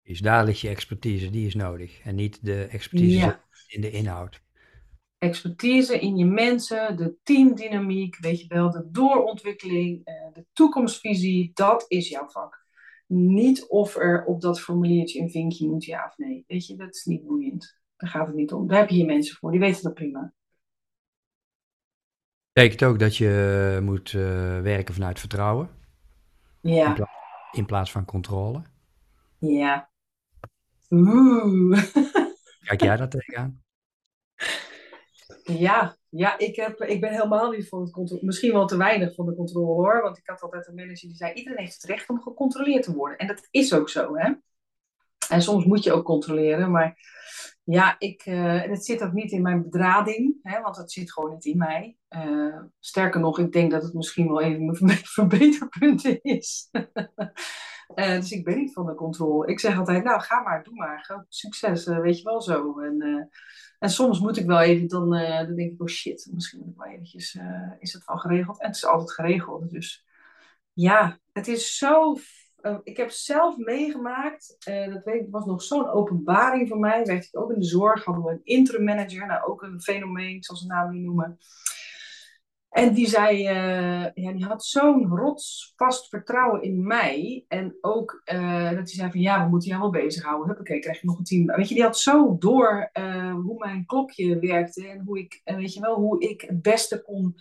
Dus 0.02 0.20
daar 0.20 0.44
ligt 0.44 0.60
je 0.60 0.68
expertise, 0.68 1.30
die 1.30 1.46
is 1.46 1.54
nodig. 1.54 2.00
En 2.00 2.14
niet 2.14 2.44
de 2.44 2.64
expertise 2.64 3.40
in 3.68 3.80
de 3.80 3.90
inhoud. 3.90 4.42
Expertise 5.18 5.98
in 5.98 6.16
je 6.16 6.24
mensen, 6.24 6.96
de 6.96 7.16
teamdynamiek, 7.22 8.16
weet 8.20 8.40
je 8.40 8.46
wel, 8.46 8.70
de 8.70 8.88
doorontwikkeling, 8.90 10.04
eh, 10.04 10.14
de 10.32 10.46
toekomstvisie, 10.52 11.50
dat 11.54 11.84
is 11.88 12.08
jouw 12.08 12.28
vak. 12.28 12.66
Niet 13.06 13.68
of 13.68 13.96
er 13.96 14.24
op 14.24 14.40
dat 14.40 14.60
formuliertje 14.60 15.20
een 15.20 15.30
vinkje 15.30 15.68
moet, 15.68 15.84
ja 15.84 16.06
of 16.06 16.16
nee. 16.16 16.44
Weet 16.46 16.66
je, 16.66 16.76
dat 16.76 16.94
is 16.94 17.04
niet 17.04 17.26
boeiend. 17.26 17.78
Daar 17.96 18.10
gaat 18.10 18.26
het 18.26 18.36
niet 18.36 18.52
om. 18.52 18.66
Daar 18.66 18.78
heb 18.78 18.88
je 18.88 18.96
je 18.96 19.04
mensen 19.04 19.36
voor, 19.36 19.50
die 19.50 19.60
weten 19.60 19.82
dat 19.82 19.94
prima. 19.94 20.32
Betekent 22.52 22.84
ook 22.84 22.98
dat 22.98 23.16
je 23.16 23.78
moet 23.82 24.12
uh, 24.12 24.22
werken 24.60 24.94
vanuit 24.94 25.18
vertrouwen? 25.18 25.70
Ja. 26.60 26.88
In, 26.88 26.94
pla 26.94 27.08
in 27.52 27.66
plaats 27.66 27.90
van 27.90 28.04
controle? 28.04 28.62
Ja. 29.38 29.90
Oeh. 30.90 31.82
Kijk 32.66 32.80
jij 32.80 32.96
daar 32.96 33.08
tegenaan? 33.08 33.62
Ja, 35.52 35.96
ja 36.08 36.38
ik, 36.38 36.56
heb, 36.56 36.80
ik 36.80 37.00
ben 37.00 37.12
helemaal 37.12 37.50
niet 37.50 37.68
voor 37.68 37.80
het 37.80 37.90
controle. 37.90 38.24
Misschien 38.24 38.52
wel 38.52 38.66
te 38.66 38.76
weinig 38.76 39.14
voor 39.14 39.26
de 39.26 39.34
controle 39.34 39.66
hoor. 39.66 40.02
Want 40.02 40.18
ik 40.18 40.26
had 40.26 40.42
altijd 40.42 40.66
een 40.66 40.74
manager 40.74 41.08
die 41.08 41.16
zei: 41.16 41.32
iedereen 41.32 41.58
heeft 41.58 41.82
het 41.82 41.90
recht 41.90 42.08
om 42.08 42.20
gecontroleerd 42.20 42.82
te 42.82 42.94
worden. 42.94 43.18
En 43.18 43.26
dat 43.26 43.48
is 43.50 43.74
ook 43.74 43.88
zo, 43.88 44.16
hè? 44.16 44.32
En 45.28 45.42
soms 45.42 45.64
moet 45.64 45.84
je 45.84 45.92
ook 45.92 46.04
controleren. 46.04 46.70
Maar 46.70 46.98
ja, 47.64 47.96
ik, 47.98 48.26
uh, 48.26 48.62
het 48.62 48.84
zit 48.84 49.02
ook 49.02 49.12
niet 49.12 49.32
in 49.32 49.42
mijn 49.42 49.62
bedrading, 49.62 50.36
hè, 50.42 50.60
want 50.60 50.76
het 50.76 50.92
zit 50.92 51.12
gewoon 51.12 51.30
niet 51.30 51.44
in 51.44 51.58
mij. 51.58 51.96
Uh, 52.10 52.60
sterker 52.78 53.20
nog, 53.20 53.38
ik 53.38 53.52
denk 53.52 53.70
dat 53.70 53.82
het 53.82 53.94
misschien 53.94 54.28
wel 54.28 54.40
even 54.40 54.76
mijn 54.80 54.98
verbeterpunt 55.18 56.18
is. 56.22 56.68
uh, 57.94 58.10
dus 58.20 58.32
ik 58.32 58.44
ben 58.44 58.56
niet 58.56 58.72
van 58.72 58.86
de 58.86 58.94
controle. 58.94 59.46
Ik 59.46 59.60
zeg 59.60 59.78
altijd, 59.78 60.04
nou 60.04 60.20
ga 60.20 60.40
maar, 60.40 60.64
doe 60.64 60.74
maar. 60.74 61.24
Succes, 61.28 61.84
weet 61.84 62.18
je 62.18 62.24
wel 62.24 62.42
zo. 62.42 62.80
En, 62.80 63.28
en 63.78 63.90
soms 63.90 64.20
moet 64.20 64.36
ik 64.36 64.46
wel 64.46 64.60
even, 64.60 64.88
dan, 64.88 65.10
dan 65.10 65.54
denk 65.54 65.72
ik, 65.72 65.80
oh 65.80 65.88
shit, 65.88 66.28
misschien 66.32 66.58
moet 66.58 66.68
ik 66.68 66.76
wel 66.76 66.86
eventjes, 66.86 67.38
is 67.78 67.92
het 67.92 68.06
al 68.06 68.16
geregeld? 68.16 68.60
En 68.60 68.66
het 68.66 68.76
is 68.76 68.84
altijd 68.84 69.12
geregeld. 69.12 69.70
Dus 69.70 70.04
ja, 70.72 71.18
het 71.32 71.48
is 71.48 71.76
zo 71.76 72.16
uh, 72.62 72.78
ik 72.82 72.96
heb 72.96 73.10
zelf 73.10 73.56
meegemaakt, 73.56 74.56
uh, 74.68 74.94
dat 74.94 75.26
was 75.30 75.44
nog 75.44 75.62
zo'n 75.62 75.88
openbaring 75.88 76.68
voor 76.68 76.78
mij. 76.78 77.04
Werkte 77.04 77.28
ik 77.32 77.40
ook 77.40 77.52
in 77.52 77.58
de 77.58 77.66
zorg, 77.66 78.04
hadden 78.04 78.24
we 78.24 78.30
een 78.30 78.40
interim 78.44 78.84
manager, 78.84 79.26
nou 79.26 79.50
ook 79.50 79.62
een 79.62 79.80
fenomeen, 79.80 80.42
zoals 80.42 80.60
de 80.60 80.66
naam 80.66 80.90
niet 80.90 81.04
noemen. 81.04 81.38
En 82.78 82.94
die 82.94 83.08
zei, 83.08 83.38
uh, 83.38 84.06
ja, 84.14 84.32
die 84.32 84.44
had 84.44 84.64
zo'n 84.64 85.08
rotsvast 85.08 86.08
vertrouwen 86.08 86.62
in 86.62 86.86
mij. 86.86 87.44
En 87.48 87.76
ook 87.80 88.22
dat 88.24 88.34
hij 88.74 88.86
zei 88.86 89.10
van, 89.10 89.20
ja, 89.20 89.44
we 89.44 89.50
moeten 89.50 89.68
jou 89.68 89.80
wel 89.80 89.90
bezighouden. 89.90 90.46
Huppakee, 90.46 90.78
krijg 90.78 91.00
je 91.00 91.06
nog 91.06 91.18
een 91.18 91.24
team. 91.24 91.46
Weet 91.46 91.68
je, 91.68 91.74
die 91.74 91.84
had 91.84 91.98
zo 91.98 92.36
door 92.38 92.90
hoe 93.42 93.54
mijn 93.58 93.86
klokje 93.86 94.38
werkte. 94.38 94.88
En 94.88 95.02
hoe 95.04 95.18
ik, 95.18 95.40
weet 95.44 95.74
je 95.74 95.80
wel, 95.80 95.94
hoe 95.94 96.20
ik 96.20 96.40
het 96.40 96.62
beste 96.62 97.02
kon 97.02 97.36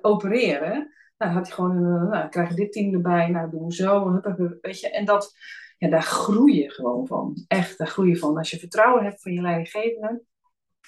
opereren. 0.00 0.92
Nou, 1.18 1.32
had 1.32 1.46
hij 1.46 1.54
gewoon, 1.54 2.08
nou, 2.08 2.28
krijg 2.28 2.48
je 2.48 2.54
dit 2.54 2.72
team 2.72 2.94
erbij, 2.94 3.28
nou, 3.28 3.50
doen 3.50 3.66
we 3.66 3.74
zo, 3.74 4.20
weet 4.60 4.80
je. 4.80 4.90
En 4.90 5.04
dat, 5.04 5.36
ja, 5.78 5.88
daar 5.88 6.02
groei 6.02 6.62
je 6.62 6.70
gewoon 6.70 7.06
van. 7.06 7.44
Echt, 7.48 7.78
daar 7.78 7.86
groei 7.86 8.08
je 8.08 8.16
van. 8.16 8.36
Als 8.36 8.50
je 8.50 8.58
vertrouwen 8.58 9.04
hebt 9.04 9.22
van 9.22 9.32
je 9.32 9.40
leidinggevende, 9.40 10.22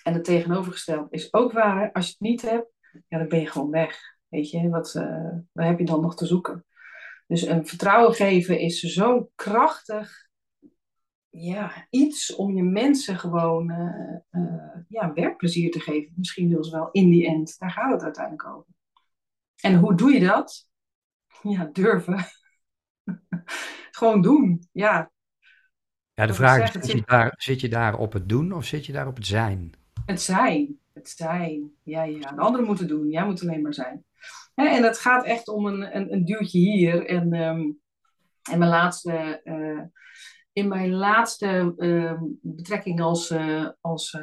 en 0.03 0.15
het 0.15 0.25
tegenovergestelde 0.25 1.07
is 1.11 1.33
ook 1.33 1.53
waar, 1.53 1.93
als 1.93 2.07
je 2.07 2.13
het 2.13 2.21
niet 2.21 2.43
hebt, 2.43 2.79
ja, 3.09 3.18
dan 3.18 3.29
ben 3.29 3.40
je 3.40 3.46
gewoon 3.46 3.70
weg. 3.70 4.00
Weet 4.29 4.50
je, 4.50 4.68
wat, 4.68 4.94
uh, 4.94 5.33
wat 5.53 5.66
heb 5.66 5.79
je 5.79 5.85
dan 5.85 6.00
nog 6.00 6.16
te 6.16 6.26
zoeken? 6.26 6.64
Dus 7.26 7.42
een 7.42 7.66
vertrouwen 7.66 8.14
geven 8.14 8.59
is 8.59 8.81
zo 8.81 9.31
krachtig 9.35 10.29
ja, 11.31 11.87
iets 11.90 12.35
om 12.35 12.57
je 12.57 12.62
mensen 12.62 13.18
gewoon 13.18 13.70
uh, 13.70 14.42
uh, 14.42 14.74
ja, 14.88 15.12
werkplezier 15.12 15.70
te 15.70 15.81
geven. 15.81 16.12
Misschien 16.16 16.48
deels 16.48 16.70
wel 16.70 16.88
in 16.90 17.11
die 17.11 17.26
end. 17.26 17.59
Daar 17.59 17.70
gaat 17.70 17.92
het 17.92 18.03
uiteindelijk 18.03 18.46
over. 18.46 18.72
En 19.61 19.79
hoe 19.79 19.94
doe 19.94 20.12
je 20.12 20.20
dat? 20.20 20.68
Ja, 21.42 21.64
durven. 21.72 22.24
Gewoon 23.90 24.22
doen, 24.22 24.68
ja. 24.72 25.11
Ja, 26.14 26.26
de 26.26 26.35
vraag 26.35 26.74
is, 26.74 26.87
zit 26.87 26.98
je, 26.98 27.03
daar, 27.05 27.35
zit 27.37 27.61
je 27.61 27.68
daar 27.68 27.98
op 27.98 28.12
het 28.12 28.29
doen 28.29 28.53
of 28.53 28.64
zit 28.64 28.87
je 28.87 28.92
daar 28.92 29.07
op 29.07 29.16
het 29.16 29.26
zijn? 29.26 29.72
Het 30.05 30.20
zijn, 30.20 30.79
zijn. 31.09 31.73
Ja, 31.83 32.03
ja. 32.03 32.31
De 32.31 32.41
anderen 32.41 32.67
moeten 32.67 32.89
doen, 32.89 33.09
jij 33.09 33.25
moet 33.25 33.43
alleen 33.43 33.63
maar 33.63 33.75
zijn. 33.75 34.05
en 34.55 34.83
het 34.83 34.99
gaat 34.99 35.25
echt 35.25 35.49
om 35.49 35.67
een, 35.67 35.97
een, 35.97 36.13
een 36.13 36.25
duwtje 36.25 36.59
hier. 36.59 37.07
En, 37.07 37.35
um, 37.35 37.81
en 38.51 38.59
mijn 38.59 38.71
laatste, 38.71 39.41
uh, 39.45 39.83
in 40.53 40.69
mijn 40.69 40.93
laatste 40.93 41.75
uh, 41.77 42.23
betrekking 42.43 43.01
als, 43.01 43.31
uh, 43.31 43.69
als, 43.81 44.19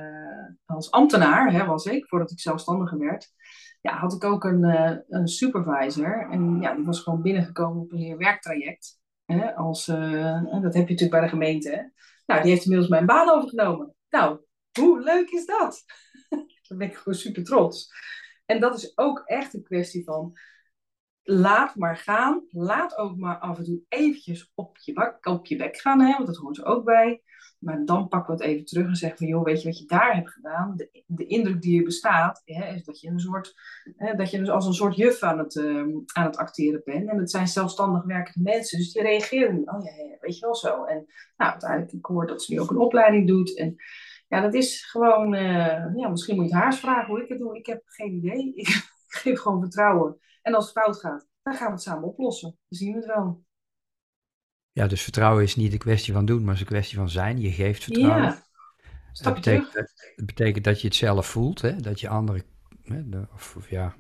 als 0.66 0.92
ambtenaar, 0.92 1.52
hè, 1.52 1.66
was 1.66 1.86
ik, 1.86 2.08
voordat 2.08 2.32
ik 2.32 2.40
zelfstandige 2.40 2.98
werd 2.98 3.36
ja, 3.82 3.98
had 3.98 4.14
ik 4.14 4.24
ook 4.24 4.44
een, 4.44 4.64
een 5.08 5.28
supervisor. 5.28 6.28
En 6.32 6.62
ja, 6.62 6.76
die 6.76 6.86
was 6.86 7.00
gewoon 7.00 7.22
binnengekomen 7.22 7.82
op 7.82 7.92
een 7.92 8.00
leerwerktraject. 8.00 9.00
Hè, 9.26 9.56
als, 9.56 9.86
dat 9.86 10.74
heb 10.74 10.74
je 10.74 10.80
natuurlijk 10.80 11.12
bij 11.12 11.22
de 11.22 11.28
gemeente. 11.28 11.70
Hè. 11.70 11.82
Nou, 12.26 12.42
die 12.42 12.52
heeft 12.52 12.64
inmiddels 12.64 12.90
mijn 12.92 13.06
baan 13.06 13.30
overgenomen. 13.30 13.96
Nou, 14.10 14.40
hoe 14.80 15.02
leuk 15.02 15.30
is 15.30 15.46
dat? 15.46 15.84
Daar 16.68 16.78
ben 16.78 16.88
ik 16.88 16.96
gewoon 16.96 17.18
super 17.18 17.44
trots. 17.44 17.92
En 18.46 18.60
dat 18.60 18.78
is 18.78 18.98
ook 18.98 19.20
echt 19.26 19.54
een 19.54 19.64
kwestie 19.64 20.04
van 20.04 20.38
laat 21.24 21.76
maar 21.76 21.98
gaan. 21.98 22.46
Laat 22.50 22.98
ook 22.98 23.18
maar 23.18 23.38
af 23.38 23.58
en 23.58 23.64
toe 23.64 23.82
eventjes 23.90 24.52
op 24.56 24.78
je, 24.78 24.94
bak, 24.94 25.26
op 25.26 25.46
je 25.46 25.56
bek 25.56 25.78
gaan, 25.78 26.02
hè, 26.02 26.14
want 26.14 26.26
dat 26.26 26.36
hoort 26.36 26.58
er 26.58 26.66
ook 26.66 26.86
bij. 26.86 27.22
Maar 27.60 27.86
dan 27.86 28.08
pakken 28.08 28.38
we 28.38 28.44
het 28.44 28.52
even 28.52 28.66
terug 28.66 28.88
en 28.88 28.96
zeggen 28.96 29.18
van, 29.18 29.28
joh, 29.28 29.44
weet 29.44 29.62
je 29.62 29.68
wat 29.68 29.80
je 29.80 29.86
daar 29.86 30.16
hebt 30.16 30.32
gedaan? 30.32 30.74
De, 30.76 31.04
de 31.06 31.26
indruk 31.26 31.62
die 31.62 31.78
er 31.78 31.84
bestaat, 31.84 32.42
hè, 32.46 32.74
is 32.74 32.84
dat 32.84 33.00
je, 33.00 33.10
een 33.10 33.20
soort, 33.20 33.54
hè, 33.96 34.16
dat 34.16 34.32
je 34.32 34.38
dus 34.38 34.50
als 34.50 34.66
een 34.66 34.74
soort 34.74 34.96
juf 34.96 35.24
aan 35.24 35.38
het, 35.38 35.56
uh, 35.56 35.82
aan 36.14 36.26
het 36.26 36.38
acteren 36.38 36.82
bent. 36.86 37.10
En 37.10 37.18
het 37.18 37.32
zijn 37.32 37.48
zelfstandig 37.48 38.04
werkende 38.04 38.52
mensen, 38.52 38.78
dus 38.78 38.92
die 38.92 39.02
reageren 39.02 39.58
oh 39.58 39.84
ja, 39.84 40.04
ja, 40.04 40.18
weet 40.20 40.40
je 40.40 40.46
wel 40.46 40.56
zo. 40.56 40.84
En 40.84 41.06
nou, 41.38 41.52
uiteindelijk, 41.52 41.92
ik 41.92 42.06
hoor 42.06 42.28
dat 42.28 42.44
ze 42.44 42.54
nu 42.54 42.60
ook 42.60 42.70
een 42.70 42.78
opleiding 42.78 43.28
doet. 43.28 43.58
En 43.58 43.76
ja, 44.28 44.42
dat 44.42 44.54
is 44.54 44.86
gewoon, 44.86 45.34
uh, 45.34 45.96
ja, 45.96 46.08
misschien 46.10 46.36
moet 46.36 46.50
je 46.50 46.54
het 46.54 46.64
haar 46.64 46.76
vragen 46.76 47.08
hoe 47.08 47.24
ik 47.24 47.30
het 47.30 47.40
doe. 47.40 47.58
Ik 47.58 47.66
heb 47.66 47.82
geen 47.86 48.14
idee. 48.14 48.54
Ik, 48.56 48.96
geef 49.08 49.40
gewoon 49.40 49.62
vertrouwen. 49.62 50.20
En 50.42 50.54
als 50.54 50.66
het 50.66 50.74
fout 50.74 51.00
gaat, 51.00 51.28
dan 51.44 51.54
gaan 51.54 51.68
we 51.68 51.74
het 51.74 51.82
samen 51.82 52.08
oplossen. 52.08 52.50
Dan 52.50 52.80
zien 52.80 52.92
we 52.92 52.98
het 52.98 53.06
wel. 53.06 53.44
Ja, 54.72 54.88
dus 54.88 55.04
vertrouwen 55.04 55.44
is 55.44 55.56
niet 55.56 55.72
een 55.72 55.78
kwestie 55.78 56.14
van 56.14 56.26
doen, 56.26 56.44
maar 56.44 56.54
is 56.54 56.60
een 56.60 56.66
kwestie 56.66 56.98
van 56.98 57.10
zijn. 57.10 57.40
Je 57.40 57.52
geeft 57.52 57.84
vertrouwen. 57.84 58.24
Ja. 58.24 58.44
dat 59.14 59.34
betekent, 60.26 60.64
dat 60.64 60.82
je 60.82 60.88
het 60.88 60.96
zelf 60.96 61.28
voelt, 61.28 61.62
hè? 61.62 61.76
dat 61.76 62.00
je 62.00 62.10
anderen, 62.10 62.44
hè? 62.84 63.02
Of, 63.34 63.56
of, 63.56 63.70
ja, 63.70 63.96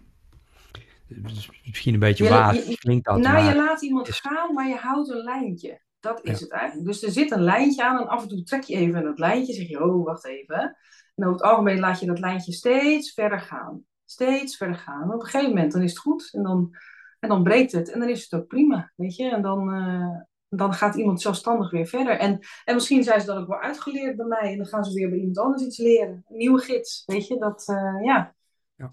misschien 1.63 1.94
een 1.94 2.00
beetje 2.00 2.30
waar 2.30 2.56
klinkt 2.76 3.06
dat. 3.06 3.18
Nou, 3.18 3.50
je 3.50 3.56
laat 3.56 3.82
iemand 3.82 4.10
gaan, 4.10 4.54
maar 4.54 4.68
je 4.68 4.76
houdt 4.76 5.10
een 5.10 5.24
lijntje. 5.24 5.82
Dat 6.08 6.24
is 6.24 6.39
het 6.39 6.52
eigenlijk. 6.52 6.88
Dus 6.88 7.04
er 7.04 7.12
zit 7.12 7.32
een 7.32 7.43
lijntje 7.43 7.84
aan 7.84 8.00
en 8.00 8.08
af 8.08 8.22
en 8.22 8.28
toe 8.28 8.43
trek 8.43 8.63
je 8.63 8.76
even 8.76 9.04
dat 9.04 9.20
lijntje. 9.20 9.54
Zeg 9.54 9.68
je, 9.68 9.84
oh, 9.84 10.05
wacht 10.05 10.26
even. 10.26 10.78
En 11.16 11.24
over 11.24 11.32
het 11.32 11.41
algemeen 11.41 11.80
laat 11.80 11.99
je 11.99 12.05
dat 12.05 12.20
lijntje 12.20 12.51
steeds 12.51 13.14
verder 13.14 13.39
gaan. 13.39 13.84
Steeds 14.05 14.58
verder 14.58 14.76
gaan. 14.76 15.01
En 15.01 15.14
op 15.14 15.20
een 15.22 15.26
gegeven 15.26 15.49
moment 15.49 15.72
dan 15.72 15.82
is 15.82 15.89
het 15.89 15.99
goed. 15.99 16.30
En 16.32 16.43
dan, 16.43 16.76
en 17.20 17.30
dan 17.30 17.43
breekt 17.43 17.72
het. 17.72 17.91
En 17.91 17.99
dan 17.99 18.10
is 18.10 18.24
het 18.24 18.41
ook 18.41 18.47
prima. 18.47 18.91
Weet 18.95 19.16
je. 19.16 19.30
En 19.30 19.41
dan, 19.41 19.74
uh, 19.74 20.20
dan 20.49 20.74
gaat 20.74 20.95
iemand 20.95 21.22
zelfstandig 21.22 21.72
weer 21.72 21.88
verder. 21.88 22.20
En, 22.20 22.39
en 22.66 22.74
misschien 22.74 23.03
zijn 23.03 23.20
ze 23.20 23.26
dan 23.26 23.38
ook 23.38 23.47
wel 23.47 23.60
uitgeleerd 23.60 24.16
bij 24.16 24.26
mij. 24.26 24.51
En 24.51 24.58
dan 24.58 24.68
gaan 24.68 24.84
ze 24.84 24.93
weer 24.93 25.10
bij 25.10 25.18
iemand 25.18 25.38
anders 25.38 25.64
iets 25.64 25.78
leren. 25.78 26.24
Een 26.28 26.38
nieuwe 26.38 26.60
gids. 26.60 27.03
Weet 27.05 27.28
je, 27.28 27.38
dat, 27.38 27.68
uh, 27.68 28.03
ja. 28.03 28.36
ja. 28.76 28.91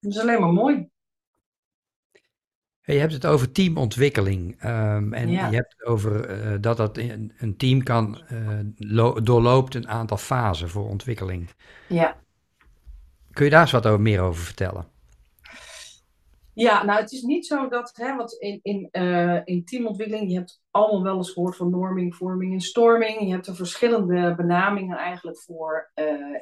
Dat 0.00 0.12
is 0.12 0.18
alleen 0.18 0.40
maar 0.40 0.52
mooi. 0.52 0.90
Je 2.94 3.00
hebt 3.00 3.12
het 3.12 3.26
over 3.26 3.52
teamontwikkeling. 3.52 4.64
Um, 4.64 5.12
en 5.12 5.28
ja. 5.28 5.48
je 5.48 5.56
hebt 5.56 5.74
het 5.78 5.84
over 5.84 6.40
uh, 6.44 6.56
dat 6.60 6.76
dat 6.76 6.98
een, 6.98 7.32
een 7.38 7.56
team 7.56 7.82
kan 7.82 8.22
uh, 8.78 9.12
doorloopt 9.22 9.74
een 9.74 9.88
aantal 9.88 10.16
fasen 10.16 10.68
voor 10.68 10.88
ontwikkeling. 10.88 11.50
Ja. 11.88 12.16
Kun 13.30 13.44
je 13.44 13.50
daar 13.50 13.60
eens 13.60 13.70
wat 13.70 13.86
over, 13.86 14.00
meer 14.00 14.20
over 14.20 14.42
vertellen? 14.42 14.86
Ja, 16.52 16.84
nou 16.84 17.00
het 17.00 17.12
is 17.12 17.22
niet 17.22 17.46
zo 17.46 17.68
dat, 17.68 17.90
hè, 17.94 18.16
want 18.16 18.32
in, 18.32 18.60
in, 18.62 18.88
uh, 18.92 19.40
in 19.44 19.64
teamontwikkeling, 19.64 20.30
je 20.30 20.36
hebt 20.36 20.60
allemaal 20.70 21.02
wel 21.02 21.16
eens 21.16 21.30
gehoord 21.30 21.56
van 21.56 21.70
norming, 21.70 22.14
vorming 22.14 22.52
en 22.52 22.60
storming. 22.60 23.20
Je 23.20 23.30
hebt 23.30 23.46
er 23.46 23.56
verschillende 23.56 24.34
benamingen 24.36 24.96
eigenlijk 24.96 25.38
voor. 25.38 25.90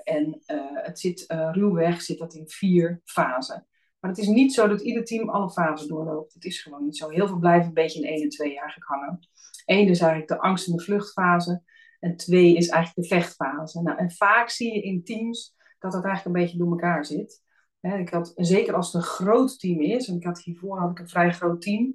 En 0.05 0.43
het 0.75 1.01
zit 1.01 1.25
ruwweg, 1.53 2.03
zit 2.03 2.19
dat 2.19 2.35
in 2.35 2.49
vier 2.49 3.01
fasen. 3.05 3.67
Maar 4.07 4.15
het 4.15 4.25
is 4.25 4.31
niet 4.31 4.55
zo 4.55 4.69
dat 4.69 4.81
ieder 4.81 5.05
team 5.05 5.29
alle 5.29 5.51
fasen 5.51 5.89
doorloopt. 5.89 6.35
Het 6.35 6.45
is 6.45 6.63
gewoon 6.63 6.85
niet 6.85 6.97
zo. 6.97 7.09
Heel 7.09 7.27
veel 7.27 7.39
blijven 7.39 7.69
een 7.69 7.75
beetje 7.75 8.01
in 8.01 8.09
één 8.09 8.23
en 8.23 8.29
twee 8.29 8.49
eigenlijk 8.49 8.89
hangen. 8.89 9.29
Eén 9.65 9.89
is 9.89 10.01
eigenlijk 10.01 10.29
de 10.29 10.39
angst- 10.39 10.69
en 10.69 10.77
de 10.77 10.83
vluchtfase. 10.83 11.63
En 12.01 12.17
twee 12.17 12.57
is 12.57 12.69
eigenlijk 12.69 13.09
de 13.09 13.15
vechtfase. 13.15 13.83
Nou, 13.83 13.99
en 13.99 14.11
vaak 14.11 14.51
zie 14.51 14.75
je 14.75 14.83
in 14.83 15.05
teams 15.05 15.55
dat 15.79 15.93
dat 15.93 16.05
eigenlijk 16.05 16.37
een 16.37 16.43
beetje 16.43 16.59
door 16.59 16.71
elkaar 16.71 17.05
zit. 17.05 17.43
ik 17.81 18.09
had, 18.09 18.33
zeker 18.35 18.75
als 18.75 18.87
het 18.87 18.95
een 18.95 19.09
groot 19.09 19.59
team 19.59 19.81
is, 19.81 20.09
en 20.09 20.17
ik 20.17 20.25
had 20.25 20.43
hiervoor 20.43 20.79
had 20.79 20.91
ik 20.91 20.99
een 20.99 21.09
vrij 21.09 21.33
groot 21.33 21.61
team. 21.61 21.95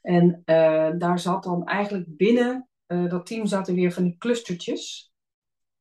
En 0.00 0.42
uh, 0.44 0.90
daar 0.98 1.18
zat 1.18 1.42
dan 1.42 1.66
eigenlijk 1.66 2.16
binnen 2.16 2.68
uh, 2.86 3.10
dat 3.10 3.26
team 3.26 3.46
zaten 3.46 3.74
weer 3.74 3.92
van 3.92 4.02
die 4.02 4.16
clustertjes. 4.18 5.11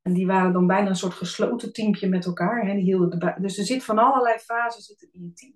En 0.01 0.13
die 0.13 0.27
waren 0.27 0.53
dan 0.53 0.67
bijna 0.67 0.89
een 0.89 0.95
soort 0.95 1.13
gesloten 1.13 1.73
teampje 1.73 2.07
met 2.07 2.25
elkaar. 2.25 2.65
Hè? 2.65 2.83
Dus 3.41 3.57
er 3.57 3.65
zit 3.65 3.83
van 3.83 3.97
allerlei 3.97 4.37
zitten 4.77 5.09
in 5.11 5.21
je 5.21 5.33
team. 5.33 5.53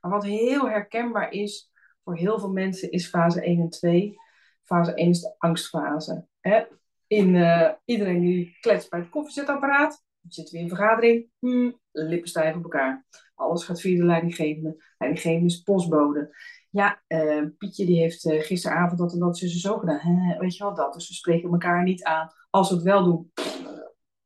Maar 0.00 0.10
wat 0.10 0.24
heel 0.24 0.68
herkenbaar 0.68 1.32
is 1.32 1.70
voor 2.04 2.16
heel 2.16 2.38
veel 2.38 2.52
mensen 2.52 2.90
is 2.90 3.08
fase 3.08 3.42
1 3.42 3.60
en 3.60 3.68
2. 3.68 4.16
Fase 4.62 4.94
1 4.94 5.08
is 5.08 5.20
de 5.20 5.34
angstfase. 5.38 6.26
Hè? 6.40 6.62
In, 7.06 7.34
uh, 7.34 7.70
iedereen 7.84 8.20
die 8.20 8.56
kletst 8.60 8.90
bij 8.90 9.00
het 9.00 9.08
koffiezetapparaat. 9.08 10.04
Dan 10.20 10.32
zitten 10.32 10.54
we 10.54 10.60
in 10.60 10.68
vergadering. 10.68 11.26
Hmm, 11.38 11.80
lippen 11.92 12.28
stijf 12.28 12.56
op 12.56 12.62
elkaar. 12.62 13.06
Alles 13.34 13.64
gaat 13.64 13.80
via 13.80 13.98
de 13.98 14.04
leidinggevende. 14.04 14.84
Leidinggevende 14.98 15.46
is 15.46 15.62
postbode. 15.62 16.36
Ja, 16.70 17.02
uh, 17.08 17.44
Pietje 17.58 17.86
die 17.86 18.00
heeft 18.00 18.24
uh, 18.24 18.42
gisteravond 18.42 18.98
dat 18.98 19.12
en 19.12 19.18
dat 19.18 19.38
ze 19.38 19.58
zo 19.58 19.78
gedaan. 19.78 20.36
Weet 20.38 20.56
je 20.56 20.64
wel 20.64 20.74
dat? 20.74 20.94
Dus 20.94 21.08
we 21.08 21.14
spreken 21.14 21.50
elkaar 21.50 21.82
niet 21.82 22.04
aan. 22.04 22.32
Als 22.50 22.68
we 22.68 22.74
het 22.74 22.84
wel 22.84 23.04
doen, 23.04 23.32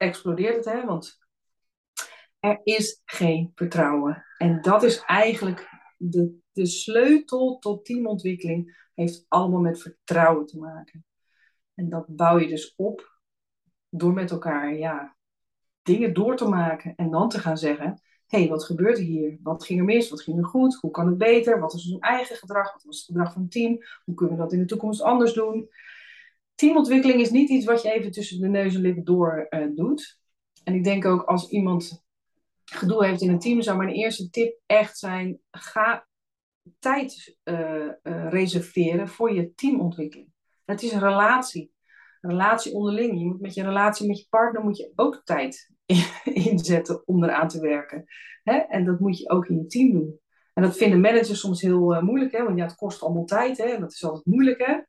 explodeert 0.03 0.57
het. 0.57 0.65
Hè? 0.65 0.85
Want 0.85 1.19
er 2.41 2.61
is 2.65 3.03
geen 3.05 3.53
vertrouwen. 3.55 4.25
En 4.39 4.63
dat 4.63 4.83
is 4.83 5.01
eigenlijk 5.01 5.69
de, 5.97 6.39
de 6.53 6.67
sleutel 6.67 7.59
tot 7.59 7.85
teamontwikkeling. 7.85 8.91
Heeft 8.95 9.25
allemaal 9.29 9.61
met 9.61 9.81
vertrouwen 9.81 10.47
te 10.47 10.59
maken. 10.59 11.05
En 11.75 11.89
dat 11.89 12.05
bouw 12.09 12.39
je 12.39 12.49
dus 12.49 12.75
op 12.77 13.21
door 13.89 14.13
met 14.13 14.31
elkaar 14.31 14.75
ja, 14.75 15.17
dingen 15.83 16.15
door 16.15 16.37
te 16.37 16.49
maken. 16.49 16.95
En 16.97 17.11
dan 17.11 17.29
te 17.29 17.39
gaan 17.39 17.59
zeggen: 17.59 18.01
hé, 18.27 18.39
hey, 18.39 18.49
wat 18.49 18.65
gebeurt 18.65 18.99
er 18.99 19.05
hier? 19.05 19.39
Wat 19.43 19.65
ging 19.65 19.79
er 19.79 19.85
mis? 19.85 20.11
Wat 20.11 20.23
ging 20.23 20.39
er 20.39 20.45
goed? 20.45 20.75
Hoe 20.81 20.91
kan 20.91 21.07
het 21.07 21.19
beter? 21.19 21.61
Wat 21.61 21.75
is 21.75 21.93
ons 21.93 22.01
eigen 22.01 22.37
gedrag? 22.37 22.73
Wat 22.73 22.83
was 22.83 22.97
het 22.97 23.07
gedrag 23.07 23.33
van 23.33 23.43
het 23.43 23.51
team? 23.51 23.79
Hoe 24.05 24.15
kunnen 24.15 24.37
we 24.37 24.43
dat 24.43 24.53
in 24.53 24.59
de 24.59 24.65
toekomst 24.65 25.03
anders 25.03 25.33
doen? 25.33 25.71
Teamontwikkeling 26.63 27.21
is 27.21 27.31
niet 27.31 27.49
iets 27.49 27.65
wat 27.65 27.83
je 27.83 27.93
even 27.93 28.11
tussen 28.11 28.41
de 28.41 28.49
neus 28.49 28.75
en 28.75 28.81
lippen 28.81 29.05
door 29.05 29.47
uh, 29.51 29.67
doet. 29.75 30.21
En 30.65 30.75
ik 30.75 30.85
denk 30.85 31.05
ook 31.05 31.23
als 31.23 31.49
iemand 31.49 32.05
gedoe 32.65 33.07
heeft 33.07 33.21
in 33.21 33.31
een 33.31 33.39
team, 33.39 33.63
zou 33.63 33.77
mijn 33.77 33.89
eerste 33.89 34.31
tip 34.31 34.59
echt 34.67 34.99
zijn: 34.99 35.41
ga 35.51 36.07
tijd 36.79 37.37
uh, 37.45 37.87
uh, 38.03 38.31
reserveren 38.31 39.09
voor 39.09 39.35
je 39.35 39.55
teamontwikkeling. 39.55 40.29
Het 40.65 40.83
is 40.83 40.93
een 40.93 41.01
relatie. 41.01 41.73
Een 42.21 42.31
relatie 42.31 42.73
onderling. 42.73 43.19
Je 43.19 43.27
moet 43.27 43.41
met 43.41 43.55
je 43.55 43.63
relatie 43.63 44.07
met 44.07 44.19
je 44.19 44.27
partner 44.31 44.63
moet 44.63 44.77
je 44.77 44.93
ook 44.95 45.21
tijd 45.25 45.71
inzetten 46.25 47.07
om 47.07 47.25
eraan 47.25 47.49
te 47.49 47.61
werken. 47.61 48.05
Hè? 48.43 48.57
En 48.57 48.85
dat 48.85 49.01
moet 49.01 49.19
je 49.19 49.31
ook 49.31 49.47
in 49.47 49.57
je 49.57 49.67
team 49.67 49.93
doen. 49.93 50.21
En 50.55 50.63
dat 50.63 50.77
vinden 50.77 51.01
managers 51.01 51.41
soms 51.41 51.61
heel 51.61 52.03
moeilijk, 52.03 52.33
hè? 52.33 52.45
want 52.45 52.59
ja, 52.59 52.65
het 52.65 52.75
kost 52.75 53.03
allemaal 53.03 53.25
tijd. 53.25 53.59
Hè? 53.59 53.65
En 53.65 53.81
dat 53.81 53.93
is 53.93 54.05
altijd 54.05 54.27
moeilijk. 54.27 54.67
Hè? 54.67 54.81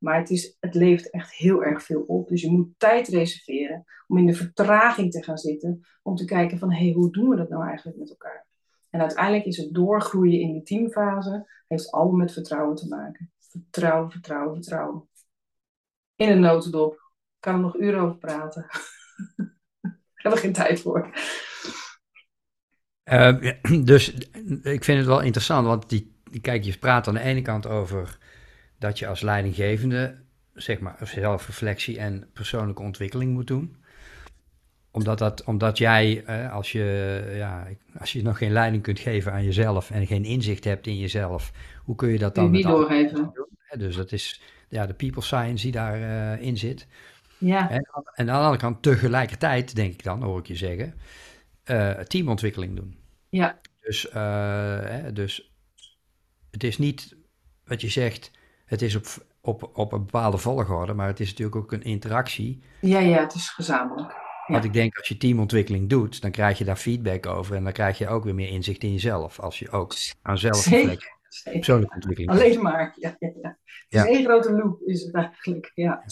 Maar 0.00 0.18
het, 0.18 0.30
is, 0.30 0.56
het 0.60 0.74
levert 0.74 1.10
echt 1.10 1.34
heel 1.34 1.64
erg 1.64 1.82
veel 1.82 2.00
op. 2.00 2.28
Dus 2.28 2.40
je 2.40 2.50
moet 2.50 2.78
tijd 2.78 3.08
reserveren 3.08 3.84
om 4.06 4.18
in 4.18 4.26
de 4.26 4.34
vertraging 4.34 5.10
te 5.12 5.22
gaan 5.22 5.38
zitten. 5.38 5.80
Om 6.02 6.16
te 6.16 6.24
kijken 6.24 6.58
van, 6.58 6.72
hé, 6.72 6.84
hey, 6.84 6.92
hoe 6.92 7.12
doen 7.12 7.28
we 7.28 7.36
dat 7.36 7.48
nou 7.48 7.66
eigenlijk 7.66 7.98
met 7.98 8.10
elkaar? 8.10 8.46
En 8.90 9.00
uiteindelijk 9.00 9.44
is 9.44 9.56
het 9.56 9.74
doorgroeien 9.74 10.40
in 10.40 10.52
die 10.52 10.62
teamfase, 10.62 11.62
heeft 11.68 11.90
allemaal 11.90 12.16
met 12.16 12.32
vertrouwen 12.32 12.76
te 12.76 12.88
maken. 12.88 13.32
Vertrouwen, 13.38 14.10
vertrouwen, 14.10 14.54
vertrouwen. 14.54 15.08
In 16.16 16.28
een 16.28 16.40
notendop. 16.40 16.92
Ik 16.92 17.40
kan 17.40 17.54
er 17.54 17.60
nog 17.60 17.76
uren 17.76 18.00
over 18.00 18.18
praten. 18.18 18.66
Heb 20.14 20.32
er 20.32 20.38
geen 20.38 20.52
tijd 20.52 20.80
voor. 20.80 21.10
Uh, 23.04 23.52
dus 23.84 24.14
ik 24.62 24.84
vind 24.84 24.98
het 24.98 25.06
wel 25.06 25.20
interessant, 25.20 25.66
want 25.66 25.88
die, 25.88 26.20
kijk, 26.40 26.64
je 26.64 26.78
praat 26.78 27.08
aan 27.08 27.14
de 27.14 27.20
ene 27.20 27.42
kant 27.42 27.66
over 27.66 28.18
dat 28.80 28.98
je 28.98 29.06
als 29.06 29.20
leidinggevende, 29.20 30.16
zeg 30.54 30.80
maar, 30.80 30.96
zelfreflectie 31.02 31.98
en 31.98 32.28
persoonlijke 32.32 32.82
ontwikkeling 32.82 33.32
moet 33.32 33.46
doen. 33.46 33.76
Omdat, 34.90 35.18
dat, 35.18 35.44
omdat 35.44 35.78
jij, 35.78 36.24
eh, 36.24 36.52
als, 36.52 36.72
je, 36.72 37.32
ja, 37.34 37.66
als 37.98 38.12
je 38.12 38.22
nog 38.22 38.38
geen 38.38 38.52
leiding 38.52 38.82
kunt 38.82 38.98
geven 38.98 39.32
aan 39.32 39.44
jezelf 39.44 39.90
en 39.90 40.06
geen 40.06 40.24
inzicht 40.24 40.64
hebt 40.64 40.86
in 40.86 40.98
jezelf, 40.98 41.52
hoe 41.84 41.94
kun 41.94 42.08
je 42.08 42.18
dat 42.18 42.34
dan 42.34 42.50
niet 42.50 42.64
doorgeven? 42.64 43.32
Dus 43.78 43.96
dat 43.96 44.12
is 44.12 44.42
ja, 44.68 44.86
de 44.86 44.94
people 44.94 45.22
science 45.22 45.62
die 45.62 45.72
daarin 45.72 46.38
uh, 46.38 46.46
in 46.46 46.56
zit. 46.56 46.86
Ja. 47.38 47.70
En, 47.70 47.88
en, 48.14 48.14
aan 48.14 48.26
de 48.26 48.32
andere 48.32 48.56
kant 48.56 48.82
tegelijkertijd, 48.82 49.74
denk 49.74 49.92
ik 49.92 50.02
dan, 50.02 50.22
hoor 50.22 50.38
ik 50.38 50.46
je 50.46 50.56
zeggen, 50.56 50.94
uh, 51.66 51.90
teamontwikkeling 51.90 52.76
doen. 52.76 52.98
Ja. 53.28 53.60
Dus, 53.80 54.12
uh, 54.14 55.04
dus 55.12 55.52
het 56.50 56.64
is 56.64 56.78
niet 56.78 57.16
wat 57.64 57.80
je 57.80 57.88
zegt, 57.88 58.30
het 58.70 58.82
is 58.82 58.94
op, 58.94 59.06
op, 59.40 59.70
op 59.72 59.92
een 59.92 60.04
bepaalde 60.04 60.38
volgorde, 60.38 60.94
maar 60.94 61.06
het 61.06 61.20
is 61.20 61.28
natuurlijk 61.28 61.56
ook 61.56 61.72
een 61.72 61.82
interactie. 61.82 62.62
Ja, 62.80 62.98
ja, 62.98 63.20
het 63.20 63.34
is 63.34 63.48
gezamenlijk. 63.48 64.10
Ja. 64.10 64.52
Want 64.52 64.64
ik 64.64 64.72
denk 64.72 64.96
als 64.98 65.08
je 65.08 65.16
teamontwikkeling 65.16 65.88
doet, 65.88 66.20
dan 66.20 66.30
krijg 66.30 66.58
je 66.58 66.64
daar 66.64 66.76
feedback 66.76 67.26
over 67.26 67.56
en 67.56 67.64
dan 67.64 67.72
krijg 67.72 67.98
je 67.98 68.08
ook 68.08 68.24
weer 68.24 68.34
meer 68.34 68.48
inzicht 68.48 68.82
in 68.82 68.92
jezelf. 68.92 69.40
Als 69.40 69.58
je 69.58 69.70
ook 69.70 69.94
aan 70.22 70.38
zelfreflectie, 70.38 71.10
persoonlijke 71.52 71.94
ontwikkeling. 71.94 72.32
Alleen 72.32 72.62
maar, 72.62 72.92
ja, 72.96 73.16
ja, 73.18 73.32
ja. 73.42 73.56
Het 73.88 74.08
is 74.08 74.16
één 74.16 74.24
grote 74.24 74.52
loop, 74.52 74.80
is 74.82 75.02
het 75.02 75.14
eigenlijk, 75.14 75.72
ja. 75.74 76.04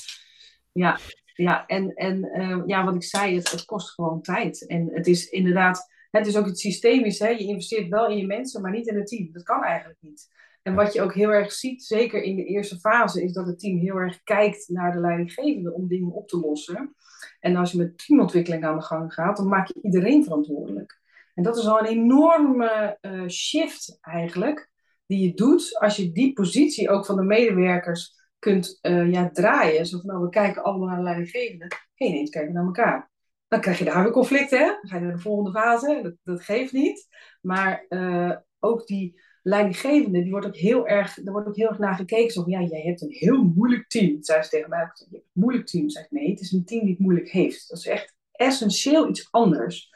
Ja, 0.72 0.98
ja 1.34 1.66
en, 1.66 1.94
en 1.94 2.24
uh, 2.24 2.62
ja, 2.66 2.84
wat 2.84 2.94
ik 2.94 3.02
zei, 3.02 3.36
het, 3.36 3.50
het 3.50 3.64
kost 3.64 3.90
gewoon 3.90 4.22
tijd. 4.22 4.66
En 4.66 4.90
het 4.92 5.06
is 5.06 5.28
inderdaad, 5.28 5.88
het 6.11 6.26
is 6.26 6.36
ook 6.36 6.46
het 6.46 6.59
systemisch, 6.59 7.18
hè? 7.18 7.28
je 7.28 7.46
investeert 7.46 7.88
wel 7.88 8.09
in 8.09 8.16
je 8.16 8.26
mensen, 8.26 8.62
maar 8.62 8.72
niet 8.72 8.86
in 8.86 8.96
het 8.96 9.06
team. 9.06 9.32
Dat 9.32 9.42
kan 9.42 9.64
eigenlijk 9.64 9.98
niet. 10.00 10.36
En 10.62 10.74
wat 10.74 10.92
je 10.92 11.02
ook 11.02 11.14
heel 11.14 11.30
erg 11.30 11.52
ziet, 11.52 11.84
zeker 11.84 12.22
in 12.22 12.36
de 12.36 12.44
eerste 12.44 12.78
fase, 12.78 13.22
is 13.22 13.32
dat 13.32 13.46
het 13.46 13.59
team 13.59 13.78
heel 13.78 13.96
erg 13.96 14.22
kijkt 14.22 14.68
naar 14.68 14.92
de 14.92 15.00
leidinggevende 15.00 15.72
om 15.72 15.88
dingen 15.88 16.12
op 16.12 16.28
te 16.28 16.38
lossen. 16.38 16.94
En 17.40 17.56
als 17.56 17.72
je 17.72 17.78
met 17.78 18.06
teamontwikkeling 18.06 18.64
aan 18.64 18.76
de 18.76 18.82
gang 18.84 19.14
gaat, 19.14 19.36
dan 19.36 19.48
maak 19.48 19.66
je 19.66 19.80
iedereen 19.82 20.24
verantwoordelijk. 20.24 21.00
En 21.34 21.42
dat 21.42 21.56
is 21.56 21.66
al 21.66 21.78
een 21.78 21.86
enorme 21.86 22.98
uh, 23.00 23.28
shift 23.28 23.98
eigenlijk, 24.00 24.70
die 25.06 25.26
je 25.26 25.34
doet 25.34 25.78
als 25.78 25.96
je 25.96 26.12
die 26.12 26.32
positie 26.32 26.90
ook 26.90 27.06
van 27.06 27.16
de 27.16 27.22
medewerkers 27.22 28.16
kunt 28.38 28.78
uh, 28.82 29.12
ja, 29.12 29.30
draaien. 29.30 29.86
Zo 29.86 29.98
van, 29.98 30.06
nou, 30.06 30.22
we 30.22 30.28
kijken 30.28 30.62
allemaal 30.62 30.88
naar 30.88 30.96
de 30.96 31.02
leidinggevende. 31.02 31.70
Geen 31.94 32.12
eens 32.12 32.30
kijken 32.30 32.54
naar 32.54 32.64
elkaar. 32.64 33.11
Dan 33.48 33.61
krijg 33.61 33.78
je 33.78 33.84
daar 33.84 34.02
weer 34.02 34.12
conflicten, 34.12 34.59
hè? 34.59 34.64
Dan 34.66 34.88
ga 34.88 34.96
je 34.96 35.02
naar 35.02 35.14
de 35.14 35.22
volgende 35.22 35.59
fase. 35.59 36.00
Dat, 36.02 36.14
dat 36.22 36.42
geeft 36.42 36.72
niet. 36.72 37.09
Maar 37.40 37.86
uh, 37.88 38.36
ook 38.59 38.86
die 38.86 39.20
leidinggevende, 39.43 40.22
die 40.22 40.30
wordt 40.30 40.47
ook 40.47 40.57
heel 40.57 40.86
erg, 40.86 41.14
daar 41.14 41.32
wordt 41.32 41.49
ook 41.49 41.57
heel 41.57 41.68
erg 41.68 41.78
naar 41.78 41.95
gekeken. 41.95 42.30
Zo 42.30 42.43
van, 42.43 42.51
ja, 42.51 42.62
jij 42.62 42.80
hebt 42.80 43.03
een 43.03 43.12
heel 43.12 43.45
moeilijk 43.45 43.89
team. 43.89 44.14
Dat 44.14 44.26
zei 44.26 44.43
ze 44.43 44.49
tegen 44.49 44.68
mij. 44.68 44.78
Je 44.78 44.84
hebt 44.84 45.09
een 45.12 45.22
moeilijk 45.32 45.66
team. 45.66 45.89
Zeg 45.89 46.11
nee, 46.11 46.30
het 46.30 46.41
is 46.41 46.53
een 46.53 46.64
team 46.64 46.80
die 46.80 46.91
het 46.91 46.99
moeilijk 46.99 47.30
heeft. 47.30 47.68
Dat 47.68 47.78
is 47.78 47.86
echt 47.86 48.16
essentieel 48.32 49.09
iets 49.09 49.28
anders. 49.30 49.91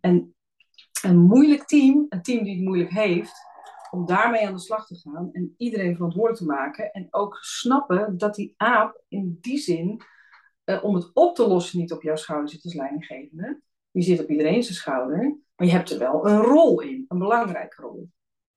En 0.00 0.34
een 1.02 1.18
moeilijk 1.18 1.64
team, 1.64 2.06
een 2.08 2.22
team 2.22 2.44
die 2.44 2.54
het 2.54 2.64
moeilijk 2.64 2.90
heeft, 2.90 3.32
om 3.90 4.06
daarmee 4.06 4.46
aan 4.46 4.54
de 4.54 4.60
slag 4.60 4.86
te 4.86 4.96
gaan 4.96 5.28
en 5.32 5.54
iedereen 5.56 5.94
verantwoordelijk 5.94 6.40
te 6.40 6.46
maken. 6.46 6.92
En 6.92 7.06
ook 7.10 7.38
snappen 7.40 8.18
dat 8.18 8.34
die 8.34 8.54
aap 8.56 9.02
in 9.08 9.38
die 9.40 9.58
zin, 9.58 10.02
uh, 10.64 10.84
om 10.84 10.94
het 10.94 11.10
op 11.14 11.34
te 11.34 11.46
lossen, 11.48 11.78
niet 11.78 11.92
op 11.92 12.02
jouw 12.02 12.16
schouder 12.16 12.48
zit 12.48 12.64
als 12.64 12.74
leidinggevende. 12.74 13.60
Die 13.90 14.02
zit 14.02 14.20
op 14.20 14.30
iedereen 14.30 14.62
zijn 14.62 14.74
schouder, 14.74 15.38
maar 15.56 15.66
je 15.66 15.72
hebt 15.72 15.90
er 15.90 15.98
wel 15.98 16.26
een 16.26 16.40
rol 16.40 16.80
in, 16.80 17.04
een 17.08 17.18
belangrijke 17.18 17.82
rol. 17.82 18.10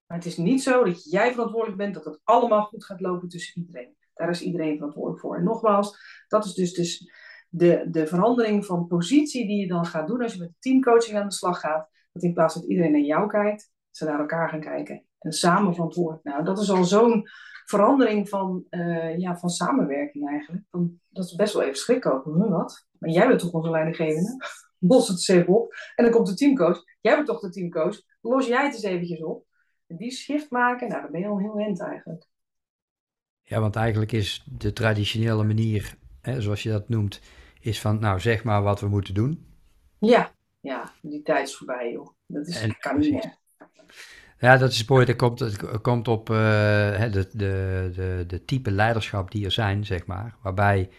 Maar 0.08 0.18
het 0.18 0.26
is 0.26 0.38
niet 0.38 0.64
zo 0.64 0.84
dat 0.84 1.12
jij 1.12 1.32
verantwoordelijk 1.32 1.78
bent 1.78 1.93
dat 1.93 2.06
het 2.06 2.20
allemaal 2.24 2.64
goed 2.64 2.86
gaat 2.86 3.01
lopen 3.01 3.30
tussen 3.30 3.62
iedereen. 3.62 3.95
Daar 4.14 4.30
is 4.30 4.41
iedereen 4.41 4.76
verantwoordelijk 4.76 5.22
voor. 5.22 5.36
En 5.36 5.43
nogmaals, 5.43 5.97
dat 6.28 6.45
is 6.45 6.53
dus, 6.53 6.74
dus 6.74 7.12
de, 7.49 7.88
de 7.89 8.08
verandering 8.08 8.66
van 8.66 8.88
positie 8.88 9.47
die 9.47 9.60
je 9.60 9.68
dan 9.68 9.86
gaat 9.86 10.08
doen 10.08 10.22
als 10.22 10.34
je 10.34 10.39
met 10.39 10.51
teamcoaching 10.60 11.18
aan 11.18 11.28
de 11.28 11.34
slag 11.34 11.60
gaat. 11.60 11.89
Dat 12.12 12.24
in 12.24 12.34
plaats 12.34 12.53
dat 12.53 12.64
iedereen 12.64 12.91
naar 12.91 13.01
jou 13.01 13.28
kijkt, 13.28 13.72
ze 13.91 14.06
naar 14.06 14.20
elkaar 14.20 14.49
gaan 14.49 14.60
kijken 14.60 15.06
en 15.20 15.32
samen 15.32 15.74
verantwoordelijk. 15.74 16.24
Nou, 16.24 16.43
dat 16.43 16.60
is 16.60 16.70
al 16.70 16.84
zo'n 16.84 17.28
verandering 17.66 18.30
van, 18.30 18.66
uh, 18.70 19.18
ja, 19.18 19.38
van 19.38 19.49
samenwerking 19.49 20.30
eigenlijk. 20.30 20.64
Dat 21.10 21.26
is 21.26 21.36
best 21.36 21.53
wel 21.53 21.64
even 21.64 21.76
schrik 21.76 22.06
ook. 22.06 22.24
Hm, 22.24 22.49
wat? 22.49 22.88
Maar 22.99 23.10
jij 23.10 23.28
bent 23.28 23.39
toch 23.39 23.51
onze 23.51 23.70
leidinggevende? 23.70 24.38
Los 24.80 25.08
het 25.08 25.18
eens 25.18 25.28
even 25.28 25.53
op. 25.53 25.74
En 25.95 26.03
dan 26.03 26.14
komt 26.14 26.28
de 26.28 26.34
teamcoach. 26.34 26.84
Jij 27.01 27.16
bent 27.16 27.28
toch 27.28 27.39
de 27.39 27.49
teamcoach? 27.49 28.01
Los 28.22 28.47
jij 28.47 28.64
het 28.64 28.74
eens 28.74 28.84
eventjes 28.84 29.24
op. 29.24 29.45
die 29.88 30.12
shift 30.12 30.50
maken, 30.50 30.88
nou, 30.90 31.02
dan 31.02 31.12
ben 31.12 31.22
je 31.22 31.28
al 31.28 31.40
heel 31.40 31.60
eind 31.60 31.82
eigenlijk. 31.82 32.26
Ja, 33.42 33.60
want 33.60 33.76
eigenlijk 33.76 34.12
is 34.12 34.46
de 34.58 34.74
traditionele 34.74 35.44
manier, 35.44 35.98
hè, 36.22 36.42
zoals 36.42 36.64
je 36.64 36.70
dat 36.70 36.90
noemt, 36.90 37.22
is 37.60 37.82
van, 37.82 38.00
nou 38.00 38.20
zeg 38.20 38.44
maar 38.44 38.62
wat 38.62 38.80
we 38.80 38.88
moeten 38.88 39.14
doen. 39.14 39.46
Ja, 40.00 40.32
ja, 40.60 40.92
die 41.02 41.22
tijd 41.22 41.48
is 41.48 41.56
voorbij, 41.56 41.92
joh. 41.92 42.08
Dat 42.26 42.48
is, 42.48 42.62
en, 42.62 42.78
kan 42.80 43.00
niet 43.00 43.12
meer. 43.12 43.38
Ja, 44.40 44.58
dat 44.58 44.72
is 44.72 44.86
mooi. 44.86 45.06
Dat 45.06 45.16
komt, 45.16 45.40
het 45.40 45.82
komt 45.82 46.08
op 46.08 46.30
uh, 46.30 46.36
de, 46.36 47.30
de, 47.32 47.92
de, 47.96 48.24
de 48.28 48.46
type 48.46 48.72
leiderschap 48.72 49.32
die 49.32 49.46
er 49.46 49.52
zijn, 49.52 49.86
zeg 49.86 50.06
maar. 50.06 50.36
Waarbij, 50.42 50.90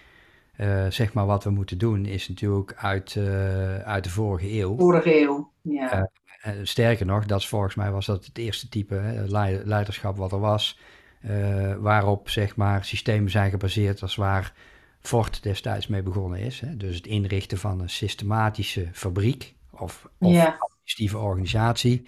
uh, 0.61 0.87
zeg 0.91 1.12
maar, 1.12 1.26
wat 1.26 1.45
we 1.45 1.51
moeten 1.51 1.78
doen 1.78 2.05
is 2.05 2.28
natuurlijk 2.28 2.74
uit, 2.76 3.14
uh, 3.14 3.78
uit 3.78 4.05
de 4.05 4.11
vorige 4.11 4.53
eeuw. 4.53 4.76
Vorige 4.76 5.20
eeuw, 5.20 5.53
ja. 5.62 6.11
Sterker 6.62 7.07
nog, 7.07 7.26
dat 7.26 7.41
is 7.41 7.49
volgens 7.49 7.74
mij 7.74 7.91
was 7.91 8.07
dat 8.07 8.26
het 8.26 8.39
eerste 8.39 8.68
type 8.68 8.95
hè, 8.95 9.24
leiderschap 9.64 10.16
wat 10.16 10.32
er 10.32 10.41
was. 10.41 10.78
waarop, 11.78 12.28
zeg 12.28 12.57
maar, 12.57 12.84
systemen 12.84 13.30
zijn 13.30 13.51
gebaseerd 13.51 14.03
als 14.03 14.14
waar 14.14 14.53
Ford 15.07 15.43
destijds 15.43 15.87
mee 15.87 16.03
begonnen 16.03 16.39
is. 16.39 16.61
Hè? 16.61 16.76
Dus 16.76 16.97
het 16.97 17.07
inrichten 17.07 17.59
van 17.59 17.80
een 17.80 17.91
systematische 17.91 18.89
fabriek 18.93 19.55
of, 19.70 20.09
of 20.18 20.32
ja. 20.32 20.57
administratieve 20.59 21.18
organisatie, 21.18 22.07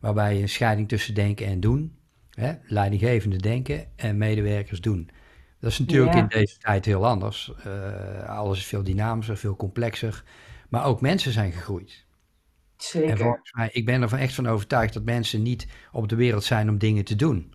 waarbij 0.00 0.34
je 0.34 0.42
een 0.42 0.48
scheiding 0.48 0.88
tussen 0.88 1.14
denken 1.14 1.46
en 1.46 1.60
doen, 1.60 1.96
hè? 2.30 2.52
leidinggevende 2.66 3.36
denken 3.36 3.86
en 3.96 4.18
medewerkers 4.18 4.80
doen. 4.80 5.10
Dat 5.60 5.70
is 5.70 5.78
natuurlijk 5.78 6.14
in 6.14 6.26
deze 6.28 6.58
tijd 6.58 6.84
heel 6.84 7.06
anders. 7.06 7.52
Uh, 7.66 8.28
alles 8.28 8.58
is 8.58 8.66
veel 8.66 8.82
dynamischer, 8.82 9.36
veel 9.36 9.56
complexer, 9.56 10.24
maar 10.68 10.84
ook 10.84 11.00
mensen 11.00 11.32
zijn 11.32 11.52
gegroeid. 11.52 12.06
Zeker. 12.82 13.10
En 13.10 13.18
volgens 13.18 13.52
mij, 13.52 13.68
ik 13.72 13.84
ben 13.84 14.02
er 14.02 14.14
echt 14.14 14.34
van 14.34 14.46
overtuigd 14.46 14.94
dat 14.94 15.04
mensen 15.04 15.42
niet 15.42 15.66
op 15.92 16.08
de 16.08 16.16
wereld 16.16 16.44
zijn 16.44 16.68
om 16.68 16.78
dingen 16.78 17.04
te 17.04 17.16
doen, 17.16 17.54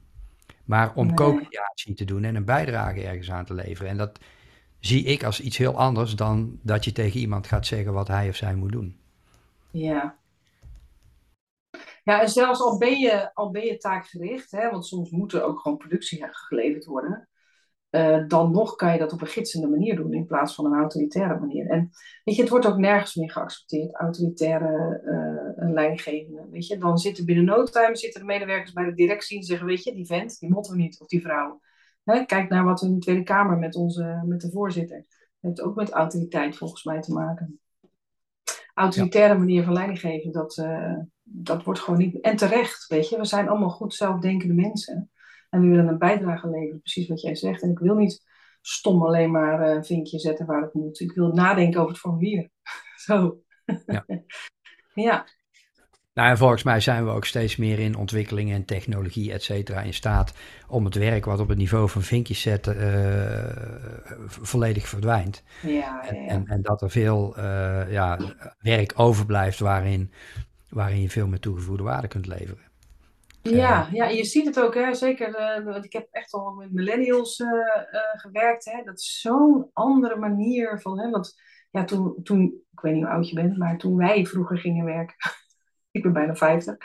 maar 0.65 0.93
om 0.95 1.05
nee. 1.05 1.15
co-creatie 1.15 1.93
te 1.93 2.05
doen 2.05 2.23
en 2.23 2.35
een 2.35 2.45
bijdrage 2.45 3.07
ergens 3.07 3.31
aan 3.31 3.45
te 3.45 3.53
leveren. 3.53 3.89
En 3.89 3.97
dat, 3.97 4.19
zie 4.85 5.03
ik 5.03 5.23
als 5.23 5.41
iets 5.41 5.57
heel 5.57 5.77
anders 5.77 6.15
dan 6.15 6.59
dat 6.61 6.85
je 6.85 6.91
tegen 6.91 7.19
iemand 7.19 7.47
gaat 7.47 7.65
zeggen 7.65 7.93
wat 7.93 8.07
hij 8.07 8.29
of 8.29 8.35
zij 8.35 8.55
moet 8.55 8.71
doen. 8.71 8.99
Ja. 9.71 10.17
Ja, 12.03 12.21
en 12.21 12.29
zelfs 12.29 12.61
al 12.61 12.77
ben 12.77 12.99
je, 12.99 13.33
al 13.33 13.51
ben 13.51 13.65
je 13.65 13.77
taakgericht, 13.77 14.51
hè, 14.51 14.69
want 14.69 14.85
soms 14.85 15.09
moet 15.09 15.33
er 15.33 15.43
ook 15.43 15.59
gewoon 15.59 15.77
productie 15.77 16.25
geleverd 16.29 16.85
worden, 16.85 17.27
uh, 17.95 18.27
dan 18.27 18.51
nog 18.51 18.75
kan 18.75 18.93
je 18.93 18.99
dat 18.99 19.13
op 19.13 19.21
een 19.21 19.27
gidsende 19.27 19.67
manier 19.67 19.95
doen 19.95 20.13
in 20.13 20.25
plaats 20.25 20.55
van 20.55 20.65
een 20.65 20.79
autoritaire 20.79 21.39
manier. 21.39 21.69
En 21.69 21.89
weet 22.23 22.35
je, 22.35 22.41
het 22.41 22.51
wordt 22.51 22.65
ook 22.65 22.77
nergens 22.77 23.15
meer 23.15 23.31
geaccepteerd, 23.31 23.95
autoritaire 23.95 25.01
uh, 25.57 25.71
leidinggevende. 25.73 26.47
Weet 26.51 26.67
je, 26.67 26.77
dan 26.77 26.97
zitten 26.97 27.25
binnen 27.25 27.45
no 27.45 27.63
time 27.63 27.95
zitten 27.95 28.19
de 28.19 28.25
medewerkers 28.25 28.73
bij 28.73 28.85
de 28.85 28.93
directie 28.93 29.37
en 29.37 29.43
zeggen, 29.43 29.67
weet 29.67 29.83
je, 29.83 29.93
die 29.93 30.05
vent, 30.05 30.39
die 30.39 30.49
moeten 30.49 30.71
we 30.71 30.77
niet, 30.77 30.99
of 30.99 31.07
die 31.07 31.21
vrouw. 31.21 31.59
Hè, 32.03 32.25
kijk 32.25 32.49
naar 32.49 32.63
wat 32.63 32.81
we 32.81 32.87
in 32.87 32.93
de 32.93 32.99
Tweede 32.99 33.23
Kamer 33.23 33.57
met, 33.57 33.75
onze, 33.75 34.23
met 34.25 34.41
de 34.41 34.51
voorzitter. 34.51 35.05
Dat 35.07 35.07
heeft 35.39 35.61
ook 35.61 35.75
met 35.75 35.89
autoriteit 35.89 36.57
volgens 36.57 36.83
mij 36.83 37.01
te 37.01 37.13
maken. 37.13 37.59
Autoritaire 38.73 39.37
manier 39.37 39.63
van 39.63 39.73
leidinggeven, 39.73 40.31
dat, 40.31 40.57
uh, 40.57 40.97
dat 41.23 41.63
wordt 41.63 41.79
gewoon 41.79 41.99
niet. 41.99 42.21
En 42.21 42.35
terecht, 42.35 42.87
weet 42.87 43.09
je, 43.09 43.17
we 43.17 43.25
zijn 43.25 43.49
allemaal 43.49 43.69
goed 43.69 43.93
zelfdenkende 43.93 44.53
mensen. 44.53 45.11
En 45.53 45.61
we 45.61 45.67
willen 45.67 45.87
een 45.87 45.97
bijdrage 45.97 46.49
leveren, 46.49 46.81
precies 46.81 47.07
wat 47.07 47.21
jij 47.21 47.35
zegt. 47.35 47.61
En 47.61 47.69
ik 47.69 47.79
wil 47.79 47.95
niet 47.95 48.23
stom 48.61 49.03
alleen 49.03 49.31
maar 49.31 49.67
uh, 49.67 49.75
een 49.75 49.85
vinkje 49.85 50.19
zetten 50.19 50.45
waar 50.45 50.61
het 50.61 50.73
moet. 50.73 50.99
Ik 50.99 51.11
wil 51.11 51.33
nadenken 51.33 51.79
over 51.79 51.91
het 51.91 52.01
formulier. 52.01 52.49
Zo. 53.05 53.41
Ja. 53.85 54.05
ja. 55.07 55.25
Nou, 56.13 56.29
en 56.29 56.37
volgens 56.37 56.63
mij 56.63 56.79
zijn 56.79 57.05
we 57.05 57.11
ook 57.11 57.25
steeds 57.25 57.55
meer 57.55 57.79
in 57.79 57.95
ontwikkeling 57.95 58.51
en 58.51 58.65
technologie, 58.65 59.31
et 59.31 59.43
cetera, 59.43 59.81
in 59.81 59.93
staat 59.93 60.33
om 60.67 60.85
het 60.85 60.95
werk 60.95 61.25
wat 61.25 61.39
op 61.39 61.47
het 61.47 61.57
niveau 61.57 61.89
van 61.89 62.01
vinkjes 62.01 62.41
zetten 62.41 62.77
uh, 62.77 64.27
volledig 64.27 64.87
verdwijnt. 64.87 65.43
Ja, 65.61 65.69
ja, 65.69 66.03
ja. 66.03 66.27
En, 66.27 66.47
en, 66.47 66.61
dat 66.61 66.81
er 66.81 66.89
veel 66.89 67.37
uh, 67.37 67.91
ja, 67.91 68.19
werk 68.59 68.93
overblijft 68.95 69.59
waarin, 69.59 70.11
waarin 70.69 71.01
je 71.01 71.09
veel 71.09 71.27
meer 71.27 71.39
toegevoegde 71.39 71.83
waarde 71.83 72.07
kunt 72.07 72.27
leveren. 72.27 72.71
Ja, 73.43 73.87
ja, 73.91 74.05
je 74.05 74.23
ziet 74.23 74.45
het 74.45 74.59
ook, 74.59 74.73
hè? 74.73 74.93
zeker. 74.93 75.27
ik 75.83 75.93
heb 75.93 76.07
echt 76.11 76.33
al 76.33 76.53
met 76.53 76.71
millennials 76.71 77.43
gewerkt. 78.13 78.65
Hè? 78.65 78.83
Dat 78.83 78.99
is 78.99 79.19
zo'n 79.19 79.69
andere 79.73 80.15
manier 80.15 80.81
van. 80.81 80.99
Hè? 80.99 81.09
Want 81.09 81.41
ja, 81.71 81.83
toen, 81.83 82.23
toen, 82.23 82.41
ik 82.71 82.79
weet 82.79 82.93
niet 82.93 83.03
hoe 83.03 83.11
oud 83.11 83.29
je 83.29 83.35
bent, 83.35 83.57
maar 83.57 83.77
toen 83.77 83.97
wij 83.97 84.25
vroeger 84.25 84.57
gingen 84.57 84.85
werken 84.85 85.15
ik 85.91 86.03
ben 86.03 86.13
bijna 86.13 86.35
50. 86.35 86.77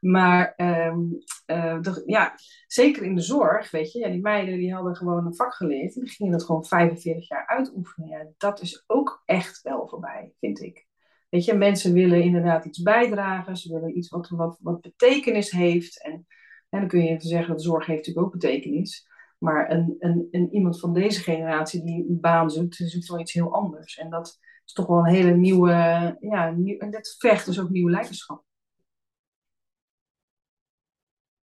Maar 0.00 0.54
um, 0.56 1.18
uh, 1.46 1.80
de, 1.80 2.02
ja, 2.06 2.34
zeker 2.66 3.02
in 3.02 3.14
de 3.14 3.20
zorg, 3.20 3.70
weet 3.70 3.92
je, 3.92 3.98
ja, 3.98 4.08
die 4.08 4.20
meiden 4.20 4.58
die 4.58 4.74
hadden 4.74 4.96
gewoon 4.96 5.26
een 5.26 5.34
vak 5.34 5.54
geleerd 5.54 5.96
en 5.96 6.00
die 6.02 6.10
gingen 6.10 6.32
dat 6.32 6.44
gewoon 6.44 6.64
45 6.64 7.28
jaar 7.28 7.46
uitoefenen. 7.46 8.08
Ja, 8.08 8.26
dat 8.36 8.60
is 8.60 8.84
ook 8.86 9.22
echt 9.24 9.62
wel 9.62 9.88
voorbij, 9.88 10.32
vind 10.40 10.62
ik. 10.62 10.87
Weet 11.28 11.44
je, 11.44 11.54
mensen 11.54 11.92
willen 11.92 12.22
inderdaad 12.22 12.64
iets 12.64 12.82
bijdragen, 12.82 13.56
ze 13.56 13.72
willen 13.72 13.96
iets 13.96 14.08
wat, 14.08 14.28
wat, 14.28 14.58
wat 14.60 14.80
betekenis 14.80 15.50
heeft. 15.50 16.02
En, 16.02 16.26
en 16.68 16.80
dan 16.80 16.88
kun 16.88 17.02
je 17.02 17.08
even 17.08 17.28
zeggen 17.28 17.48
dat 17.48 17.62
zorg 17.62 17.86
heeft 17.86 17.98
natuurlijk 17.98 18.26
ook 18.26 18.40
betekenis. 18.40 19.06
Maar 19.38 19.70
een, 19.70 19.96
een, 19.98 20.28
een, 20.30 20.52
iemand 20.52 20.80
van 20.80 20.94
deze 20.94 21.20
generatie 21.20 21.84
die 21.84 22.08
een 22.08 22.20
baan 22.20 22.50
zoekt, 22.50 22.74
zoekt 22.74 23.08
wel 23.08 23.20
iets 23.20 23.32
heel 23.32 23.54
anders. 23.54 23.96
En 23.96 24.10
dat 24.10 24.38
is 24.66 24.72
toch 24.72 24.86
wel 24.86 24.98
een 24.98 25.14
hele 25.14 25.36
nieuwe, 25.36 26.16
ja, 26.20 26.50
nieuw, 26.50 26.78
en 26.78 26.90
dat 26.90 27.16
vergt 27.18 27.46
dus 27.46 27.60
ook 27.60 27.70
nieuw 27.70 27.88
leiderschap. 27.88 28.44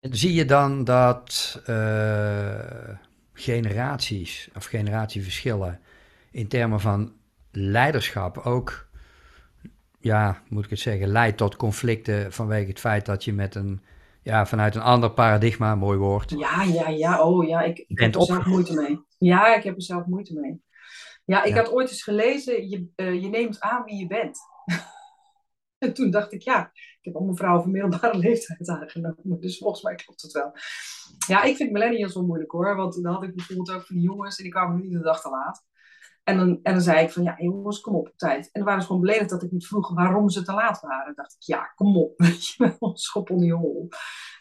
Zie 0.00 0.32
je 0.32 0.44
dan 0.44 0.84
dat 0.84 1.62
uh, 1.68 2.98
generaties 3.32 4.50
of 4.54 4.64
generatieverschillen 4.64 5.80
in 6.30 6.48
termen 6.48 6.80
van 6.80 7.12
leiderschap 7.50 8.38
ook, 8.38 8.83
ja, 10.04 10.42
moet 10.48 10.64
ik 10.64 10.70
het 10.70 10.78
zeggen, 10.78 11.08
leidt 11.08 11.36
tot 11.36 11.56
conflicten 11.56 12.32
vanwege 12.32 12.68
het 12.68 12.80
feit 12.80 13.06
dat 13.06 13.24
je 13.24 13.32
met 13.32 13.54
een, 13.54 13.82
ja, 14.22 14.46
vanuit 14.46 14.74
een 14.74 14.82
ander 14.82 15.10
paradigma, 15.10 15.74
mooi 15.74 15.98
woord. 15.98 16.30
Ja, 16.30 16.62
ja, 16.62 16.88
ja, 16.88 17.22
oh 17.22 17.48
ja, 17.48 17.62
ik, 17.62 17.84
ik 17.88 17.98
heb 17.98 18.14
er 18.14 18.22
zelf 18.22 18.46
moeite 18.46 18.74
mee. 18.74 19.00
Ja, 19.18 19.54
ik 19.54 19.62
heb 19.62 19.74
er 19.74 19.82
zelf 19.82 20.06
moeite 20.06 20.40
mee. 20.40 20.62
Ja, 21.24 21.42
ik 21.42 21.54
ja. 21.54 21.62
had 21.62 21.72
ooit 21.72 21.90
eens 21.90 22.02
gelezen, 22.02 22.68
je, 22.68 22.88
uh, 22.96 23.22
je 23.22 23.28
neemt 23.28 23.60
aan 23.60 23.84
wie 23.84 23.96
je 23.96 24.06
bent. 24.06 24.38
En 25.78 25.94
toen 25.94 26.10
dacht 26.10 26.32
ik, 26.32 26.42
ja, 26.42 26.70
ik 26.72 26.98
heb 27.00 27.16
allemaal 27.16 27.36
vrouwen 27.36 27.62
van 27.62 27.72
middelbare 27.72 28.18
leeftijd 28.28 28.68
aangenomen. 28.68 29.40
Dus 29.40 29.58
volgens 29.58 29.82
mij 29.82 29.94
klopt 29.94 30.22
het 30.22 30.32
wel. 30.32 30.52
Ja, 31.26 31.42
ik 31.42 31.56
vind 31.56 31.72
millennials 31.72 32.14
wel 32.14 32.26
moeilijk 32.26 32.50
hoor. 32.50 32.76
Want 32.76 33.02
dan 33.02 33.12
had 33.12 33.22
ik 33.22 33.34
bijvoorbeeld 33.34 33.70
ook 33.70 33.86
van 33.86 33.96
die 33.96 34.04
jongens 34.04 34.36
en 34.36 34.42
die 34.42 34.52
kwamen 34.52 34.80
niet 34.80 34.92
de 34.92 35.00
dag 35.00 35.20
te 35.20 35.30
laat. 35.30 35.64
En 36.24 36.36
dan, 36.36 36.58
en 36.62 36.72
dan 36.72 36.82
zei 36.82 37.04
ik 37.04 37.10
van, 37.10 37.22
ja 37.22 37.34
jongens, 37.38 37.80
kom 37.80 37.94
op 37.94 38.12
tijd. 38.16 38.44
En 38.44 38.50
dan 38.52 38.64
waren 38.64 38.82
gewoon 38.82 39.00
beledigd 39.00 39.30
dat 39.30 39.42
ik 39.42 39.50
niet 39.50 39.66
vroeg 39.66 39.94
waarom 39.94 40.28
ze 40.28 40.42
te 40.42 40.52
laat 40.52 40.80
waren. 40.80 41.04
Dan 41.04 41.14
dacht 41.14 41.34
ik, 41.34 41.42
ja, 41.42 41.72
kom 41.74 41.96
op, 41.96 42.12
weet 42.20 42.46
je 42.46 42.76
wel, 42.78 42.96
schop 42.96 43.30
onder 43.30 43.46
je 43.46 43.54
hol. 43.54 43.88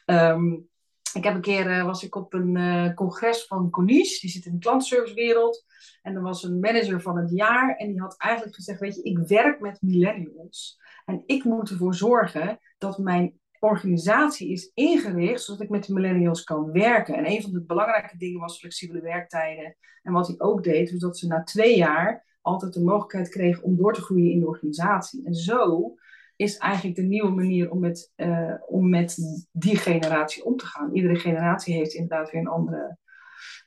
Um, 0.05 0.71
ik 1.13 1.23
heb 1.23 1.35
een 1.35 1.41
keer, 1.41 1.77
uh, 1.77 1.85
was 1.85 2.03
ik 2.03 2.15
op 2.15 2.33
een 2.33 2.55
uh, 2.55 2.93
congres 2.93 3.45
van 3.45 3.69
Coniche, 3.69 4.19
die 4.19 4.29
zit 4.29 4.45
in 4.45 4.51
de 4.51 4.57
klantservicewereld. 4.57 5.65
En 6.01 6.15
er 6.15 6.21
was 6.21 6.43
een 6.43 6.59
manager 6.59 7.01
van 7.01 7.17
het 7.17 7.31
jaar 7.31 7.75
en 7.75 7.87
die 7.87 8.01
had 8.01 8.17
eigenlijk 8.17 8.55
gezegd, 8.55 8.79
weet 8.79 8.95
je, 8.95 9.03
ik 9.03 9.17
werk 9.17 9.59
met 9.59 9.81
millennials. 9.81 10.81
En 11.05 11.23
ik 11.25 11.43
moet 11.43 11.69
ervoor 11.69 11.95
zorgen 11.95 12.59
dat 12.77 12.97
mijn 12.97 13.39
organisatie 13.63 14.51
is 14.51 14.71
ingericht 14.73 15.41
zodat 15.41 15.61
ik 15.61 15.69
met 15.69 15.85
de 15.85 15.93
millennials 15.93 16.43
kan 16.43 16.71
werken. 16.71 17.15
En 17.15 17.29
een 17.29 17.41
van 17.41 17.51
de 17.51 17.61
belangrijke 17.61 18.17
dingen 18.17 18.39
was 18.39 18.59
flexibele 18.59 19.01
werktijden. 19.01 19.75
En 20.01 20.13
wat 20.13 20.27
hij 20.27 20.35
ook 20.39 20.63
deed, 20.63 20.91
was 20.91 20.99
dat 20.99 21.17
ze 21.17 21.27
na 21.27 21.43
twee 21.43 21.77
jaar 21.77 22.25
altijd 22.41 22.73
de 22.73 22.83
mogelijkheid 22.83 23.29
kregen 23.29 23.63
om 23.63 23.75
door 23.75 23.93
te 23.93 24.01
groeien 24.01 24.31
in 24.31 24.39
de 24.39 24.47
organisatie. 24.47 25.25
En 25.25 25.33
zo 25.33 25.93
is 26.35 26.57
eigenlijk 26.57 26.95
de 26.95 27.03
nieuwe 27.03 27.31
manier 27.31 27.71
om 27.71 27.79
met, 27.79 28.13
uh, 28.15 28.53
om 28.67 28.89
met 28.89 29.17
die 29.51 29.77
generatie 29.77 30.45
om 30.45 30.57
te 30.57 30.65
gaan. 30.65 30.93
Iedere 30.93 31.15
generatie 31.15 31.75
heeft 31.75 31.93
inderdaad 31.93 32.31
weer 32.31 32.41
een 32.41 32.47
andere, 32.47 32.97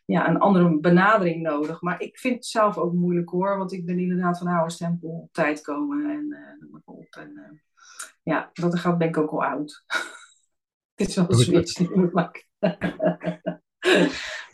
ja, 0.04 0.28
een 0.28 0.38
andere 0.38 0.80
benadering 0.80 1.42
nodig. 1.42 1.80
Maar 1.80 2.00
ik 2.00 2.18
vind 2.18 2.34
het 2.34 2.46
zelf 2.46 2.76
ook 2.78 2.92
moeilijk 2.92 3.30
hoor, 3.30 3.58
want 3.58 3.72
ik 3.72 3.86
ben 3.86 3.98
inderdaad 3.98 4.38
van 4.38 4.46
oude 4.46 4.72
stempel 4.72 5.08
op 5.08 5.32
tijd 5.32 5.60
komen 5.60 6.10
en 6.10 6.26
uh, 6.28 6.60
noem 6.60 6.70
maar 6.70 6.80
op. 6.84 7.16
En, 7.18 7.30
uh, 7.34 7.58
ja, 8.22 8.50
dat 8.52 8.78
gaat 8.78 8.98
ben 8.98 9.08
ik 9.08 9.16
ook 9.16 9.30
al 9.30 9.44
oud. 9.44 9.84
Het 10.94 11.08
is 11.08 11.16
wel 11.16 11.30
een 11.30 11.38
switch 11.38 11.72
die 11.72 11.88
je 11.88 11.96
moet 11.96 12.12
maken. 12.12 12.44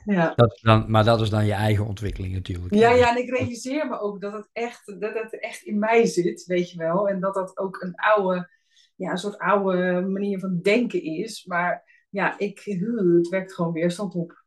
Ja. 0.04 0.32
Dat 0.34 0.58
dan, 0.62 0.90
maar 0.90 1.04
dat 1.04 1.20
is 1.20 1.30
dan 1.30 1.46
je 1.46 1.52
eigen 1.52 1.86
ontwikkeling 1.86 2.34
natuurlijk. 2.34 2.74
Ja, 2.74 2.90
ja, 2.90 3.10
en 3.10 3.22
ik 3.22 3.30
realiseer 3.30 3.88
me 3.88 3.98
ook 3.98 4.20
dat 4.20 4.32
het 4.32 4.48
echt, 4.52 5.00
dat 5.00 5.14
het 5.14 5.40
echt 5.40 5.62
in 5.62 5.78
mij 5.78 6.06
zit, 6.06 6.44
weet 6.44 6.70
je 6.70 6.78
wel. 6.78 7.08
En 7.08 7.20
dat 7.20 7.34
dat 7.34 7.58
ook 7.58 7.82
een 7.82 7.94
oude, 7.94 8.50
ja, 8.96 9.10
een 9.10 9.18
soort 9.18 9.38
oude 9.38 10.00
manier 10.00 10.38
van 10.38 10.60
denken 10.62 11.02
is. 11.02 11.44
Maar 11.44 12.06
ja, 12.10 12.38
ik, 12.38 12.60
het 12.64 13.28
werkt 13.28 13.54
gewoon 13.54 13.72
weerstand 13.72 14.14
op. 14.14 14.44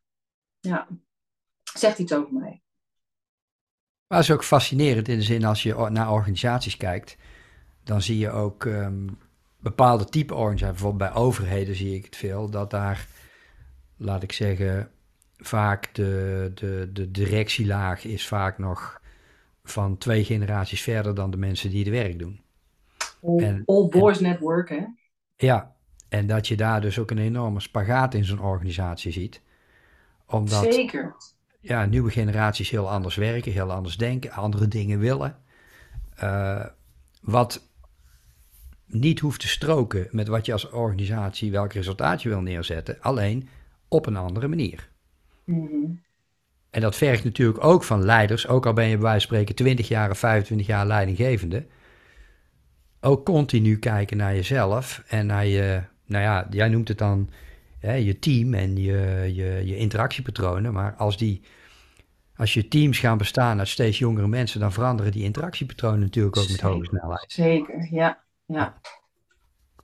Ja, 0.60 0.88
zegt 1.74 2.00
iets 2.00 2.14
over 2.14 2.34
mij. 2.34 2.62
Maar 4.08 4.18
het 4.18 4.28
is 4.28 4.34
ook 4.34 4.44
fascinerend 4.44 5.08
in 5.08 5.18
de 5.18 5.24
zin 5.24 5.46
als 5.46 5.64
je 5.64 5.90
naar 5.90 6.12
organisaties 6.12 6.78
kijkt, 6.78 7.18
dan 7.86 8.02
zie 8.02 8.18
je 8.18 8.30
ook 8.30 8.64
um, 8.64 9.18
bepaalde 9.60 10.06
type 10.06 10.34
organisaties, 10.34 10.82
bijvoorbeeld 10.82 11.12
bij 11.12 11.22
overheden 11.22 11.76
zie 11.76 11.96
ik 11.96 12.06
het 12.06 12.16
veel, 12.16 12.50
dat 12.50 12.72
daar, 12.72 13.08
laat 13.98 14.24
ik 14.24 14.32
zeggen, 14.32 14.90
vaak 15.38 15.94
de, 15.94 16.52
de, 16.56 16.90
de 16.94 17.12
directielaag 17.12 18.06
is 18.06 18.28
vaak 18.28 18.58
nog 18.58 19.02
van 19.64 19.98
twee 19.98 20.24
generaties 20.24 20.82
verder 20.82 21.16
dan 21.16 21.32
de 21.32 21.38
mensen 21.38 21.70
die 21.70 21.80
het 21.80 21.90
werk 21.90 22.20
doen. 22.20 22.42
All, 23.22 23.64
all 23.66 23.88
boys 23.88 24.20
network, 24.20 24.70
hè? 24.70 24.86
Ja, 25.36 25.76
en 26.10 26.28
dat 26.28 26.48
je 26.48 26.56
daar 26.56 26.82
dus 26.82 27.00
ook 27.00 27.12
een 27.12 27.18
enorme 27.18 27.60
spagaat 27.60 28.14
in 28.14 28.26
zo'n 28.26 28.42
organisatie 28.42 29.12
ziet. 29.12 29.42
Omdat, 30.28 30.74
Zeker. 30.74 31.16
Ja, 31.60 31.86
nieuwe 31.86 32.12
generaties 32.12 32.70
heel 32.70 32.90
anders 32.90 33.16
werken, 33.16 33.52
heel 33.52 33.72
anders 33.72 33.98
denken, 33.98 34.32
andere 34.32 34.68
dingen 34.68 35.00
willen. 35.00 35.38
Uh, 36.24 36.66
wat 37.22 37.68
niet 38.88 39.20
hoeft 39.20 39.40
te 39.40 39.48
stroken 39.48 40.08
met 40.12 40.28
wat 40.28 40.46
je 40.46 40.52
als 40.52 40.70
organisatie, 40.70 41.52
welk 41.52 41.74
resultaat 41.74 42.22
je 42.22 42.30
wil 42.30 42.42
neerzetten, 42.42 42.98
alleen 43.02 43.50
op 43.88 44.06
een 44.06 44.16
andere 44.16 44.48
manier. 44.48 44.90
Mm 45.46 46.04
En 46.70 46.82
dat 46.82 46.96
vergt 46.96 47.24
natuurlijk 47.24 47.64
ook 47.64 47.84
van 47.84 48.06
leiders, 48.06 48.48
ook 48.48 48.66
al 48.66 48.74
ben 48.74 48.86
je 48.86 48.94
bij 48.94 49.02
wijze 49.02 49.28
van 49.28 49.36
spreken 49.36 49.56
20 49.56 49.88
jaar 49.88 50.10
of 50.10 50.18
25 50.18 50.68
jaar 50.68 50.86
leidinggevende, 50.88 51.66
ook 53.02 53.26
continu 53.26 53.80
kijken 53.80 54.18
naar 54.18 54.36
jezelf 54.36 55.04
en 55.08 55.26
naar 55.26 55.46
je, 55.46 55.82
nou 56.06 56.24
ja, 56.24 56.48
jij 56.50 56.70
noemt 56.70 56.88
het 56.88 56.98
dan 56.98 57.30
hè, 57.80 57.94
je 57.94 58.20
team 58.20 58.54
en 58.54 58.78
je, 58.78 59.32
je, 59.34 59.62
je 59.66 59.78
interactiepatronen, 59.78 60.74
maar 60.74 60.96
als 60.96 61.18
die, 61.18 61.42
als 62.36 62.54
je 62.54 62.68
teams 62.68 63.00
gaan 63.00 63.18
bestaan 63.18 63.60
uit 63.60 63.68
steeds 63.68 64.00
jongere 64.00 64.28
mensen, 64.28 64.60
dan 64.60 64.74
veranderen 64.74 65.12
die 65.12 65.24
interactiepatronen 65.24 66.00
natuurlijk 66.00 66.38
ook 66.38 66.50
met 66.50 66.62
hoge 66.62 66.86
snelheid. 66.86 67.32
Zeker, 67.32 67.88
ja. 67.92 68.25
Ja. 68.46 68.82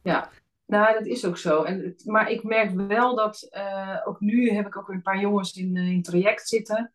ja. 0.04 0.30
Nou, 0.66 0.94
dat 0.94 1.06
is 1.06 1.26
ook 1.26 1.38
zo. 1.38 1.64
En, 1.64 1.96
maar 2.04 2.30
ik 2.30 2.44
merk 2.44 2.72
wel 2.72 3.16
dat, 3.16 3.48
uh, 3.52 3.98
ook 4.04 4.20
nu 4.20 4.50
heb 4.50 4.68
ik 4.68 4.78
ook 4.78 4.90
een 4.90 5.02
paar 5.02 5.20
jongens 5.20 5.54
in, 5.54 5.76
in 5.76 6.02
traject 6.02 6.48
zitten. 6.48 6.94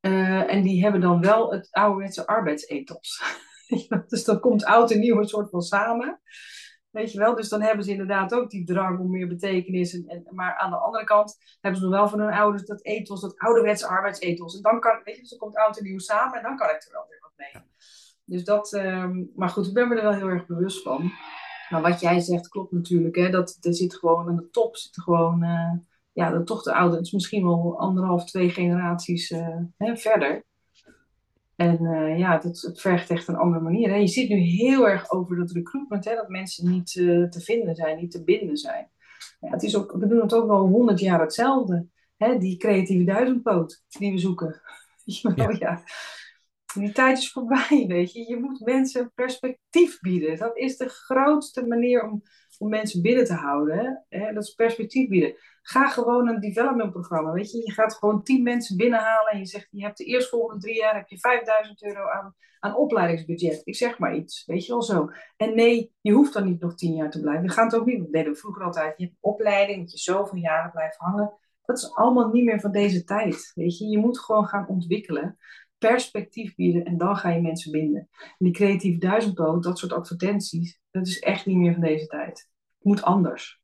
Uh, 0.00 0.52
en 0.52 0.62
die 0.62 0.82
hebben 0.82 1.00
dan 1.00 1.20
wel 1.20 1.52
het 1.52 1.68
ouderwetse 1.70 2.26
arbeidsethos. 2.26 3.22
dus 4.08 4.24
dan 4.24 4.40
komt 4.40 4.64
oud 4.64 4.90
en 4.90 4.98
nieuw 4.98 5.18
een 5.18 5.28
soort 5.28 5.50
van 5.50 5.62
samen. 5.62 6.20
Weet 6.90 7.12
je 7.12 7.18
wel, 7.18 7.34
dus 7.34 7.48
dan 7.48 7.62
hebben 7.62 7.84
ze 7.84 7.90
inderdaad 7.90 8.34
ook 8.34 8.50
die 8.50 8.64
drang 8.64 8.98
om 8.98 9.10
meer 9.10 9.28
betekenis. 9.28 9.94
En, 9.94 10.06
en, 10.06 10.26
maar 10.30 10.56
aan 10.56 10.70
de 10.70 10.76
andere 10.76 11.04
kant 11.04 11.36
hebben 11.60 11.80
ze 11.80 11.86
nog 11.86 11.96
wel 11.96 12.08
van 12.08 12.20
hun 12.20 12.32
ouders 12.32 12.64
dat 12.64 12.84
ethos, 12.84 13.20
dat 13.20 13.38
ouderwetse 13.38 13.86
arbeidsethos. 13.86 14.56
En 14.56 14.62
dan 14.62 14.80
kan, 14.80 15.00
weet 15.04 15.14
je, 15.14 15.20
dus 15.20 15.30
dan 15.30 15.38
komt 15.38 15.56
oud 15.56 15.78
en 15.78 15.84
nieuw 15.84 15.98
samen 15.98 16.36
en 16.36 16.42
dan 16.42 16.56
kan 16.56 16.68
ik 16.68 16.82
er 16.82 16.92
wel 16.92 17.06
weer 17.08 17.20
wat 17.20 17.32
mee. 17.36 17.62
Dus 18.30 18.44
dat, 18.44 18.72
um, 18.72 19.30
maar 19.34 19.48
goed, 19.48 19.66
ik 19.66 19.72
ben 19.72 19.88
me 19.88 19.94
er 19.94 20.02
wel 20.02 20.12
heel 20.12 20.28
erg 20.28 20.46
bewust 20.46 20.82
van. 20.82 21.12
Maar 21.68 21.82
wat 21.82 22.00
jij 22.00 22.20
zegt 22.20 22.48
klopt 22.48 22.72
natuurlijk. 22.72 23.16
Hè? 23.16 23.30
Dat, 23.30 23.58
er 23.60 23.74
zit 23.74 23.94
gewoon 23.94 24.28
aan 24.28 24.36
de 24.36 24.50
top 24.50 24.76
zit 24.76 25.02
gewoon, 25.02 25.42
uh, 25.42 25.72
ja, 26.12 26.30
dat 26.30 26.46
toch 26.46 26.62
de 26.62 26.74
ouders, 26.74 27.12
misschien 27.12 27.42
wel 27.42 27.78
anderhalf, 27.78 28.24
twee 28.24 28.50
generaties 28.50 29.30
uh, 29.30 29.56
hè, 29.76 29.96
verder. 29.96 30.44
En 31.56 31.82
uh, 31.82 32.18
ja, 32.18 32.38
dat, 32.38 32.60
het 32.60 32.80
vergt 32.80 33.10
echt 33.10 33.28
een 33.28 33.36
andere 33.36 33.62
manier. 33.62 33.88
Hè? 33.88 33.96
Je 33.96 34.08
ziet 34.08 34.28
nu 34.28 34.36
heel 34.36 34.88
erg 34.88 35.10
over 35.10 35.36
dat 35.36 35.50
recruitment, 35.50 36.04
hè? 36.04 36.14
dat 36.14 36.28
mensen 36.28 36.70
niet 36.70 36.92
te 37.30 37.40
vinden 37.40 37.74
zijn, 37.74 37.96
niet 37.96 38.10
te 38.10 38.24
binden 38.24 38.56
zijn. 38.56 38.90
Ja, 39.40 39.50
het 39.50 39.62
is 39.62 39.76
ook, 39.76 39.92
we 39.92 40.06
doen 40.06 40.20
het 40.20 40.34
ook 40.34 40.46
wel 40.46 40.66
honderd 40.66 41.00
jaar 41.00 41.20
hetzelfde. 41.20 41.86
Hè? 42.16 42.38
Die 42.38 42.56
creatieve 42.56 43.04
duizendpoot 43.04 43.84
die 43.88 44.12
we 44.12 44.18
zoeken. 44.18 44.60
Ja. 45.34 45.56
ja. 45.58 45.82
Die 46.74 46.92
tijd 46.92 47.18
is 47.18 47.32
voorbij, 47.32 47.84
weet 47.88 48.12
je. 48.12 48.28
Je 48.28 48.36
moet 48.36 48.60
mensen 48.60 49.12
perspectief 49.14 50.00
bieden. 50.00 50.36
Dat 50.36 50.56
is 50.56 50.76
de 50.76 50.88
grootste 50.88 51.66
manier 51.66 52.02
om, 52.02 52.22
om 52.58 52.68
mensen 52.68 53.02
binnen 53.02 53.24
te 53.24 53.34
houden. 53.34 54.04
Hè? 54.08 54.32
Dat 54.32 54.42
is 54.42 54.54
perspectief 54.54 55.08
bieden. 55.08 55.34
Ga 55.62 55.88
gewoon 55.88 56.28
een 56.28 56.40
development 56.40 56.92
programma, 56.92 57.32
weet 57.32 57.50
je. 57.50 57.58
Je 57.58 57.72
gaat 57.72 57.94
gewoon 57.94 58.22
tien 58.22 58.42
mensen 58.42 58.76
binnenhalen 58.76 59.32
en 59.32 59.38
je 59.38 59.46
zegt... 59.46 59.68
je 59.70 59.82
hebt 59.82 59.98
de 59.98 60.04
eerstvolgende 60.04 60.60
drie 60.60 60.76
jaar 60.76 60.94
heb 60.94 61.08
je 61.08 61.18
5000 61.18 61.82
euro 61.82 62.08
aan, 62.08 62.34
aan 62.60 62.76
opleidingsbudget. 62.76 63.60
Ik 63.64 63.76
zeg 63.76 63.98
maar 63.98 64.14
iets, 64.16 64.46
weet 64.46 64.66
je 64.66 64.72
wel 64.72 64.82
zo. 64.82 65.10
En 65.36 65.54
nee, 65.54 65.92
je 66.00 66.12
hoeft 66.12 66.32
dan 66.32 66.44
niet 66.44 66.60
nog 66.60 66.74
tien 66.74 66.94
jaar 66.94 67.10
te 67.10 67.20
blijven. 67.20 67.46
We 67.46 67.52
gaan 67.52 67.64
het 67.64 67.74
ook 67.74 67.86
niet... 67.86 67.98
Dat 67.98 68.12
deden 68.12 68.32
we 68.32 68.38
vroeger 68.38 68.64
altijd. 68.64 68.98
Je 68.98 69.04
hebt 69.04 69.16
opleiding, 69.20 69.80
dat 69.80 69.92
je 69.92 69.98
zoveel 69.98 70.38
jaren 70.38 70.70
blijft 70.70 70.96
hangen. 70.96 71.32
Dat 71.64 71.78
is 71.78 71.94
allemaal 71.94 72.28
niet 72.28 72.44
meer 72.44 72.60
van 72.60 72.72
deze 72.72 73.04
tijd, 73.04 73.52
weet 73.54 73.78
je. 73.78 73.86
Je 73.86 73.98
moet 73.98 74.18
gewoon 74.18 74.46
gaan 74.46 74.68
ontwikkelen 74.68 75.38
perspectief 75.88 76.54
bieden 76.54 76.84
en 76.84 76.98
dan 76.98 77.16
ga 77.16 77.30
je 77.30 77.40
mensen 77.40 77.72
binden. 77.72 78.08
En 78.18 78.36
die 78.38 78.52
creatieve 78.52 78.98
duizendpoot, 78.98 79.62
dat 79.62 79.78
soort 79.78 79.92
advertenties, 79.92 80.80
dat 80.90 81.06
is 81.06 81.18
echt 81.18 81.46
niet 81.46 81.56
meer 81.56 81.72
van 81.72 81.82
deze 81.82 82.06
tijd. 82.06 82.48
Het 82.74 82.84
moet 82.84 83.02
anders. 83.02 83.62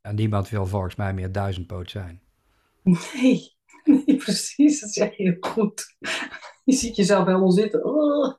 En 0.00 0.14
niemand 0.14 0.48
wil 0.48 0.66
volgens 0.66 0.94
mij 0.94 1.14
meer 1.14 1.32
duizendpoot 1.32 1.90
zijn. 1.90 2.22
Nee, 2.82 3.56
nee, 3.84 4.16
precies, 4.16 4.80
dat 4.80 4.92
zeg 4.92 5.16
je 5.16 5.22
heel 5.22 5.36
goed. 5.40 5.96
Je 6.64 6.72
ziet 6.72 6.96
jezelf 6.96 7.26
helemaal 7.26 7.50
zitten. 7.50 7.84
Oh. 7.84 8.34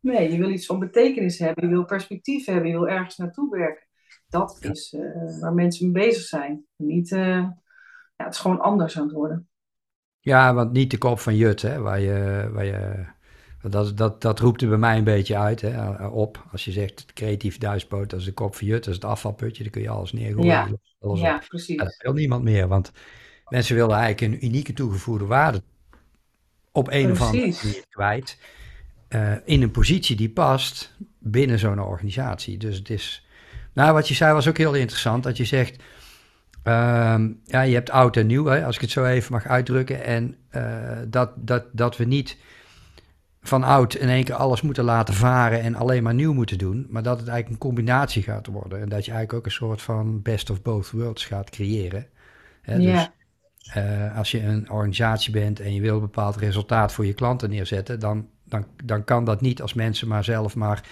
Nee, 0.00 0.30
je 0.30 0.38
wil 0.38 0.50
iets 0.50 0.66
van 0.66 0.78
betekenis 0.78 1.38
hebben, 1.38 1.64
je 1.64 1.70
wil 1.70 1.84
perspectief 1.84 2.46
hebben, 2.46 2.70
je 2.70 2.76
wil 2.76 2.88
ergens 2.88 3.16
naartoe 3.16 3.50
werken. 3.50 3.86
Dat 4.28 4.58
is 4.60 4.92
uh, 4.92 5.40
waar 5.40 5.54
mensen 5.54 5.90
mee 5.90 6.06
bezig 6.06 6.22
zijn. 6.22 6.66
Niet, 6.76 7.10
uh, 7.10 7.20
ja, 8.16 8.24
het 8.24 8.34
is 8.34 8.40
gewoon 8.40 8.60
anders 8.60 8.96
aan 8.96 9.02
het 9.02 9.12
worden. 9.12 9.48
Ja, 10.26 10.54
want 10.54 10.72
niet 10.72 10.90
de 10.90 10.98
kop 10.98 11.20
van 11.20 11.36
Jut, 11.36 11.62
hè, 11.62 11.80
waar 11.80 12.00
je, 12.00 12.48
waar 12.52 12.64
je, 12.64 13.04
dat, 13.62 13.96
dat, 13.96 14.22
dat 14.22 14.38
roept 14.38 14.62
er 14.62 14.68
bij 14.68 14.78
mij 14.78 14.98
een 14.98 15.04
beetje 15.04 15.36
uit, 15.36 15.60
hè, 15.60 16.06
op. 16.06 16.46
Als 16.52 16.64
je 16.64 16.72
zegt 16.72 17.06
creatief 17.12 17.58
duispoot, 17.58 18.10
dat 18.10 18.20
is 18.20 18.24
de 18.26 18.32
kop 18.32 18.54
van 18.54 18.66
Jut, 18.66 18.78
dat 18.78 18.88
is 18.88 18.94
het 18.94 19.04
afvalputje, 19.04 19.62
dan 19.62 19.72
kun 19.72 19.82
je 19.82 19.88
alles 19.88 20.12
neergooien. 20.12 20.46
Ja, 20.46 20.68
alles 21.00 21.20
ja 21.20 21.42
precies. 21.48 21.76
dat 21.76 21.96
wil 21.98 22.12
niemand 22.12 22.42
meer, 22.42 22.68
want 22.68 22.92
mensen 23.48 23.74
willen 23.76 23.96
eigenlijk 23.96 24.34
een 24.34 24.46
unieke 24.46 24.72
toegevoegde 24.72 25.26
waarde 25.26 25.62
op 26.72 26.86
een 26.90 27.12
precies. 27.12 27.20
of 27.20 27.26
andere 27.26 27.56
manier 27.62 27.84
kwijt. 27.88 28.38
Uh, 29.08 29.32
in 29.44 29.62
een 29.62 29.70
positie 29.70 30.16
die 30.16 30.30
past 30.30 30.96
binnen 31.18 31.58
zo'n 31.58 31.80
organisatie. 31.80 32.56
Dus 32.56 32.76
het 32.76 32.90
is, 32.90 33.26
nou 33.72 33.92
wat 33.92 34.08
je 34.08 34.14
zei 34.14 34.32
was 34.32 34.48
ook 34.48 34.58
heel 34.58 34.74
interessant, 34.74 35.22
dat 35.22 35.36
je 35.36 35.44
zegt 35.44 35.82
Um, 36.68 37.40
ja, 37.44 37.60
je 37.60 37.74
hebt 37.74 37.90
oud 37.90 38.16
en 38.16 38.26
nieuw, 38.26 38.44
hè, 38.44 38.64
als 38.64 38.74
ik 38.74 38.80
het 38.80 38.90
zo 38.90 39.04
even 39.04 39.32
mag 39.32 39.46
uitdrukken. 39.46 40.04
En 40.04 40.36
uh, 40.50 40.62
dat, 41.08 41.32
dat, 41.36 41.64
dat 41.72 41.96
we 41.96 42.04
niet 42.04 42.36
van 43.42 43.62
oud 43.62 43.94
in 43.94 44.08
één 44.08 44.24
keer 44.24 44.34
alles 44.34 44.62
moeten 44.62 44.84
laten 44.84 45.14
varen 45.14 45.60
en 45.60 45.74
alleen 45.74 46.02
maar 46.02 46.14
nieuw 46.14 46.32
moeten 46.32 46.58
doen. 46.58 46.86
Maar 46.90 47.02
dat 47.02 47.18
het 47.18 47.28
eigenlijk 47.28 47.62
een 47.62 47.68
combinatie 47.68 48.22
gaat 48.22 48.46
worden. 48.46 48.80
En 48.80 48.88
dat 48.88 49.04
je 49.04 49.10
eigenlijk 49.10 49.32
ook 49.32 49.44
een 49.44 49.66
soort 49.66 49.82
van 49.82 50.22
best 50.22 50.50
of 50.50 50.62
both 50.62 50.90
worlds 50.90 51.24
gaat 51.24 51.50
creëren. 51.50 52.06
Hè, 52.62 52.74
ja. 52.74 52.92
Dus 52.92 53.10
uh, 53.76 54.16
als 54.16 54.30
je 54.30 54.42
een 54.42 54.70
organisatie 54.70 55.32
bent 55.32 55.60
en 55.60 55.74
je 55.74 55.80
wil 55.80 55.94
een 55.94 56.00
bepaald 56.00 56.36
resultaat 56.36 56.92
voor 56.92 57.06
je 57.06 57.14
klanten 57.14 57.50
neerzetten, 57.50 58.00
dan, 58.00 58.28
dan, 58.44 58.66
dan 58.84 59.04
kan 59.04 59.24
dat 59.24 59.40
niet 59.40 59.62
als 59.62 59.74
mensen 59.74 60.08
maar 60.08 60.24
zelf 60.24 60.56
maar 60.56 60.82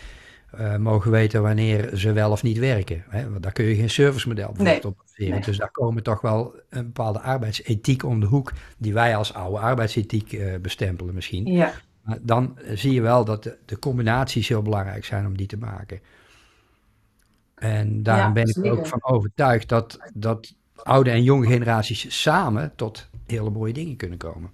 uh, 0.61 0.77
mogen 0.77 1.11
weten 1.11 1.43
wanneer 1.43 1.97
ze 1.97 2.13
wel 2.13 2.31
of 2.31 2.43
niet 2.43 2.59
werken. 2.59 3.05
Hè? 3.09 3.31
Want 3.31 3.43
daar 3.43 3.53
kun 3.53 3.65
je 3.65 3.75
geen 3.75 3.91
servicemodel 3.91 4.47
bijvoorbeeld 4.47 4.83
nee. 4.83 4.93
op 4.93 4.99
baseren. 4.99 5.31
Nee. 5.31 5.45
Dus 5.45 5.57
daar 5.57 5.71
komen 5.71 6.03
toch 6.03 6.21
wel 6.21 6.55
een 6.69 6.85
bepaalde 6.85 7.21
arbeidsethiek 7.21 8.05
om 8.05 8.21
de 8.21 8.27
hoek, 8.27 8.53
die 8.79 8.95
wij 8.95 9.17
als 9.17 9.35
oude 9.35 9.59
arbeidsethiek 9.59 10.33
uh, 10.33 10.57
bestempelen 10.57 11.15
misschien. 11.15 11.47
Ja. 11.47 11.73
Maar 12.03 12.19
dan 12.23 12.59
zie 12.73 12.93
je 12.93 13.01
wel 13.01 13.25
dat 13.25 13.43
de, 13.43 13.59
de, 13.65 13.79
combinaties 13.79 14.49
heel 14.49 14.63
belangrijk 14.63 15.05
zijn 15.05 15.27
om 15.27 15.37
die 15.37 15.47
te 15.47 15.59
maken. 15.59 16.01
En 17.55 18.03
daarom 18.03 18.27
ja, 18.27 18.33
ben 18.33 18.49
ik 18.49 18.57
er 18.57 18.71
ook 18.71 18.87
van 18.87 19.05
overtuigd 19.05 19.69
dat, 19.69 19.99
dat 20.15 20.55
oude 20.75 21.11
en 21.11 21.23
jonge 21.23 21.47
generaties 21.47 22.23
samen 22.23 22.73
tot 22.77 23.09
hele 23.27 23.51
mooie 23.51 23.73
dingen 23.73 23.97
kunnen 23.97 24.19
komen. 24.19 24.51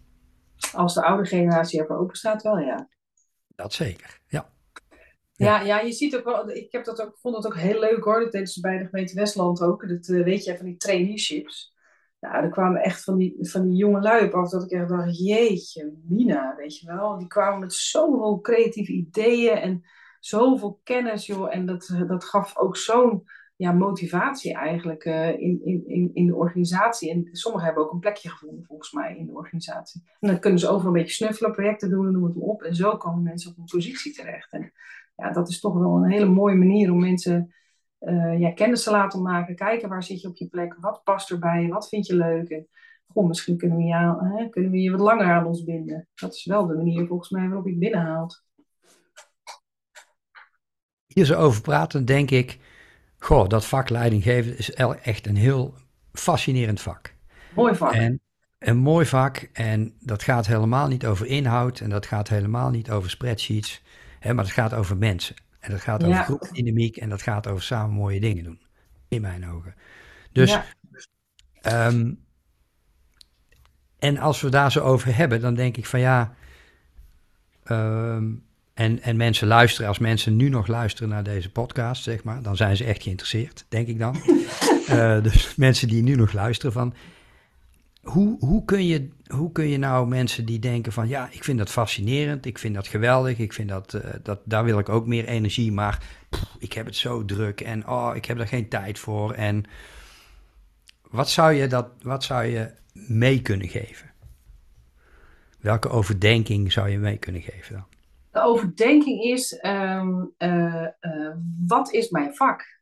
Als 0.73 0.95
de 0.95 1.05
oude 1.05 1.27
generatie 1.27 1.81
ervoor 1.81 1.97
open 1.97 2.17
staat, 2.17 2.43
wel 2.43 2.59
ja. 2.59 2.89
Dat 3.57 3.73
zeker, 3.73 4.21
ja. 4.27 4.49
Ja, 5.45 5.61
ja, 5.61 5.81
je 5.81 5.93
ziet 5.93 6.17
ook 6.17 6.25
wel, 6.25 6.51
ik 6.51 6.73
heb 6.73 6.85
dat 6.85 7.03
ook, 7.03 7.19
vond 7.19 7.35
dat 7.35 7.47
ook 7.47 7.57
heel 7.57 7.81
leuk 7.81 8.05
hoor. 8.05 8.21
Dat 8.21 8.33
deden 8.33 8.47
ze 8.47 8.61
bij 8.61 8.79
de 8.79 8.85
gemeente 8.85 9.15
Westland 9.15 9.63
ook. 9.63 9.89
Dat 9.89 10.09
uh, 10.09 10.25
weet 10.25 10.45
je, 10.45 10.57
van 10.57 10.67
die 10.67 10.77
traineeships. 10.77 11.75
Nou, 12.21 12.45
er 12.45 12.51
kwamen 12.51 12.83
echt 12.83 13.05
van 13.05 13.17
die, 13.17 13.37
van 13.41 13.69
die 13.69 13.77
jonge 13.77 14.01
lui 14.01 14.27
op 14.27 14.35
af 14.35 14.51
dat 14.51 14.63
ik 14.63 14.71
echt 14.71 14.89
dacht, 14.89 15.19
jeetje, 15.19 15.93
Mina, 16.09 16.55
weet 16.57 16.79
je 16.79 16.87
wel. 16.87 17.19
Die 17.19 17.27
kwamen 17.27 17.59
met 17.59 17.73
zoveel 17.73 18.41
creatieve 18.41 18.93
ideeën 18.93 19.57
en 19.57 19.85
zoveel 20.21 20.81
kennis, 20.85 21.27
joh. 21.27 21.55
En 21.55 21.67
dat, 21.67 21.95
dat 22.07 22.25
gaf 22.25 22.57
ook 22.57 22.77
zo'n 22.77 23.25
ja, 23.57 23.73
motivatie 23.73 24.55
eigenlijk 24.55 25.05
uh, 25.05 25.29
in, 25.29 25.61
in, 25.87 26.11
in 26.15 26.27
de 26.27 26.35
organisatie. 26.35 27.11
En 27.11 27.29
sommigen 27.33 27.67
hebben 27.67 27.85
ook 27.85 27.93
een 27.93 27.99
plekje 27.99 28.29
gevonden, 28.29 28.65
volgens 28.65 28.93
mij, 28.93 29.17
in 29.17 29.27
de 29.27 29.33
organisatie. 29.33 30.03
En 30.21 30.29
dan 30.29 30.39
kunnen 30.39 30.61
ze 30.61 30.69
overal 30.69 30.87
een 30.87 31.01
beetje 31.01 31.15
snuffelen, 31.15 31.53
projecten 31.53 31.91
doen, 31.91 32.13
noem 32.13 32.25
het 32.25 32.37
op. 32.37 32.63
En 32.63 32.75
zo 32.75 32.97
komen 32.97 33.23
mensen 33.23 33.51
op 33.51 33.59
een 33.59 33.65
positie 33.65 34.13
terecht. 34.13 34.53
En 34.53 34.73
ja, 35.21 35.33
dat 35.33 35.49
is 35.49 35.61
toch 35.61 35.75
wel 35.75 35.97
een 35.97 36.11
hele 36.11 36.27
mooie 36.27 36.55
manier 36.55 36.93
om 36.93 37.01
mensen 37.01 37.55
uh, 38.01 38.39
ja, 38.39 38.53
kennis 38.53 38.83
te 38.83 38.91
laten 38.91 39.23
maken. 39.23 39.55
Kijken 39.57 39.89
waar 39.89 40.03
zit 40.03 40.21
je 40.21 40.29
op 40.29 40.37
je 40.37 40.49
plek, 40.49 40.77
wat 40.81 41.01
past 41.05 41.31
erbij, 41.31 41.69
wat 41.69 41.89
vind 41.89 42.07
je 42.07 42.17
leuk. 42.17 42.49
En 42.49 42.69
goh, 43.07 43.27
misschien 43.27 43.57
kunnen 43.57 43.77
we, 43.77 43.85
jou, 43.85 44.37
hè, 44.37 44.49
kunnen 44.49 44.71
we 44.71 44.81
je 44.81 44.91
wat 44.91 45.01
langer 45.01 45.27
aan 45.27 45.47
ons 45.47 45.65
binden. 45.65 46.09
Dat 46.15 46.35
is 46.35 46.45
wel 46.45 46.67
de 46.67 46.75
manier 46.75 47.07
volgens 47.07 47.31
mij 47.31 47.47
waarop 47.47 47.65
je 47.65 47.71
het 47.71 47.81
binnenhaalt. 47.81 48.45
Hier 51.07 51.25
zo 51.25 51.35
over 51.35 51.63
praten, 51.63 52.05
denk 52.05 52.31
ik, 52.31 52.59
Goh, 53.21 53.49
dat 53.49 53.67
vak 53.67 53.89
leidinggeven 53.89 54.59
is 54.59 54.75
echt 55.03 55.27
een 55.27 55.37
heel 55.37 55.75
fascinerend 56.13 56.81
vak. 56.81 57.15
Mooi 57.55 57.75
vak. 57.75 57.93
En 57.93 58.21
een 58.59 58.77
mooi 58.77 59.07
vak 59.07 59.49
en 59.53 59.95
dat 60.01 60.23
gaat 60.23 60.47
helemaal 60.47 60.89
niet 60.89 61.07
over 61.07 61.27
inhoud 61.27 61.81
en 61.81 61.91
dat 61.91 62.07
gaat 62.07 62.29
helemaal 62.29 62.71
niet 62.71 62.91
over 62.91 63.11
spreadsheets, 63.11 63.83
hè, 64.21 64.35
maar 64.35 64.45
het 64.45 64.53
gaat 64.53 64.75
over 64.75 64.97
mensen. 64.97 65.35
En 65.61 65.71
dat 65.71 65.81
gaat 65.81 66.03
over 66.03 66.17
ja. 66.17 66.23
groepdynamiek 66.23 66.97
en 66.97 67.09
dat 67.09 67.23
gaat 67.23 67.47
over 67.47 67.63
samen 67.63 67.95
mooie 67.95 68.21
dingen 68.21 68.45
doen, 68.45 68.61
in 69.09 69.21
mijn 69.21 69.49
ogen. 69.49 69.75
Dus, 70.33 70.51
ja. 70.51 70.65
Ehm, 71.61 72.13
en 73.99 74.19
als 74.19 74.41
we 74.41 74.49
daar 74.49 74.73
zo 74.73 74.81
over 74.81 75.17
hebben, 75.17 75.41
dan 75.41 75.55
denk 75.55 75.77
ik 75.77 75.87
van 75.87 76.01
ja, 76.01 76.35
ehm, 77.65 78.33
en, 78.75 79.03
en 79.03 79.17
mensen 79.17 79.47
luisteren, 79.47 79.89
als 79.89 79.99
mensen 79.99 80.37
nu 80.37 80.49
nog 80.49 80.67
luisteren 80.67 81.09
naar 81.09 81.23
deze 81.23 81.51
podcast, 81.51 82.03
zeg 82.03 82.25
maar, 82.25 82.43
dan 82.43 82.57
zijn 82.57 82.77
ze 82.77 82.85
echt 82.85 83.03
geïnteresseerd, 83.03 83.65
denk 83.69 83.89
ik 83.89 83.99
dan. 83.99 84.17
uh, 84.89 85.23
dus 85.29 85.55
mensen 85.55 85.89
die 85.89 86.03
nu 86.03 86.15
nog 86.15 86.33
luisteren 86.33 86.73
van, 86.73 86.95
hoe, 88.03 88.37
hoe, 88.39 88.65
kun 88.65 88.87
je, 88.87 89.09
hoe 89.27 89.53
kun 89.53 89.69
je 89.69 89.79
nou 89.79 90.09
mensen 90.09 90.45
die 90.45 90.59
denken 90.59 90.93
van 90.93 91.09
ja, 91.09 91.29
ik 91.31 91.45
vind 91.45 91.59
dat 91.59 91.71
fascinerend, 91.71 92.47
ik 92.47 92.59
vind 92.59 92.75
dat 92.75 92.87
geweldig, 92.87 93.39
ik 93.39 93.53
vind 93.53 93.69
dat, 93.69 93.95
uh, 93.95 94.01
dat 94.23 94.41
daar 94.45 94.65
wil 94.65 94.79
ik 94.79 94.89
ook 94.89 95.07
meer 95.07 95.25
energie, 95.25 95.73
maar 95.73 96.03
ik 96.59 96.73
heb 96.73 96.87
het 96.87 96.97
zo 96.97 97.25
druk 97.25 97.61
en 97.61 97.89
oh, 97.89 98.13
ik 98.15 98.25
heb 98.25 98.39
er 98.39 98.47
geen 98.47 98.69
tijd 98.69 98.99
voor. 98.99 99.33
En 99.33 99.65
wat 101.11 101.31
zou 101.31 101.53
je, 101.53 101.67
dat, 101.67 101.91
wat 102.03 102.25
zou 102.25 102.45
je 102.45 102.71
mee 102.93 103.43
kunnen 103.43 103.69
geven? 103.69 104.11
Welke 105.61 105.89
overdenking 105.89 106.73
zou 106.73 106.89
je 106.89 106.99
mee 106.99 107.19
kunnen 107.19 107.43
geven 107.43 107.75
dan? 107.75 107.85
De 108.31 108.43
overdenking 108.43 109.23
is, 109.23 109.59
um, 109.63 110.35
uh, 110.39 110.87
uh, 111.01 111.35
wat 111.67 111.93
is 111.93 112.11
mijn 112.11 112.35
vak? 112.35 112.81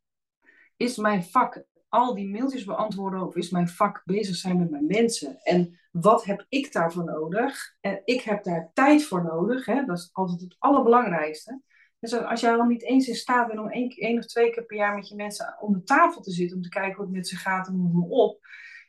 Is 0.77 0.97
mijn 0.97 1.25
vak 1.25 1.63
al 1.89 2.15
die 2.15 2.29
mailtjes 2.29 2.65
beantwoorden 2.65 3.27
of 3.27 3.37
is 3.37 3.51
mijn 3.51 3.69
vak 3.69 4.03
bezig 4.05 4.37
zijn 4.37 4.59
met 4.59 4.71
mijn 4.71 4.87
mensen? 4.87 5.41
En 5.43 5.79
wat 5.91 6.25
heb 6.25 6.47
ik 6.49 6.73
daarvoor 6.73 7.05
nodig? 7.05 7.77
En 7.81 8.01
ik 8.05 8.21
heb 8.21 8.45
daar 8.45 8.71
tijd 8.73 9.05
voor 9.05 9.25
nodig. 9.25 9.67
Hè? 9.67 9.85
Dat 9.85 9.99
is 9.99 10.11
altijd 10.13 10.41
het 10.41 10.57
allerbelangrijkste. 10.59 11.61
Dus 12.01 12.13
als 12.15 12.41
jij 12.41 12.57
al 12.57 12.65
niet 12.65 12.83
eens 12.83 13.09
in 13.09 13.15
staat 13.15 13.47
bent 13.47 13.59
om 13.59 13.69
één, 13.69 14.19
of 14.19 14.27
twee 14.27 14.51
keer 14.51 14.65
per 14.65 14.77
jaar 14.77 14.95
met 14.95 15.09
je 15.09 15.15
mensen 15.15 15.57
om 15.61 15.73
de 15.73 15.83
tafel 15.83 16.21
te 16.21 16.31
zitten, 16.31 16.57
om 16.57 16.63
te 16.63 16.69
kijken 16.69 16.95
hoe 16.95 17.05
het 17.05 17.15
met 17.15 17.29
ze 17.29 17.37
gaat 17.37 17.67
en 17.67 17.77
noem 17.77 17.93
maar 17.93 18.09
op, 18.09 18.41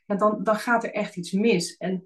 dan, 0.06 0.42
dan 0.42 0.56
gaat 0.56 0.84
er 0.84 0.92
echt 0.92 1.16
iets 1.16 1.32
mis. 1.32 1.76
En, 1.76 2.02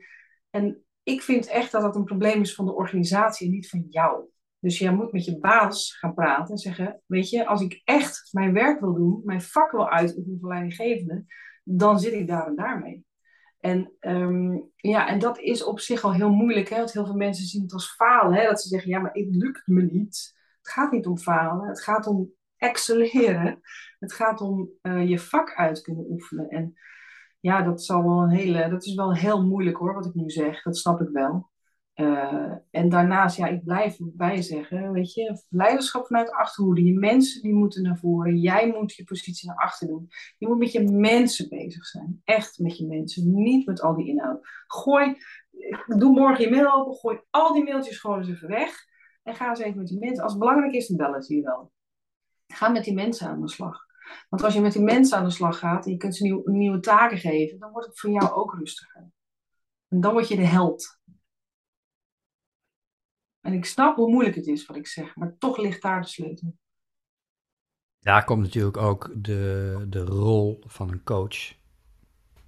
en 0.51 0.85
ik 1.03 1.23
vind 1.23 1.47
echt 1.47 1.73
dat 1.73 1.83
dat 1.83 1.97
een 1.97 2.05
probleem 2.05 2.41
is 2.41 2.55
van 2.55 2.65
de 2.65 2.75
organisatie 2.75 3.47
en 3.47 3.53
niet 3.53 3.69
van 3.69 3.87
jou. 3.89 4.25
Dus 4.65 4.79
jij 4.79 4.95
moet 4.95 5.13
met 5.13 5.25
je 5.25 5.39
baas 5.39 5.97
gaan 5.97 6.15
praten 6.15 6.55
en 6.55 6.59
zeggen: 6.59 7.01
Weet 7.07 7.31
je, 7.31 7.47
als 7.47 7.61
ik 7.61 7.81
echt 7.85 8.29
mijn 8.33 8.53
werk 8.53 8.81
wil 8.81 8.95
doen, 8.95 9.21
mijn 9.25 9.43
vak 9.43 9.71
wil 9.71 9.91
uitoefenen 9.91 10.39
voor 10.41 10.49
leidinggevende, 10.49 11.25
dan 11.65 11.99
zit 11.99 12.13
ik 12.13 12.27
daar 12.27 12.47
en 12.47 12.55
daar 12.55 12.79
mee. 12.79 13.05
En, 13.61 13.93
um, 14.01 14.71
ja, 14.77 15.09
en 15.09 15.19
dat 15.19 15.39
is 15.39 15.65
op 15.65 15.81
zich 15.81 16.03
al 16.03 16.15
heel 16.15 16.31
moeilijk, 16.31 16.69
hè? 16.69 16.77
want 16.77 16.93
heel 16.93 17.07
veel 17.07 17.17
mensen 17.17 17.47
zien 17.47 17.63
het 17.63 17.73
als 17.73 17.95
falen. 17.95 18.39
Hè? 18.39 18.47
Dat 18.47 18.61
ze 18.63 18.69
zeggen: 18.69 18.91
Ja, 18.91 18.99
maar 18.99 19.13
het 19.13 19.35
lukt 19.35 19.67
me 19.67 19.83
niet. 19.83 20.35
Het 20.59 20.73
gaat 20.73 20.93
niet 20.93 21.07
om 21.07 21.19
falen, 21.19 21.69
het 21.69 21.83
gaat 21.83 22.07
om 22.07 22.33
excelleren. 22.57 23.61
Het 23.99 24.13
gaat 24.13 24.41
om 24.41 24.71
uh, 24.83 25.09
je 25.09 25.19
vak 25.19 25.55
uit 25.55 25.81
kunnen 25.81 26.11
oefenen. 26.11 26.49
En 26.49 26.75
ja, 27.41 27.63
dat, 27.63 27.85
zal 27.85 28.03
wel 28.03 28.23
een 28.23 28.37
hele, 28.37 28.69
dat 28.69 28.85
is 28.85 28.95
wel 28.95 29.15
heel 29.15 29.47
moeilijk 29.47 29.77
hoor, 29.77 29.95
wat 29.95 30.07
ik 30.07 30.15
nu 30.15 30.31
zeg. 30.31 30.63
Dat 30.63 30.77
snap 30.77 31.01
ik 31.01 31.09
wel. 31.09 31.53
Uh, 31.95 32.53
en 32.71 32.89
daarnaast, 32.89 33.37
ja, 33.37 33.47
ik 33.47 33.65
blijf 33.65 33.97
bij 34.01 34.43
zeggen, 34.43 34.93
weet 34.93 35.13
je, 35.13 35.43
leiderschap 35.49 36.07
vanuit 36.07 36.27
de 36.27 36.35
achterhoede. 36.35 36.85
Je 36.85 36.99
mensen 36.99 37.43
die 37.43 37.55
moeten 37.55 37.83
naar 37.83 37.99
voren. 37.99 38.37
Jij 38.37 38.73
moet 38.79 38.95
je 38.95 39.05
positie 39.05 39.49
naar 39.49 39.57
achter 39.57 39.87
doen. 39.87 40.09
Je 40.39 40.49
moet 40.49 40.59
met 40.59 40.73
je 40.73 40.91
mensen 40.91 41.49
bezig 41.49 41.87
zijn. 41.87 42.21
Echt 42.25 42.59
met 42.59 42.77
je 42.79 42.87
mensen. 42.87 43.35
Niet 43.35 43.67
met 43.67 43.83
al 43.83 43.95
die 43.95 44.07
inhoud. 44.07 44.49
Gooi, 44.67 45.17
doe 45.87 46.13
morgen 46.13 46.45
je 46.45 46.51
mail 46.51 46.73
open. 46.73 46.95
Gooi 46.95 47.21
al 47.31 47.53
die 47.53 47.65
mailtjes 47.65 47.99
gewoon 47.99 48.19
eens 48.19 48.29
even 48.29 48.49
weg. 48.49 48.85
En 49.23 49.35
ga 49.35 49.49
eens 49.49 49.59
even 49.59 49.79
met 49.79 49.87
die 49.87 49.99
mensen. 49.99 50.23
Als 50.23 50.33
het 50.33 50.41
belangrijk 50.41 50.75
is, 50.75 50.87
dan 50.87 50.97
bellen 50.97 51.23
ze 51.23 51.35
je 51.35 51.43
wel. 51.43 51.73
Ga 52.47 52.69
met 52.69 52.85
die 52.85 52.95
mensen 52.95 53.29
aan 53.29 53.41
de 53.41 53.49
slag. 53.49 53.85
Want 54.29 54.43
als 54.43 54.55
je 54.55 54.61
met 54.61 54.73
die 54.73 54.83
mensen 54.83 55.19
aan 55.19 55.25
de 55.25 55.31
slag 55.31 55.59
gaat 55.59 55.85
en 55.85 55.91
je 55.91 55.97
kunt 55.97 56.17
ze 56.17 56.23
nieuw, 56.23 56.43
nieuwe 56.45 56.81
taken 56.81 57.19
geven, 57.19 57.59
dan 57.59 57.71
wordt 57.71 57.87
het 57.87 58.01
voor 58.01 58.11
jou 58.11 58.33
ook 58.33 58.55
rustiger. 58.55 59.11
En 59.89 60.01
dan 60.01 60.13
word 60.13 60.29
je 60.29 60.37
de 60.37 60.47
held. 60.47 60.99
En 63.45 63.53
ik 63.53 63.65
snap 63.65 63.97
hoe 63.97 64.11
moeilijk 64.11 64.37
het 64.37 64.47
is 64.47 64.67
wat 64.67 64.77
ik 64.77 64.87
zeg, 64.87 65.17
maar 65.17 65.35
toch 65.39 65.57
ligt 65.57 65.83
daar 65.83 66.01
de 66.01 66.09
sleutel. 66.09 66.57
Daar 67.99 68.25
komt 68.25 68.43
natuurlijk 68.43 68.77
ook 68.77 69.11
de, 69.17 69.87
de 69.89 70.05
rol 70.05 70.63
van 70.67 70.91
een 70.91 71.03
coach 71.03 71.55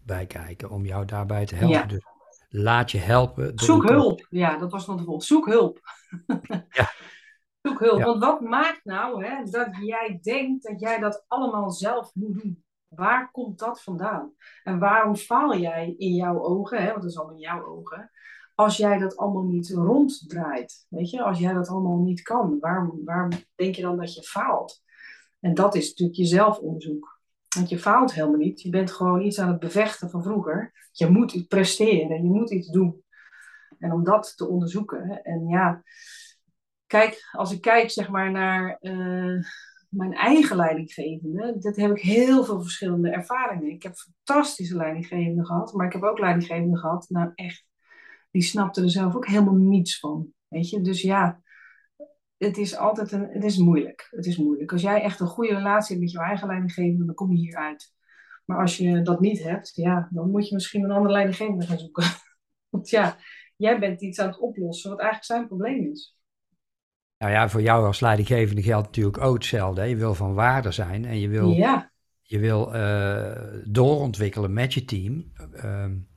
bij 0.04 0.26
kijken 0.26 0.70
om 0.70 0.84
jou 0.84 1.04
daarbij 1.04 1.46
te 1.46 1.54
helpen. 1.54 1.78
Ja. 1.78 1.86
Dus 1.86 2.04
laat 2.48 2.90
je 2.90 2.98
helpen. 2.98 3.52
Zoek 3.54 3.88
hulp. 3.88 4.26
Ja, 4.30 4.58
dat 4.58 4.72
was 4.72 4.86
nog 4.86 4.96
de 4.96 5.04
volgende. 5.04 5.26
Zoek 5.26 5.46
hulp. 5.46 5.80
ja. 6.78 6.90
Zoek 7.62 7.80
hulp. 7.80 8.02
Want 8.02 8.24
wat 8.24 8.40
maakt 8.40 8.84
nou 8.84 9.24
hè, 9.24 9.44
dat 9.44 9.76
jij 9.80 10.18
denkt 10.22 10.62
dat 10.62 10.80
jij 10.80 10.98
dat 10.98 11.24
allemaal 11.28 11.70
zelf 11.70 12.14
moet 12.14 12.42
doen? 12.42 12.64
Waar 12.88 13.30
komt 13.30 13.58
dat 13.58 13.82
vandaan? 13.82 14.32
En 14.62 14.78
waarom 14.78 15.16
faal 15.16 15.56
jij 15.56 15.94
in 15.96 16.14
jouw 16.14 16.42
ogen, 16.44 16.82
hè, 16.82 16.90
want 16.90 17.02
dat 17.02 17.10
is 17.10 17.18
al 17.18 17.30
in 17.30 17.38
jouw 17.38 17.66
ogen, 17.66 18.10
als 18.56 18.76
jij 18.76 18.98
dat 18.98 19.16
allemaal 19.16 19.44
niet 19.44 19.70
ronddraait? 19.70 20.86
Weet 20.88 21.10
je, 21.10 21.22
als 21.22 21.38
jij 21.38 21.52
dat 21.52 21.68
allemaal 21.68 21.98
niet 21.98 22.22
kan, 22.22 22.58
waarom, 22.60 23.00
waarom 23.04 23.30
denk 23.54 23.74
je 23.74 23.82
dan 23.82 23.96
dat 23.96 24.14
je 24.14 24.22
faalt? 24.22 24.82
En 25.40 25.54
dat 25.54 25.74
is 25.74 25.88
natuurlijk 25.88 26.18
je 26.18 26.24
zelfonderzoek. 26.24 27.20
Want 27.56 27.68
je 27.68 27.78
faalt 27.78 28.14
helemaal 28.14 28.38
niet. 28.38 28.62
Je 28.62 28.70
bent 28.70 28.92
gewoon 28.92 29.20
iets 29.20 29.38
aan 29.40 29.48
het 29.48 29.58
bevechten 29.58 30.10
van 30.10 30.22
vroeger. 30.22 30.88
Je 30.92 31.08
moet 31.08 31.32
iets 31.32 31.46
presteren, 31.46 32.22
je 32.22 32.30
moet 32.30 32.50
iets 32.50 32.68
doen. 32.68 33.02
En 33.78 33.92
om 33.92 34.04
dat 34.04 34.32
te 34.36 34.48
onderzoeken. 34.48 35.22
En 35.22 35.46
ja, 35.48 35.82
kijk, 36.86 37.28
als 37.32 37.52
ik 37.52 37.60
kijk 37.60 37.90
zeg 37.90 38.08
maar 38.08 38.30
naar 38.30 38.78
uh, 38.80 39.42
mijn 39.88 40.12
eigen 40.12 40.56
leidinggevende, 40.56 41.56
dat 41.58 41.76
heb 41.76 41.90
ik 41.90 42.00
heel 42.00 42.44
veel 42.44 42.62
verschillende 42.62 43.10
ervaringen. 43.10 43.70
Ik 43.70 43.82
heb 43.82 43.94
fantastische 43.94 44.76
leidinggevenden 44.76 45.46
gehad, 45.46 45.72
maar 45.72 45.86
ik 45.86 45.92
heb 45.92 46.02
ook 46.02 46.18
leidinggevenden 46.18 46.78
gehad, 46.78 47.06
nou 47.08 47.30
echt, 47.34 47.65
die 48.36 48.44
snapten 48.44 48.82
er 48.82 48.90
zelf 48.90 49.14
ook 49.14 49.26
helemaal 49.26 49.54
niets 49.54 49.98
van. 49.98 50.28
Weet 50.48 50.70
je, 50.70 50.80
dus 50.80 51.02
ja, 51.02 51.42
het 52.36 52.56
is 52.56 52.76
altijd 52.76 53.12
een, 53.12 53.28
het 53.30 53.44
is 53.44 53.56
moeilijk. 53.56 54.08
Het 54.10 54.26
is 54.26 54.36
moeilijk. 54.36 54.72
Als 54.72 54.82
jij 54.82 55.02
echt 55.02 55.20
een 55.20 55.26
goede 55.26 55.54
relatie 55.54 55.88
hebt 55.88 56.00
met 56.00 56.10
jouw 56.10 56.24
eigen 56.24 56.46
leidinggevende, 56.46 57.04
dan 57.04 57.14
kom 57.14 57.30
je 57.30 57.36
hieruit. 57.38 57.94
Maar 58.44 58.60
als 58.60 58.76
je 58.76 59.02
dat 59.02 59.20
niet 59.20 59.42
hebt, 59.42 59.74
ja, 59.74 60.08
dan 60.10 60.30
moet 60.30 60.48
je 60.48 60.54
misschien 60.54 60.84
een 60.84 60.90
andere 60.90 61.12
leidinggevende 61.12 61.66
gaan 61.66 61.78
zoeken. 61.78 62.04
Want 62.70 62.90
ja, 62.90 63.16
jij 63.56 63.78
bent 63.78 64.02
iets 64.02 64.18
aan 64.18 64.28
het 64.28 64.38
oplossen 64.38 64.90
wat 64.90 65.00
eigenlijk 65.00 65.30
zijn 65.30 65.46
probleem 65.46 65.90
is. 65.90 66.18
Nou 67.18 67.32
ja, 67.32 67.48
voor 67.48 67.62
jou 67.62 67.86
als 67.86 68.00
leidinggevende 68.00 68.62
geldt 68.62 68.86
natuurlijk 68.86 69.18
ook 69.18 69.34
hetzelfde. 69.34 69.84
Je 69.84 69.96
wil 69.96 70.14
van 70.14 70.34
waarde 70.34 70.70
zijn 70.70 71.04
en 71.04 71.18
je 71.18 71.28
wil, 71.28 71.50
ja. 71.50 71.92
je 72.22 72.38
wil 72.38 72.74
uh, 72.74 73.62
doorontwikkelen 73.64 74.52
met 74.52 74.74
je 74.74 74.84
team. 74.84 75.32
Um, 75.64 76.08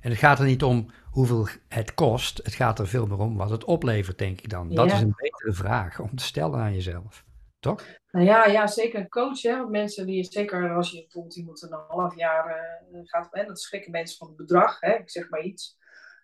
en 0.00 0.10
het 0.10 0.18
gaat 0.18 0.38
er 0.38 0.44
niet 0.44 0.62
om 0.62 0.90
hoeveel 1.10 1.48
het 1.68 1.94
kost. 1.94 2.40
Het 2.42 2.54
gaat 2.54 2.78
er 2.78 2.86
veel 2.86 3.06
meer 3.06 3.18
om 3.18 3.36
wat 3.36 3.50
het 3.50 3.64
oplevert, 3.64 4.18
denk 4.18 4.40
ik 4.40 4.50
dan. 4.50 4.74
Dat 4.74 4.86
is 4.86 5.00
een 5.00 5.14
betere 5.16 5.52
vraag 5.52 6.00
om 6.00 6.16
te 6.16 6.24
stellen 6.24 6.60
aan 6.60 6.74
jezelf. 6.74 7.24
Toch? 7.60 7.84
Nou 8.10 8.26
ja, 8.26 8.46
ja 8.46 8.66
zeker 8.66 9.00
een 9.00 9.08
coach. 9.08 9.42
Hè? 9.42 9.66
Mensen 9.66 10.06
die, 10.06 10.24
zeker 10.24 10.74
als 10.74 10.90
je 10.90 11.00
bijvoorbeeld 11.00 11.36
iemand 11.36 11.62
een 11.62 11.78
half 11.88 12.16
jaar 12.16 12.58
uh, 12.92 13.00
gaat, 13.04 13.28
hè, 13.30 13.44
dat 13.44 13.60
schrikken 13.60 13.90
mensen 13.90 14.18
van 14.18 14.26
het 14.26 14.36
bedrag. 14.36 14.80
Hè? 14.80 14.94
Ik 14.94 15.10
zeg 15.10 15.30
maar 15.30 15.42
iets. 15.42 15.78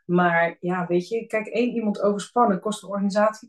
Maar 0.04 0.56
ja, 0.60 0.86
weet 0.86 1.08
je, 1.08 1.26
kijk, 1.26 1.46
één 1.46 1.74
iemand 1.74 2.00
overspannen 2.00 2.60
kost 2.60 2.82
een 2.82 2.88
organisatie 2.88 3.48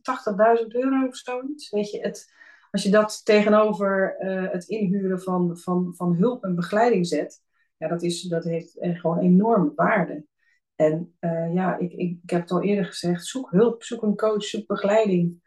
80.000 0.61 0.67
euro 0.67 1.07
of 1.07 1.15
zoiets. 1.15 1.69
Weet 1.69 1.91
je, 1.91 1.99
het, 1.99 2.33
als 2.71 2.83
je 2.83 2.89
dat 2.89 3.25
tegenover 3.25 4.15
uh, 4.19 4.51
het 4.51 4.67
inhuren 4.67 5.21
van, 5.21 5.57
van, 5.57 5.93
van 5.95 6.15
hulp 6.15 6.43
en 6.43 6.55
begeleiding 6.55 7.07
zet, 7.07 7.41
ja, 7.77 7.87
dat, 7.87 8.03
is, 8.03 8.21
dat 8.21 8.43
heeft 8.43 8.77
gewoon 8.79 9.19
enorme 9.19 9.71
waarde. 9.75 10.25
En 10.77 11.15
uh, 11.19 11.53
ja, 11.53 11.77
ik, 11.77 11.93
ik, 11.93 12.17
heb 12.25 12.41
het 12.41 12.51
al 12.51 12.63
eerder 12.63 12.85
gezegd, 12.85 13.25
zoek 13.25 13.51
hulp, 13.51 13.83
zoek 13.83 14.01
een 14.01 14.15
coach, 14.15 14.43
zoek 14.43 14.67
begeleiding. 14.67 15.45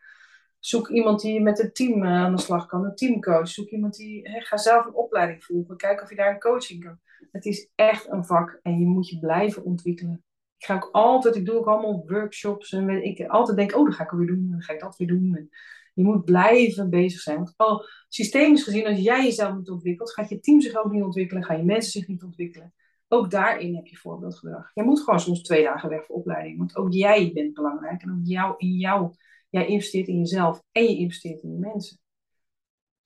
Zoek 0.59 0.89
iemand 0.89 1.21
die 1.21 1.41
met 1.41 1.59
het 1.59 1.75
team 1.75 2.03
uh, 2.03 2.11
aan 2.11 2.35
de 2.35 2.43
slag 2.43 2.67
kan, 2.67 2.85
een 2.85 2.95
teamcoach. 2.95 3.49
Zoek 3.49 3.69
iemand 3.69 3.97
die, 3.97 4.29
ga 4.29 4.57
zelf 4.57 4.87
een 4.87 4.95
opleiding 4.95 5.45
volgen, 5.45 5.77
kijk 5.77 6.03
of 6.03 6.11
je 6.11 6.17
daar 6.17 6.33
een 6.33 6.41
coaching 6.41 6.85
kan. 6.85 6.99
Het 7.33 7.45
is 7.45 7.71
echt 7.75 8.09
een 8.11 8.25
vak 8.25 8.59
en 8.63 8.79
je 8.79 8.87
moet 8.87 9.09
je 9.09 9.19
blijven 9.19 9.65
ontwikkelen 9.65 10.25
ik 10.61 10.67
ga 10.67 10.75
ook 10.75 10.89
altijd, 10.93 11.37
ik 11.37 11.45
doe 11.45 11.59
ook 11.59 11.67
allemaal 11.67 12.05
workshops 12.07 12.73
en 12.73 13.05
ik 13.05 13.27
altijd 13.27 13.57
denk, 13.57 13.77
oh, 13.77 13.85
dat 13.85 13.95
ga 13.95 14.05
ik 14.05 14.11
weer 14.11 14.27
doen, 14.27 14.49
dan 14.51 14.63
ga 14.63 14.73
ik 14.73 14.81
dat 14.81 14.97
weer 14.97 15.09
doen. 15.09 15.35
En 15.37 15.49
je 15.95 16.05
moet 16.05 16.25
blijven 16.25 16.91
bezig 16.91 17.21
zijn. 17.21 17.37
Want 17.37 17.55
al 17.57 17.87
systemisch 18.09 18.63
gezien, 18.63 18.87
als 18.87 18.99
jij 18.99 19.25
jezelf 19.25 19.57
niet 19.57 19.71
ontwikkelt, 19.71 20.13
gaat 20.13 20.29
je 20.29 20.41
team 20.41 20.61
zich 20.61 20.75
ook 20.75 20.93
niet 20.93 21.03
ontwikkelen, 21.03 21.45
gaan 21.45 21.57
je 21.57 21.65
mensen 21.65 21.91
zich 21.91 22.09
niet 22.09 22.23
ontwikkelen. 22.23 22.75
Ook 23.13 23.31
daarin 23.31 23.75
heb 23.75 23.87
je 23.87 23.97
voorbeeldgedrag. 23.97 24.71
Je 24.75 24.83
moet 24.83 25.01
gewoon 25.01 25.21
soms 25.21 25.43
twee 25.43 25.65
dagen 25.65 25.89
weg 25.89 26.05
voor 26.05 26.17
opleiding, 26.17 26.59
want 26.59 26.77
ook 26.77 26.93
jij 26.93 27.31
bent 27.35 27.55
belangrijk 27.55 28.03
en 28.03 28.11
ook 28.11 28.21
jou, 28.23 28.55
in 28.57 28.73
jou, 28.73 29.15
jij 29.49 29.67
investeert 29.67 30.07
in 30.09 30.19
jezelf 30.19 30.63
en 30.73 30.83
je 30.83 30.97
investeert 30.97 31.43
in 31.43 31.53
je 31.53 31.59
mensen. 31.59 31.99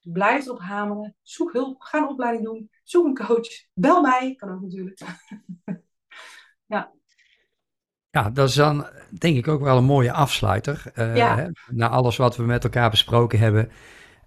Blijf 0.00 0.46
erop 0.46 0.60
hameren. 0.60 1.16
Zoek 1.22 1.52
hulp. 1.52 1.80
Ga 1.80 1.98
een 1.98 2.08
opleiding 2.08 2.44
doen. 2.44 2.70
Zoek 2.82 3.04
een 3.04 3.26
coach. 3.26 3.48
Bel 3.74 4.00
mij. 4.00 4.34
Kan 4.34 4.50
ook 4.50 4.60
natuurlijk. 4.60 5.00
ja. 6.66 6.92
Ja, 8.10 8.30
dat 8.30 8.48
is 8.48 8.54
dan 8.54 8.86
denk 9.18 9.36
ik 9.36 9.48
ook 9.48 9.60
wel 9.60 9.76
een 9.76 9.84
mooie 9.84 10.12
afsluiter. 10.12 10.92
Uh, 10.94 11.16
Ja. 11.16 11.50
na 11.66 11.88
alles 11.88 12.16
wat 12.16 12.36
we 12.36 12.42
met 12.42 12.64
elkaar 12.64 12.90
besproken 12.90 13.38
hebben. 13.38 13.70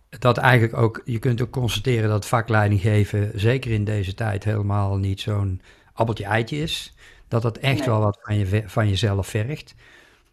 Dat 0.10 0.38
eigenlijk 0.38 0.78
ook, 0.78 1.02
je 1.06 1.20
kunt 1.20 1.42
ook 1.42 1.52
constateren 1.52 2.10
dat 2.10 2.28
vakleiding 2.28 2.82
geven, 2.82 3.32
zeker 3.36 3.72
in 3.72 3.84
deze 3.84 4.14
tijd, 4.14 4.44
helemaal 4.44 4.98
niet 4.98 5.22
zo'n 5.22 5.62
appeltje-eitje 5.94 6.58
is. 6.58 6.96
Dat 7.28 7.42
dat 7.42 7.58
echt 7.58 7.78
Nee. 7.80 7.88
wel 7.88 8.00
wat 8.00 8.20
van, 8.22 8.38
je, 8.38 8.64
van 8.66 8.90
jezelf 8.90 9.28
vergt. 9.28 9.76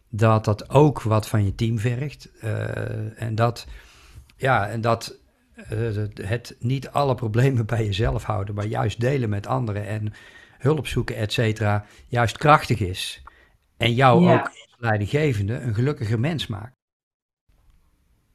Dat 0.09 0.45
dat 0.45 0.69
ook 0.69 1.01
wat 1.01 1.27
van 1.27 1.45
je 1.45 1.55
team 1.55 1.79
vergt. 1.79 2.29
Eh, 2.41 3.21
en 3.21 3.35
dat, 3.35 3.67
ja, 4.37 4.67
en 4.67 4.81
dat 4.81 5.17
eh, 5.55 5.77
het 6.21 6.55
niet 6.59 6.89
alle 6.89 7.15
problemen 7.15 7.65
bij 7.65 7.85
jezelf 7.85 8.23
houden, 8.23 8.55
maar 8.55 8.65
juist 8.65 8.99
delen 8.99 9.29
met 9.29 9.47
anderen 9.47 9.87
en 9.87 10.13
hulp 10.57 10.87
zoeken, 10.87 11.15
et 11.15 11.33
cetera, 11.33 11.85
juist 12.07 12.37
krachtig 12.37 12.79
is. 12.79 13.21
En 13.77 13.93
jou 13.93 14.23
Ja. 14.23 14.33
ook 14.39 14.51
leidinggevende 14.77 15.53
een 15.59 15.73
gelukkiger 15.73 16.19
mens 16.19 16.47
maakt. 16.47 16.74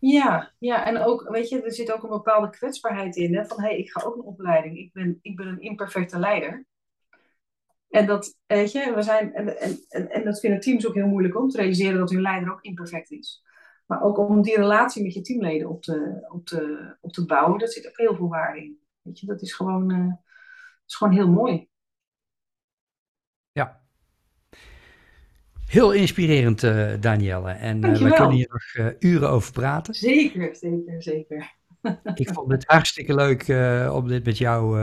Ja, 0.00 0.52
ja, 0.58 0.86
en 0.86 0.98
ook, 0.98 1.28
weet 1.28 1.48
je, 1.48 1.62
er 1.62 1.72
zit 1.72 1.92
ook 1.92 2.02
een 2.02 2.08
bepaalde 2.08 2.50
kwetsbaarheid 2.50 3.16
in. 3.16 3.34
Hè? 3.34 3.46
Van, 3.46 3.60
hé, 3.60 3.68
hey, 3.68 3.78
ik 3.78 3.90
ga 3.90 4.02
ook 4.02 4.14
een 4.14 4.22
opleiding. 4.22 4.78
Ik 4.78 4.92
ben, 4.92 5.18
ik 5.22 5.36
ben 5.36 5.46
een 5.46 5.60
imperfecte 5.60 6.18
leider. 6.18 6.66
En 7.88 8.06
dat, 8.06 8.38
weet 8.46 8.72
je, 8.72 8.94
we 8.94 9.02
zijn, 9.02 9.34
en, 9.34 9.60
en, 9.60 10.10
en, 10.10 10.24
dat 10.24 10.40
vinden 10.40 10.60
teams 10.60 10.86
ook 10.86 10.94
heel 10.94 11.06
moeilijk 11.06 11.38
om 11.38 11.48
te 11.48 11.56
realiseren 11.56 11.98
dat 11.98 12.10
hun 12.10 12.20
leider 12.20 12.52
ook 12.52 12.62
imperfect 12.62 13.10
is. 13.10 13.44
Maar 13.86 14.02
ook 14.02 14.18
om 14.18 14.42
die 14.42 14.56
relatie 14.56 15.02
met 15.02 15.14
je 15.14 15.20
teamleden 15.20 15.68
op 15.68 15.82
te, 15.82 16.26
op 16.28 16.46
te, 16.46 16.96
op 17.00 17.12
te 17.12 17.26
bouwen, 17.26 17.58
daar 17.58 17.68
zit 17.68 17.88
ook 17.88 17.96
heel 17.96 18.16
veel 18.16 18.28
waarde 18.28 18.60
in. 18.60 18.80
Weet 19.02 19.20
je, 19.20 19.26
dat 19.26 19.42
is 19.42 19.54
gewoon, 19.54 19.90
eh, 19.90 20.06
dat 20.06 20.86
is 20.86 20.94
gewoon 20.94 21.12
heel 21.12 21.28
mooi. 21.28 21.68
Ja. 23.52 23.80
Heel 25.70 25.92
inspirerend, 25.92 26.62
eh 26.62 26.88
Danielle. 27.00 27.50
En 27.50 27.84
eh, 27.84 27.92
we 27.92 28.10
kunnen 28.10 28.30
hier 28.30 28.48
nog 28.50 28.86
eh, 28.86 29.10
uren 29.10 29.30
over 29.30 29.52
praten. 29.52 29.94
Zeker, 29.94 30.56
zeker, 30.56 31.02
zeker. 31.02 31.52
Ik 32.14 32.30
vond 32.32 32.50
het 32.50 32.64
hartstikke 32.66 33.14
leuk 33.14 33.48
om 33.92 34.08
dit 34.08 34.24
met 34.24 34.38
jou 34.38 34.78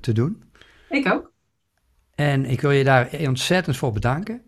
te 0.00 0.12
doen. 0.12 0.42
Ik 0.88 1.12
ook. 1.12 1.32
En 2.14 2.44
ik 2.44 2.60
wil 2.60 2.70
je 2.70 2.84
daar 2.84 3.08
ontzettend 3.26 3.76
voor 3.76 3.92
bedanken. 3.92 4.42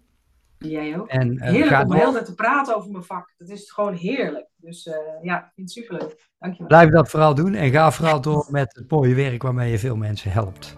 Jij 0.59 0.99
ook. 0.99 1.09
En 1.09 1.43
Heerlijk 1.43 1.83
om 1.83 2.13
tijd 2.13 2.25
te 2.25 2.35
praten 2.35 2.77
over 2.77 2.91
mijn 2.91 3.05
vak. 3.05 3.35
Dat 3.37 3.49
is 3.49 3.71
gewoon 3.71 3.95
heerlijk. 3.95 4.47
Dus 4.57 4.89
ja, 5.23 5.39
ik 5.39 5.51
vind 5.55 5.69
het 5.69 5.71
superleuk. 5.71 6.29
Dankjewel. 6.39 6.69
Blijf 6.69 6.91
dat 6.91 7.11
vooral 7.11 7.35
doen 7.35 7.55
en 7.55 7.71
ga 7.71 7.93
vooral 7.93 8.21
door 8.21 8.47
met 8.51 8.75
het 8.75 8.91
mooie 8.91 9.15
werk 9.15 9.43
waarmee 9.43 9.71
je 9.71 9.79
veel 9.79 9.97
mensen 9.97 10.31
helpt. 10.31 10.77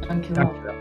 Dankjewel. 0.00 0.44
Dankjewel. 0.44 0.79